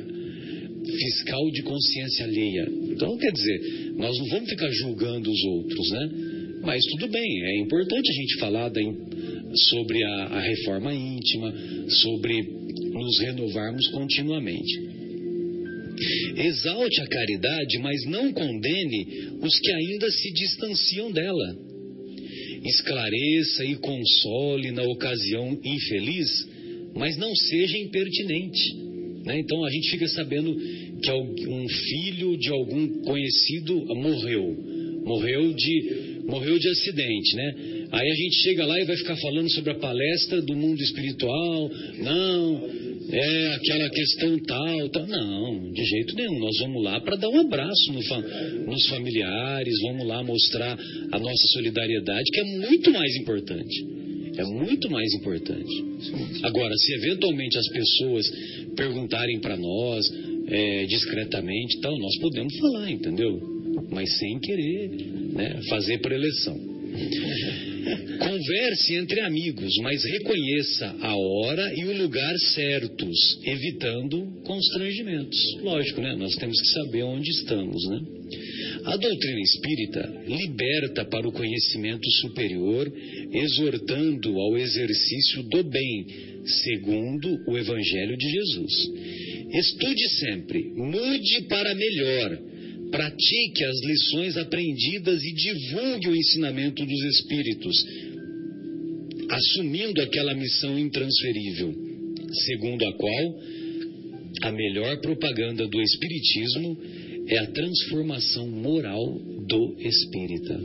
[0.86, 2.70] Fiscal de consciência alheia.
[2.92, 6.10] Então, quer dizer, nós não vamos ficar julgando os outros, né?
[6.62, 8.82] Mas tudo bem, é importante a gente falar da,
[9.58, 11.54] sobre a, a reforma íntima,
[11.90, 12.42] sobre
[12.94, 14.98] nos renovarmos continuamente.
[16.38, 19.08] Exalte a caridade, mas não condene
[19.42, 21.58] os que ainda se distanciam dela.
[22.64, 26.30] Esclareça e console na ocasião infeliz,
[26.96, 28.76] mas não seja impertinente.
[29.26, 29.40] Né?
[29.40, 34.56] Então a gente fica sabendo que um filho de algum conhecido morreu.
[35.06, 37.56] Morreu de, morreu de acidente, né?
[37.92, 41.70] Aí a gente chega lá e vai ficar falando sobre a palestra do mundo espiritual.
[42.00, 42.70] Não,
[43.10, 45.08] é aquela questão tal, tal.
[45.08, 46.40] Não, de jeito nenhum.
[46.40, 48.02] Nós vamos lá para dar um abraço no,
[48.66, 50.78] nos familiares, vamos lá mostrar
[51.12, 53.86] a nossa solidariedade, que é muito mais importante.
[54.38, 55.84] É muito mais importante.
[56.44, 58.26] Agora, se eventualmente as pessoas
[58.76, 60.06] perguntarem para nós
[60.48, 63.40] é, discretamente, tal, nós podemos falar, entendeu?
[63.90, 64.90] Mas sem querer
[65.34, 66.56] né, fazer preleção.
[68.20, 75.38] Converse entre amigos, mas reconheça a hora e o lugar certos, evitando constrangimentos.
[75.62, 76.16] Lógico, né?
[76.16, 78.00] Nós temos que saber onde estamos, né?
[78.86, 82.92] A doutrina espírita liberta para o conhecimento superior,
[83.34, 86.06] exortando ao exercício do bem,
[86.64, 88.74] segundo o Evangelho de Jesus.
[89.54, 92.40] Estude sempre, mude para melhor,
[92.92, 97.86] pratique as lições aprendidas e divulgue o ensinamento dos Espíritos,
[99.30, 101.74] assumindo aquela missão intransferível,
[102.46, 103.40] segundo a qual
[104.44, 106.78] a melhor propaganda do Espiritismo
[107.28, 110.60] é a transformação moral do espírita.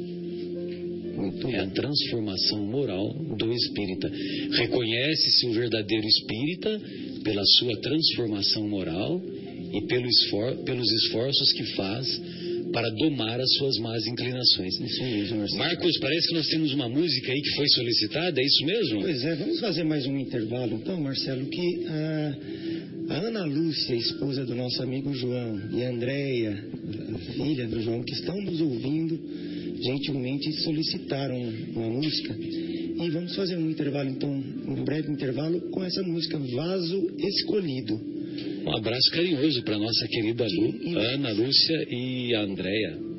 [1.53, 4.11] É a transformação moral do espírita.
[4.53, 6.81] Reconhece-se o verdadeiro espírita
[7.23, 9.21] pela sua transformação moral
[9.73, 12.21] e pelo esfor pelos esforços que faz
[12.73, 14.81] para domar as suas más inclinações.
[14.81, 15.59] Isso mesmo, Marcelo.
[15.59, 19.03] Marcos, parece que nós temos uma música aí que foi solicitada, é isso mesmo?
[19.03, 22.37] Pois é, vamos fazer mais um intervalo então, Marcelo, que a,
[23.11, 26.65] a Ana Lúcia, esposa do nosso amigo João, e a Andréia,
[27.35, 29.21] filha do João, que estão nos ouvindo,
[29.83, 31.39] gentilmente solicitaram
[31.75, 32.35] uma música.
[32.35, 38.01] E vamos fazer um intervalo, então, um breve intervalo com essa música, Vaso Escolhido.
[38.65, 43.12] Um abraço carinhoso para nossa querida Lu, Ana Lúcia e a Andréia.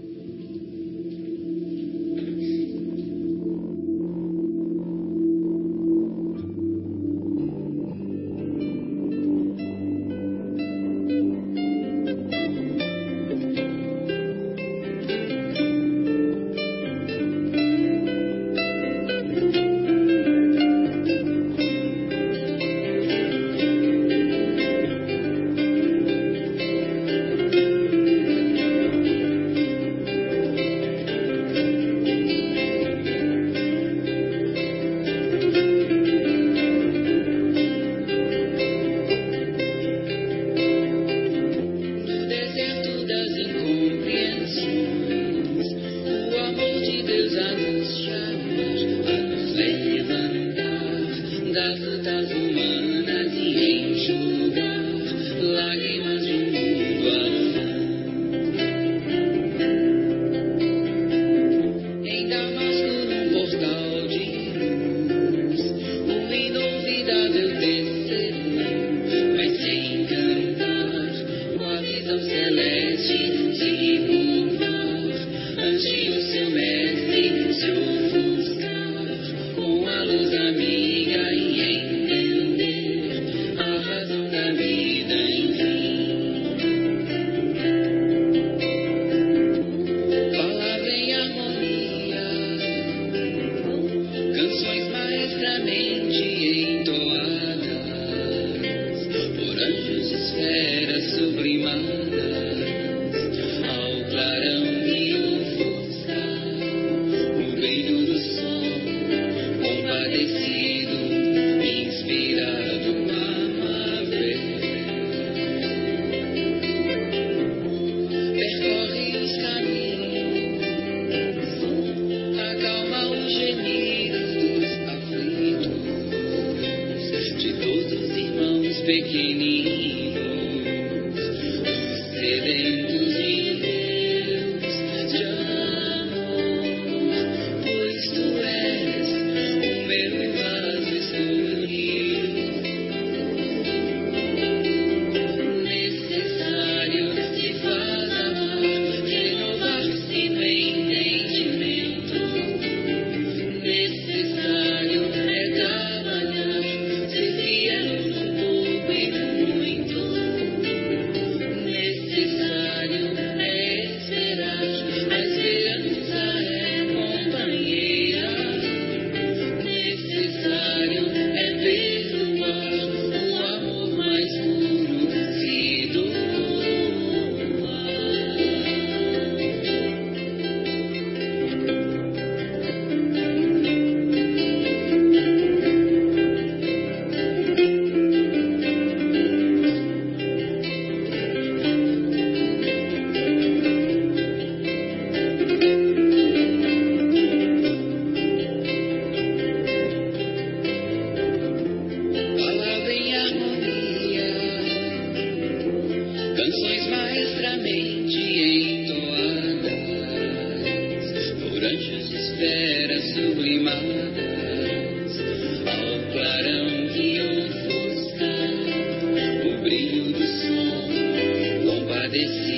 [222.14, 222.53] dice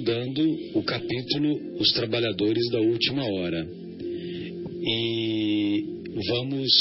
[0.00, 0.40] estudando
[0.74, 3.68] o capítulo Os Trabalhadores da Última Hora.
[4.82, 5.84] E
[6.26, 6.72] vamos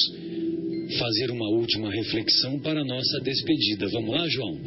[0.98, 3.90] fazer uma última reflexão para a nossa despedida.
[3.90, 4.58] Vamos lá, João?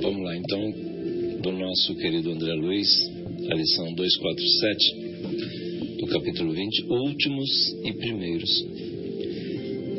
[0.00, 0.72] Vamos lá, então,
[1.42, 2.88] do nosso querido André Luiz,
[3.50, 7.50] a lição 247, do capítulo 20, Últimos
[7.84, 8.64] e Primeiros.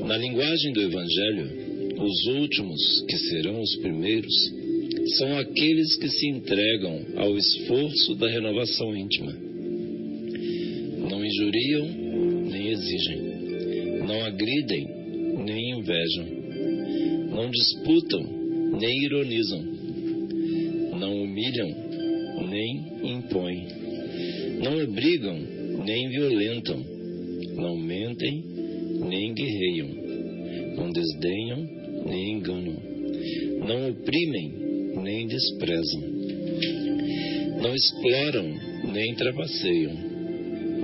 [0.07, 1.59] Na linguagem do Evangelho,
[2.01, 4.58] os últimos, que serão os primeiros,
[5.17, 9.31] são aqueles que se entregam ao esforço da renovação íntima.
[11.09, 11.87] Não injuriam
[12.51, 13.19] nem exigem,
[14.05, 14.87] não agridem
[15.45, 16.25] nem invejam,
[17.31, 18.21] não disputam
[18.79, 19.78] nem ironizam,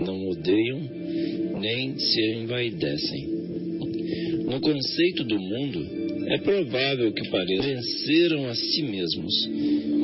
[0.06, 0.82] não odeiam
[1.60, 3.36] nem se envaidecem.
[4.46, 9.50] No conceito do mundo, é provável que pareça venceram a si mesmos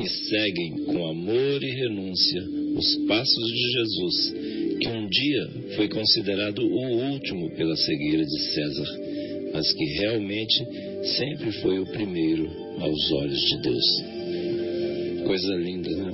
[0.04, 2.44] e seguem com amor e renúncia
[2.76, 4.34] os passos de Jesus,
[4.80, 9.00] que um dia foi considerado o último pela cegueira de César,
[9.54, 10.66] mas que realmente
[11.18, 14.21] sempre foi o primeiro aos olhos de Deus.
[15.32, 16.12] Coisa linda, né?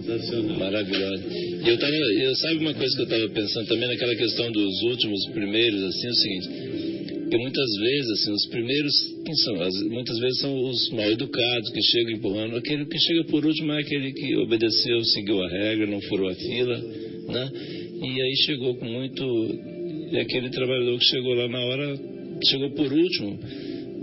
[0.59, 1.23] Maravilhosa.
[1.65, 4.81] E eu tava, eu sabe uma coisa que eu estava pensando também naquela questão dos
[4.83, 6.47] últimos, primeiros, assim, é o seguinte,
[7.31, 8.93] que muitas vezes, assim, os primeiros,
[9.25, 9.61] quem são?
[9.61, 12.57] As- muitas vezes são os mal educados que chegam empurrando.
[12.57, 16.35] Aquele que chega por último é aquele que obedeceu, seguiu a regra, não furou a
[16.35, 17.51] fila, né?
[18.03, 19.23] E aí chegou com muito.
[20.13, 21.99] É aquele trabalhador que chegou lá na hora,
[22.49, 23.39] chegou por último,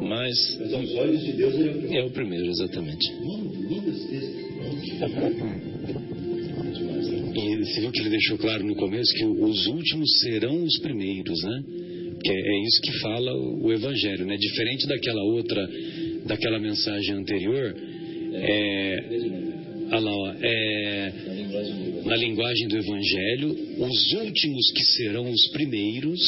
[0.00, 1.94] mas Mas aos olhos de Deus ele é o primeiro.
[1.94, 3.06] é o primeiro, exatamente.
[7.36, 11.42] E você viu que ele deixou claro no começo que os últimos serão os primeiros,
[11.42, 11.64] né?
[12.22, 14.36] Que é, é isso que fala o, Evangelho, né?
[14.36, 15.68] Diferente daquela outra,
[16.26, 17.74] daquela mensagem anterior,
[18.34, 19.04] é,
[19.90, 21.12] lá, é,
[22.04, 26.20] na linguagem do Evangelho, os últimos que serão os primeiros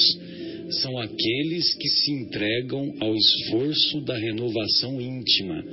[0.83, 5.65] são aqueles que se entregam ao esforço da renovação íntima,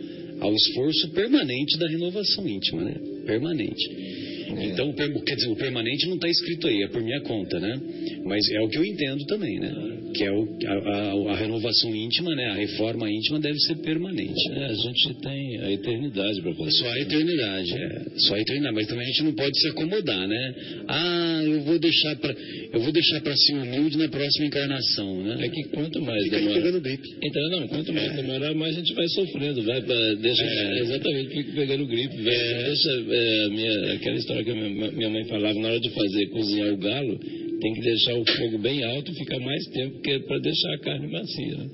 [0.43, 2.95] ao esforço permanente da renovação íntima, né?
[3.25, 4.12] Permanente.
[4.49, 7.59] Então, o per- quer dizer, o permanente não está escrito aí, é por minha conta,
[7.59, 7.79] né?
[8.25, 9.71] Mas é o que eu entendo também, né?
[10.15, 12.45] Que é o, a, a- a renovação íntima, né?
[12.51, 14.51] A reforma íntima deve ser permanente.
[14.51, 16.71] É, a gente tem a eternidade para fazer.
[16.71, 18.05] Só a eternidade, é.
[18.17, 18.75] Só a eternidade.
[18.75, 20.55] Mas também a gente não pode se acomodar, né?
[20.87, 22.33] Ah, eu vou deixar para
[22.73, 25.37] eu vou deixar para ser humilde na próxima encarnação, né?
[25.45, 26.55] É que quanto mais Fica demora.
[26.61, 27.07] pegando gripe.
[27.21, 30.79] Então, não, quanto mais demorar, mais a gente vai sofrendo, vai pra, deixa, É.
[30.79, 35.59] exatamente, fica pegando gripe, vai, deixa, é, minha, aquela história que a minha, mãe falava,
[35.59, 37.19] na hora de fazer, cozinhar o galo,
[37.59, 41.07] tem que deixar o fogo bem alto e ficar mais tempo para deixar a carne
[41.11, 41.57] macia.
[41.57, 41.69] Né?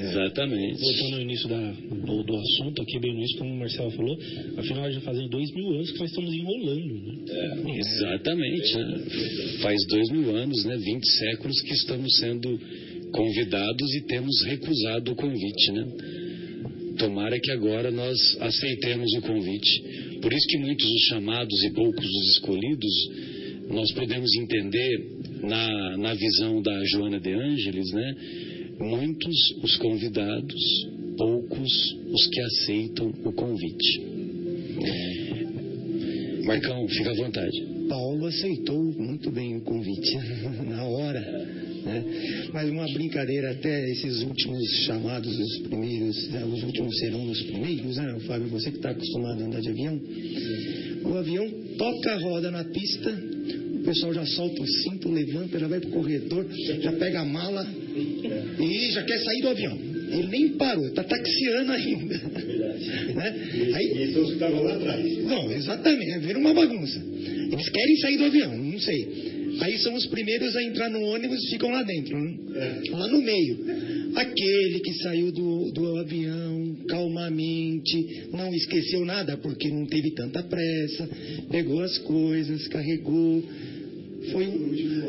[0.00, 0.80] Exatamente.
[0.80, 4.18] Voltando ao início da, do, do assunto, aqui bem no início, como o Marcelo falou,
[4.56, 6.94] afinal já fazem dois mil anos que nós estamos enrolando.
[7.02, 7.78] Né?
[7.78, 8.76] Exatamente.
[8.76, 8.98] Né?
[9.62, 10.76] Faz dois mil anos, né?
[10.76, 12.58] 20 séculos que estamos sendo
[13.12, 15.86] convidados e temos recusado o convite, né?
[16.98, 19.82] Tomara que agora nós aceitemos o convite.
[20.24, 23.10] Por isso que muitos os chamados e poucos os escolhidos,
[23.68, 28.16] nós podemos entender na, na visão da Joana de Ângeles, né?
[28.80, 30.88] Muitos os convidados,
[31.18, 31.70] poucos
[32.10, 34.00] os que aceitam o convite.
[36.46, 37.62] Marcão, fica à vontade.
[37.90, 40.16] Paulo aceitou muito bem o convite,
[40.66, 41.73] na hora.
[41.84, 42.04] Né?
[42.52, 46.44] Mas uma brincadeira, até esses últimos chamados, os primeiros, né?
[46.44, 48.48] os últimos serão os primeiros, né, Fábio?
[48.48, 50.00] Você que está acostumado a andar de avião.
[51.04, 53.10] O avião toca a roda na pista,
[53.74, 56.46] o pessoal já solta o cinto, levanta, já vai pro corredor,
[56.80, 57.66] já pega a mala
[58.58, 59.78] e já quer sair do avião.
[60.10, 62.14] Ele nem parou, está taxiando ainda.
[63.14, 63.34] Né?
[63.74, 65.24] Aí, Isso ficava lá atrás.
[65.24, 67.02] não, exatamente, é vira uma bagunça.
[67.52, 69.33] Eles querem sair do avião, não sei.
[69.60, 72.82] Aí são os primeiros a entrar no ônibus e ficam lá dentro, né?
[72.90, 73.58] lá no meio.
[74.14, 81.08] Aquele que saiu do, do avião calmamente, não esqueceu nada porque não teve tanta pressa,
[81.50, 83.42] pegou as coisas, carregou,
[84.32, 84.44] foi,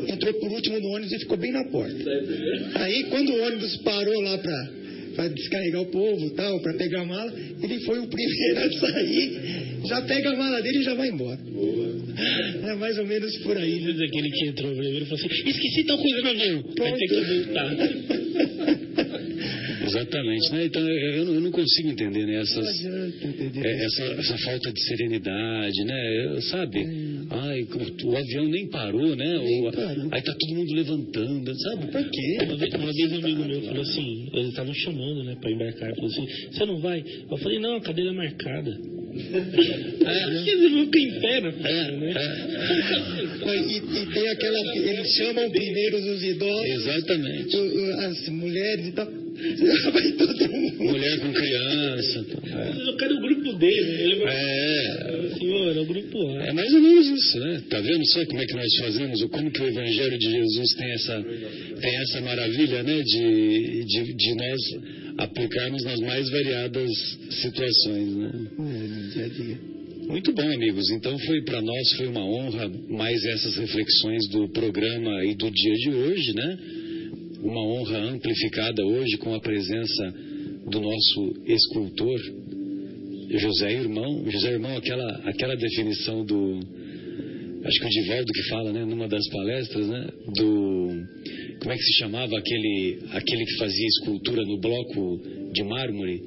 [0.08, 2.10] entrou por último no ônibus e ficou bem na porta.
[2.74, 4.86] Aí quando o ônibus parou lá para
[5.16, 7.32] para descarregar o povo tal, para pegar a mala,
[7.62, 9.40] ele foi o primeiro a sair,
[9.86, 11.38] já pega a mala dele e já vai embora.
[12.18, 13.92] É mais ou menos por aí, né?
[14.08, 16.64] Que entrou primeiro e falou assim: esqueci tal coisa no avião.
[16.78, 17.76] Vai ter que voltar.
[19.86, 20.64] Exatamente, né?
[20.66, 22.84] Então eu, eu não- consigo entender né, essas,
[23.64, 26.26] é, essa, essa falta de serenidade, né?
[26.26, 26.84] Eu- Sabe?
[27.30, 29.38] Ai, o, o avião nem parou, né?
[29.38, 29.68] O-
[30.12, 31.86] aí tá todo mundo levantando, sabe?
[31.92, 32.38] Por quê?
[32.42, 35.94] Uma vez, uma vez um amigo meu falou assim, eles estavam chamando, né, pra embarcar,
[35.94, 37.02] falou assim, você não vai?
[37.30, 38.78] Eu falei, não, a cadeira é marcada.
[39.18, 42.14] É, ficar em pé na fila, né?
[43.46, 44.76] E, e tem aquela.
[44.76, 47.56] Eles chamam primeiro os idosos, Exatamente.
[48.06, 49.06] as mulheres e tal.
[49.92, 50.84] Vai todo mundo.
[50.84, 52.24] Mulher com criança.
[52.24, 52.74] tá?
[52.86, 54.02] Eu quero o grupo dele.
[54.02, 54.34] Ele vai...
[54.34, 56.46] É, Senhor, é o grupo A.
[56.46, 57.62] É mais ou menos isso, né?
[57.68, 60.74] Tá vendo só como é que nós fazemos, ou como que o Evangelho de Jesus
[60.74, 61.24] tem essa,
[61.82, 63.02] tem essa maravilha, né?
[63.02, 64.60] De, de, de nós
[65.18, 66.90] aplicarmos nas mais variadas
[67.30, 68.30] situações, né?
[68.58, 69.58] É, dia a dia.
[70.08, 70.88] Muito bom, amigos.
[70.90, 75.74] Então foi para nós foi uma honra mais essas reflexões do programa e do dia
[75.74, 76.58] de hoje, né?
[77.42, 80.14] Uma honra amplificada hoje com a presença
[80.68, 82.20] do nosso escultor
[83.30, 84.24] José Irmão.
[84.30, 86.60] José Irmão, aquela aquela definição do
[87.66, 90.88] acho que o Divaldo que fala, né, numa das palestras, né, do
[91.60, 95.20] como é que se chamava aquele aquele que fazia escultura no bloco
[95.52, 96.20] de mármore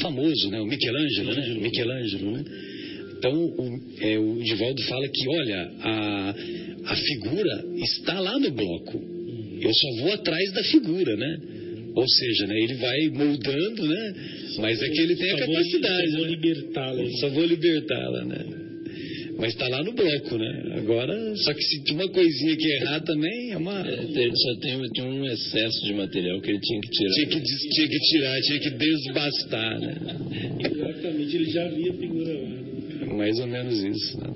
[0.00, 1.54] famoso, né, o Michelangelo, né?
[1.60, 2.44] Michelangelo, né?
[3.18, 6.34] Então, o, é, o Divaldo fala que, olha, a,
[6.86, 8.98] a figura está lá no bloco.
[9.60, 11.40] Eu só vou atrás da figura, né?
[11.94, 14.14] Ou seja, né, ele vai moldando, né?
[14.58, 16.10] Mas é que ele tem a capacidade.
[16.10, 16.30] só vou né?
[16.30, 17.10] libertá-la.
[17.20, 18.59] Só vou libertá-la, né?
[19.40, 20.74] Mas está lá no bloco, né?
[20.76, 23.80] Agora, só que se uma coisinha que errar também é uma.
[23.88, 27.10] É, tem- só tem, tem um excesso de material que ele tinha que tirar.
[27.14, 29.94] Tinha que, des- tinha que tirar, tinha que desbastar, né?
[30.60, 33.14] Exatamente, ele já via a figura lá.
[33.14, 34.18] Mais ou menos isso.
[34.20, 34.30] Né?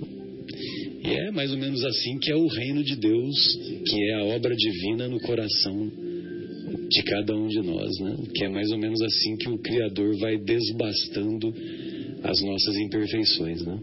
[1.05, 4.25] E é mais ou menos assim que é o reino de Deus, que é a
[4.25, 5.93] obra divina no coração
[6.89, 8.17] de cada um de nós, né?
[8.35, 11.55] Que é mais ou menos assim que o Criador vai desbastando
[12.23, 13.79] as nossas imperfeições, né?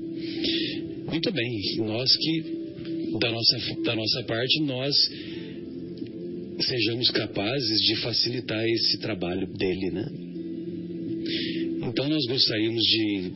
[1.12, 4.96] Muito bem, nós que da nossa da nossa parte nós
[6.62, 10.06] sejamos capazes de facilitar esse trabalho dele, né?
[11.84, 13.32] Então nós gostaríamos de,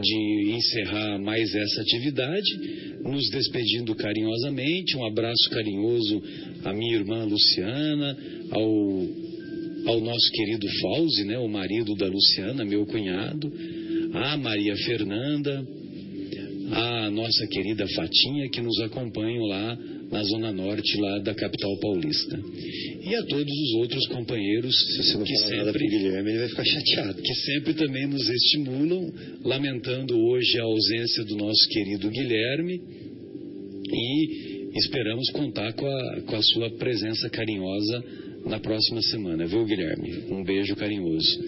[0.00, 2.58] de encerrar mais essa atividade,
[3.02, 6.22] nos despedindo carinhosamente, um abraço carinhoso
[6.64, 8.16] à minha irmã Luciana,
[8.50, 9.08] ao,
[9.92, 13.52] ao nosso querido Fauzi, né, o marido da Luciana, meu cunhado,
[14.14, 15.79] à Maria Fernanda,
[16.72, 19.78] à nossa querida Fatinha, que nos acompanham lá
[20.10, 22.38] na Zona Norte, lá da capital paulista.
[23.02, 26.64] E a todos os outros companheiros Se você não que sempre Guilherme, ele vai ficar
[26.64, 27.22] chateado.
[27.22, 29.12] que sempre também nos estimulam,
[29.44, 32.80] lamentando hoje a ausência do nosso querido Guilherme
[33.92, 38.04] e esperamos contar com a, com a sua presença carinhosa
[38.46, 40.24] na próxima semana, viu, Guilherme?
[40.30, 41.38] Um beijo carinhoso.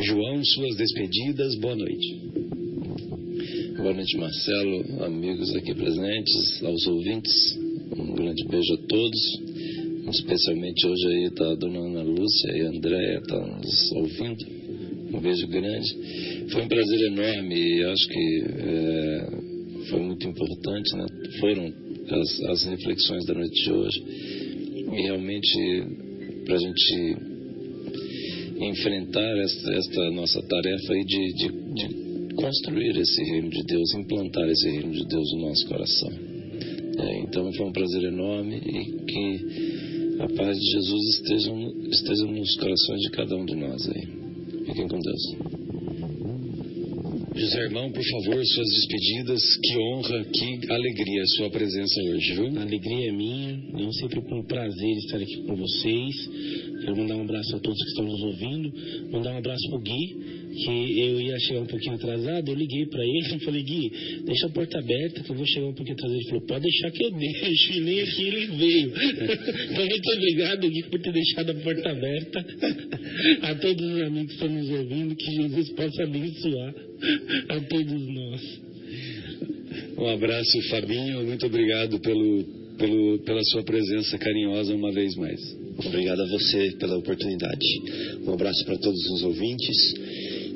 [0.00, 2.61] João, suas despedidas, boa noite.
[3.78, 7.58] Noite, Marcelo, amigos aqui presentes, aos ouvintes.
[7.96, 9.20] Um grande beijo a todos,
[10.10, 14.44] especialmente hoje aí está a dona Ana Lúcia e a Andréia estão tá nos ouvindo.
[15.14, 15.88] Um beijo grande.
[16.50, 19.26] Foi um prazer enorme e acho que é,
[19.88, 21.06] foi muito importante, né?
[21.40, 21.72] Foram
[22.10, 24.04] as, as reflexões da noite de hoje.
[24.92, 25.86] E realmente,
[26.44, 27.16] para a gente
[28.60, 34.48] enfrentar esta, esta, nossa tarefa aí de, de, de, construir esse reino de Deus, implantar
[34.48, 36.10] esse reino de Deus no nosso coração.
[36.98, 41.52] É, então foi um prazer enorme e que a paz de Jesus esteja,
[41.90, 44.06] esteja nos corações de cada um de nós aí.
[44.66, 45.62] Fiquem com Deus.
[47.34, 49.42] José Irmão, por favor, suas despedidas.
[49.56, 52.58] Que honra, que alegria a sua presença hoje, viu?
[52.58, 53.52] A alegria é minha.
[53.74, 56.30] É sempre um prazer estar aqui com vocês.
[56.82, 58.72] Quero mandar um abraço a todos que estão nos ouvindo.
[59.12, 60.16] Mandar um abraço pro Gui,
[60.64, 62.48] que eu ia chegar um pouquinho atrasado.
[62.48, 63.90] Eu liguei para ele e falei, Gui,
[64.24, 66.18] deixa a porta aberta que eu vou chegar um pouquinho atrasado.
[66.18, 67.72] Ele falou, pode deixar que eu deixo.
[67.72, 68.92] E nem aqui ele veio.
[69.70, 72.46] então, muito obrigado, Gui, por ter deixado a porta aberta.
[73.42, 76.74] a todos os amigos que estão nos ouvindo, que Jesus possa abençoar
[77.48, 78.60] a todos nós.
[79.98, 81.24] Um abraço, Fabinho.
[81.24, 82.44] Muito obrigado pelo,
[82.76, 85.61] pelo, pela sua presença carinhosa uma vez mais.
[85.78, 87.66] Obrigado a você pela oportunidade.
[88.26, 89.76] Um abraço para todos os ouvintes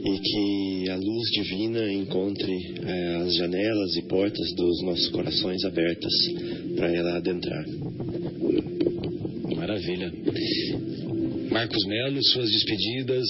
[0.05, 2.53] e que a luz divina encontre
[2.85, 6.13] é, as janelas e portas dos nossos corações abertas
[6.77, 7.65] para ela adentrar.
[9.57, 10.13] Maravilha.
[11.51, 13.27] Marcos Melo, suas despedidas.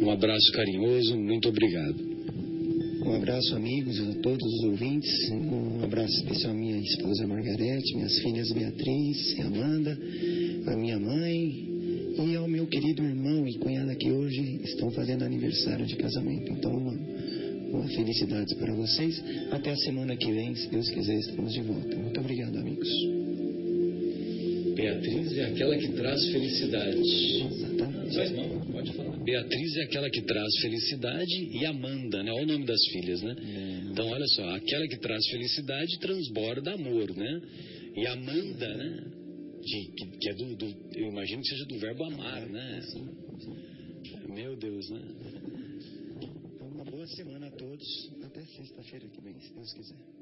[0.00, 1.16] Um abraço carinhoso.
[1.16, 2.14] Muito obrigado.
[3.04, 5.30] Um abraço, amigos, a todos os ouvintes.
[5.30, 9.98] Um abraço especial à minha esposa Margarete, minhas filhas Beatriz e Amanda,
[10.66, 11.74] a minha mãe
[12.16, 16.52] e ao meu querido irmão e cunhada que hoje estão fazendo aniversário de casamento.
[16.52, 19.22] Então, uma, uma felicidade para vocês.
[19.50, 21.96] Até a semana que vem, se Deus quiser, estamos de volta.
[21.96, 22.88] Muito obrigado, amigos.
[24.74, 26.98] Beatriz é aquela que traz felicidade.
[26.98, 28.14] Exatamente.
[28.14, 29.16] Faz mal, pode falar.
[29.24, 32.32] Beatriz é aquela que traz felicidade e Amanda, né?
[32.32, 33.34] Olha o nome das filhas, né?
[33.90, 37.40] Então, olha só, aquela que traz felicidade transborda amor, né?
[37.96, 39.04] E Amanda, né?
[39.64, 42.80] De, que, que é do, do, eu imagino que seja do verbo amar, né?
[44.28, 45.00] Meu Deus, né?
[46.54, 47.86] Então, uma boa semana a todos.
[48.22, 50.13] Até sexta-feira que vem, se Deus quiser.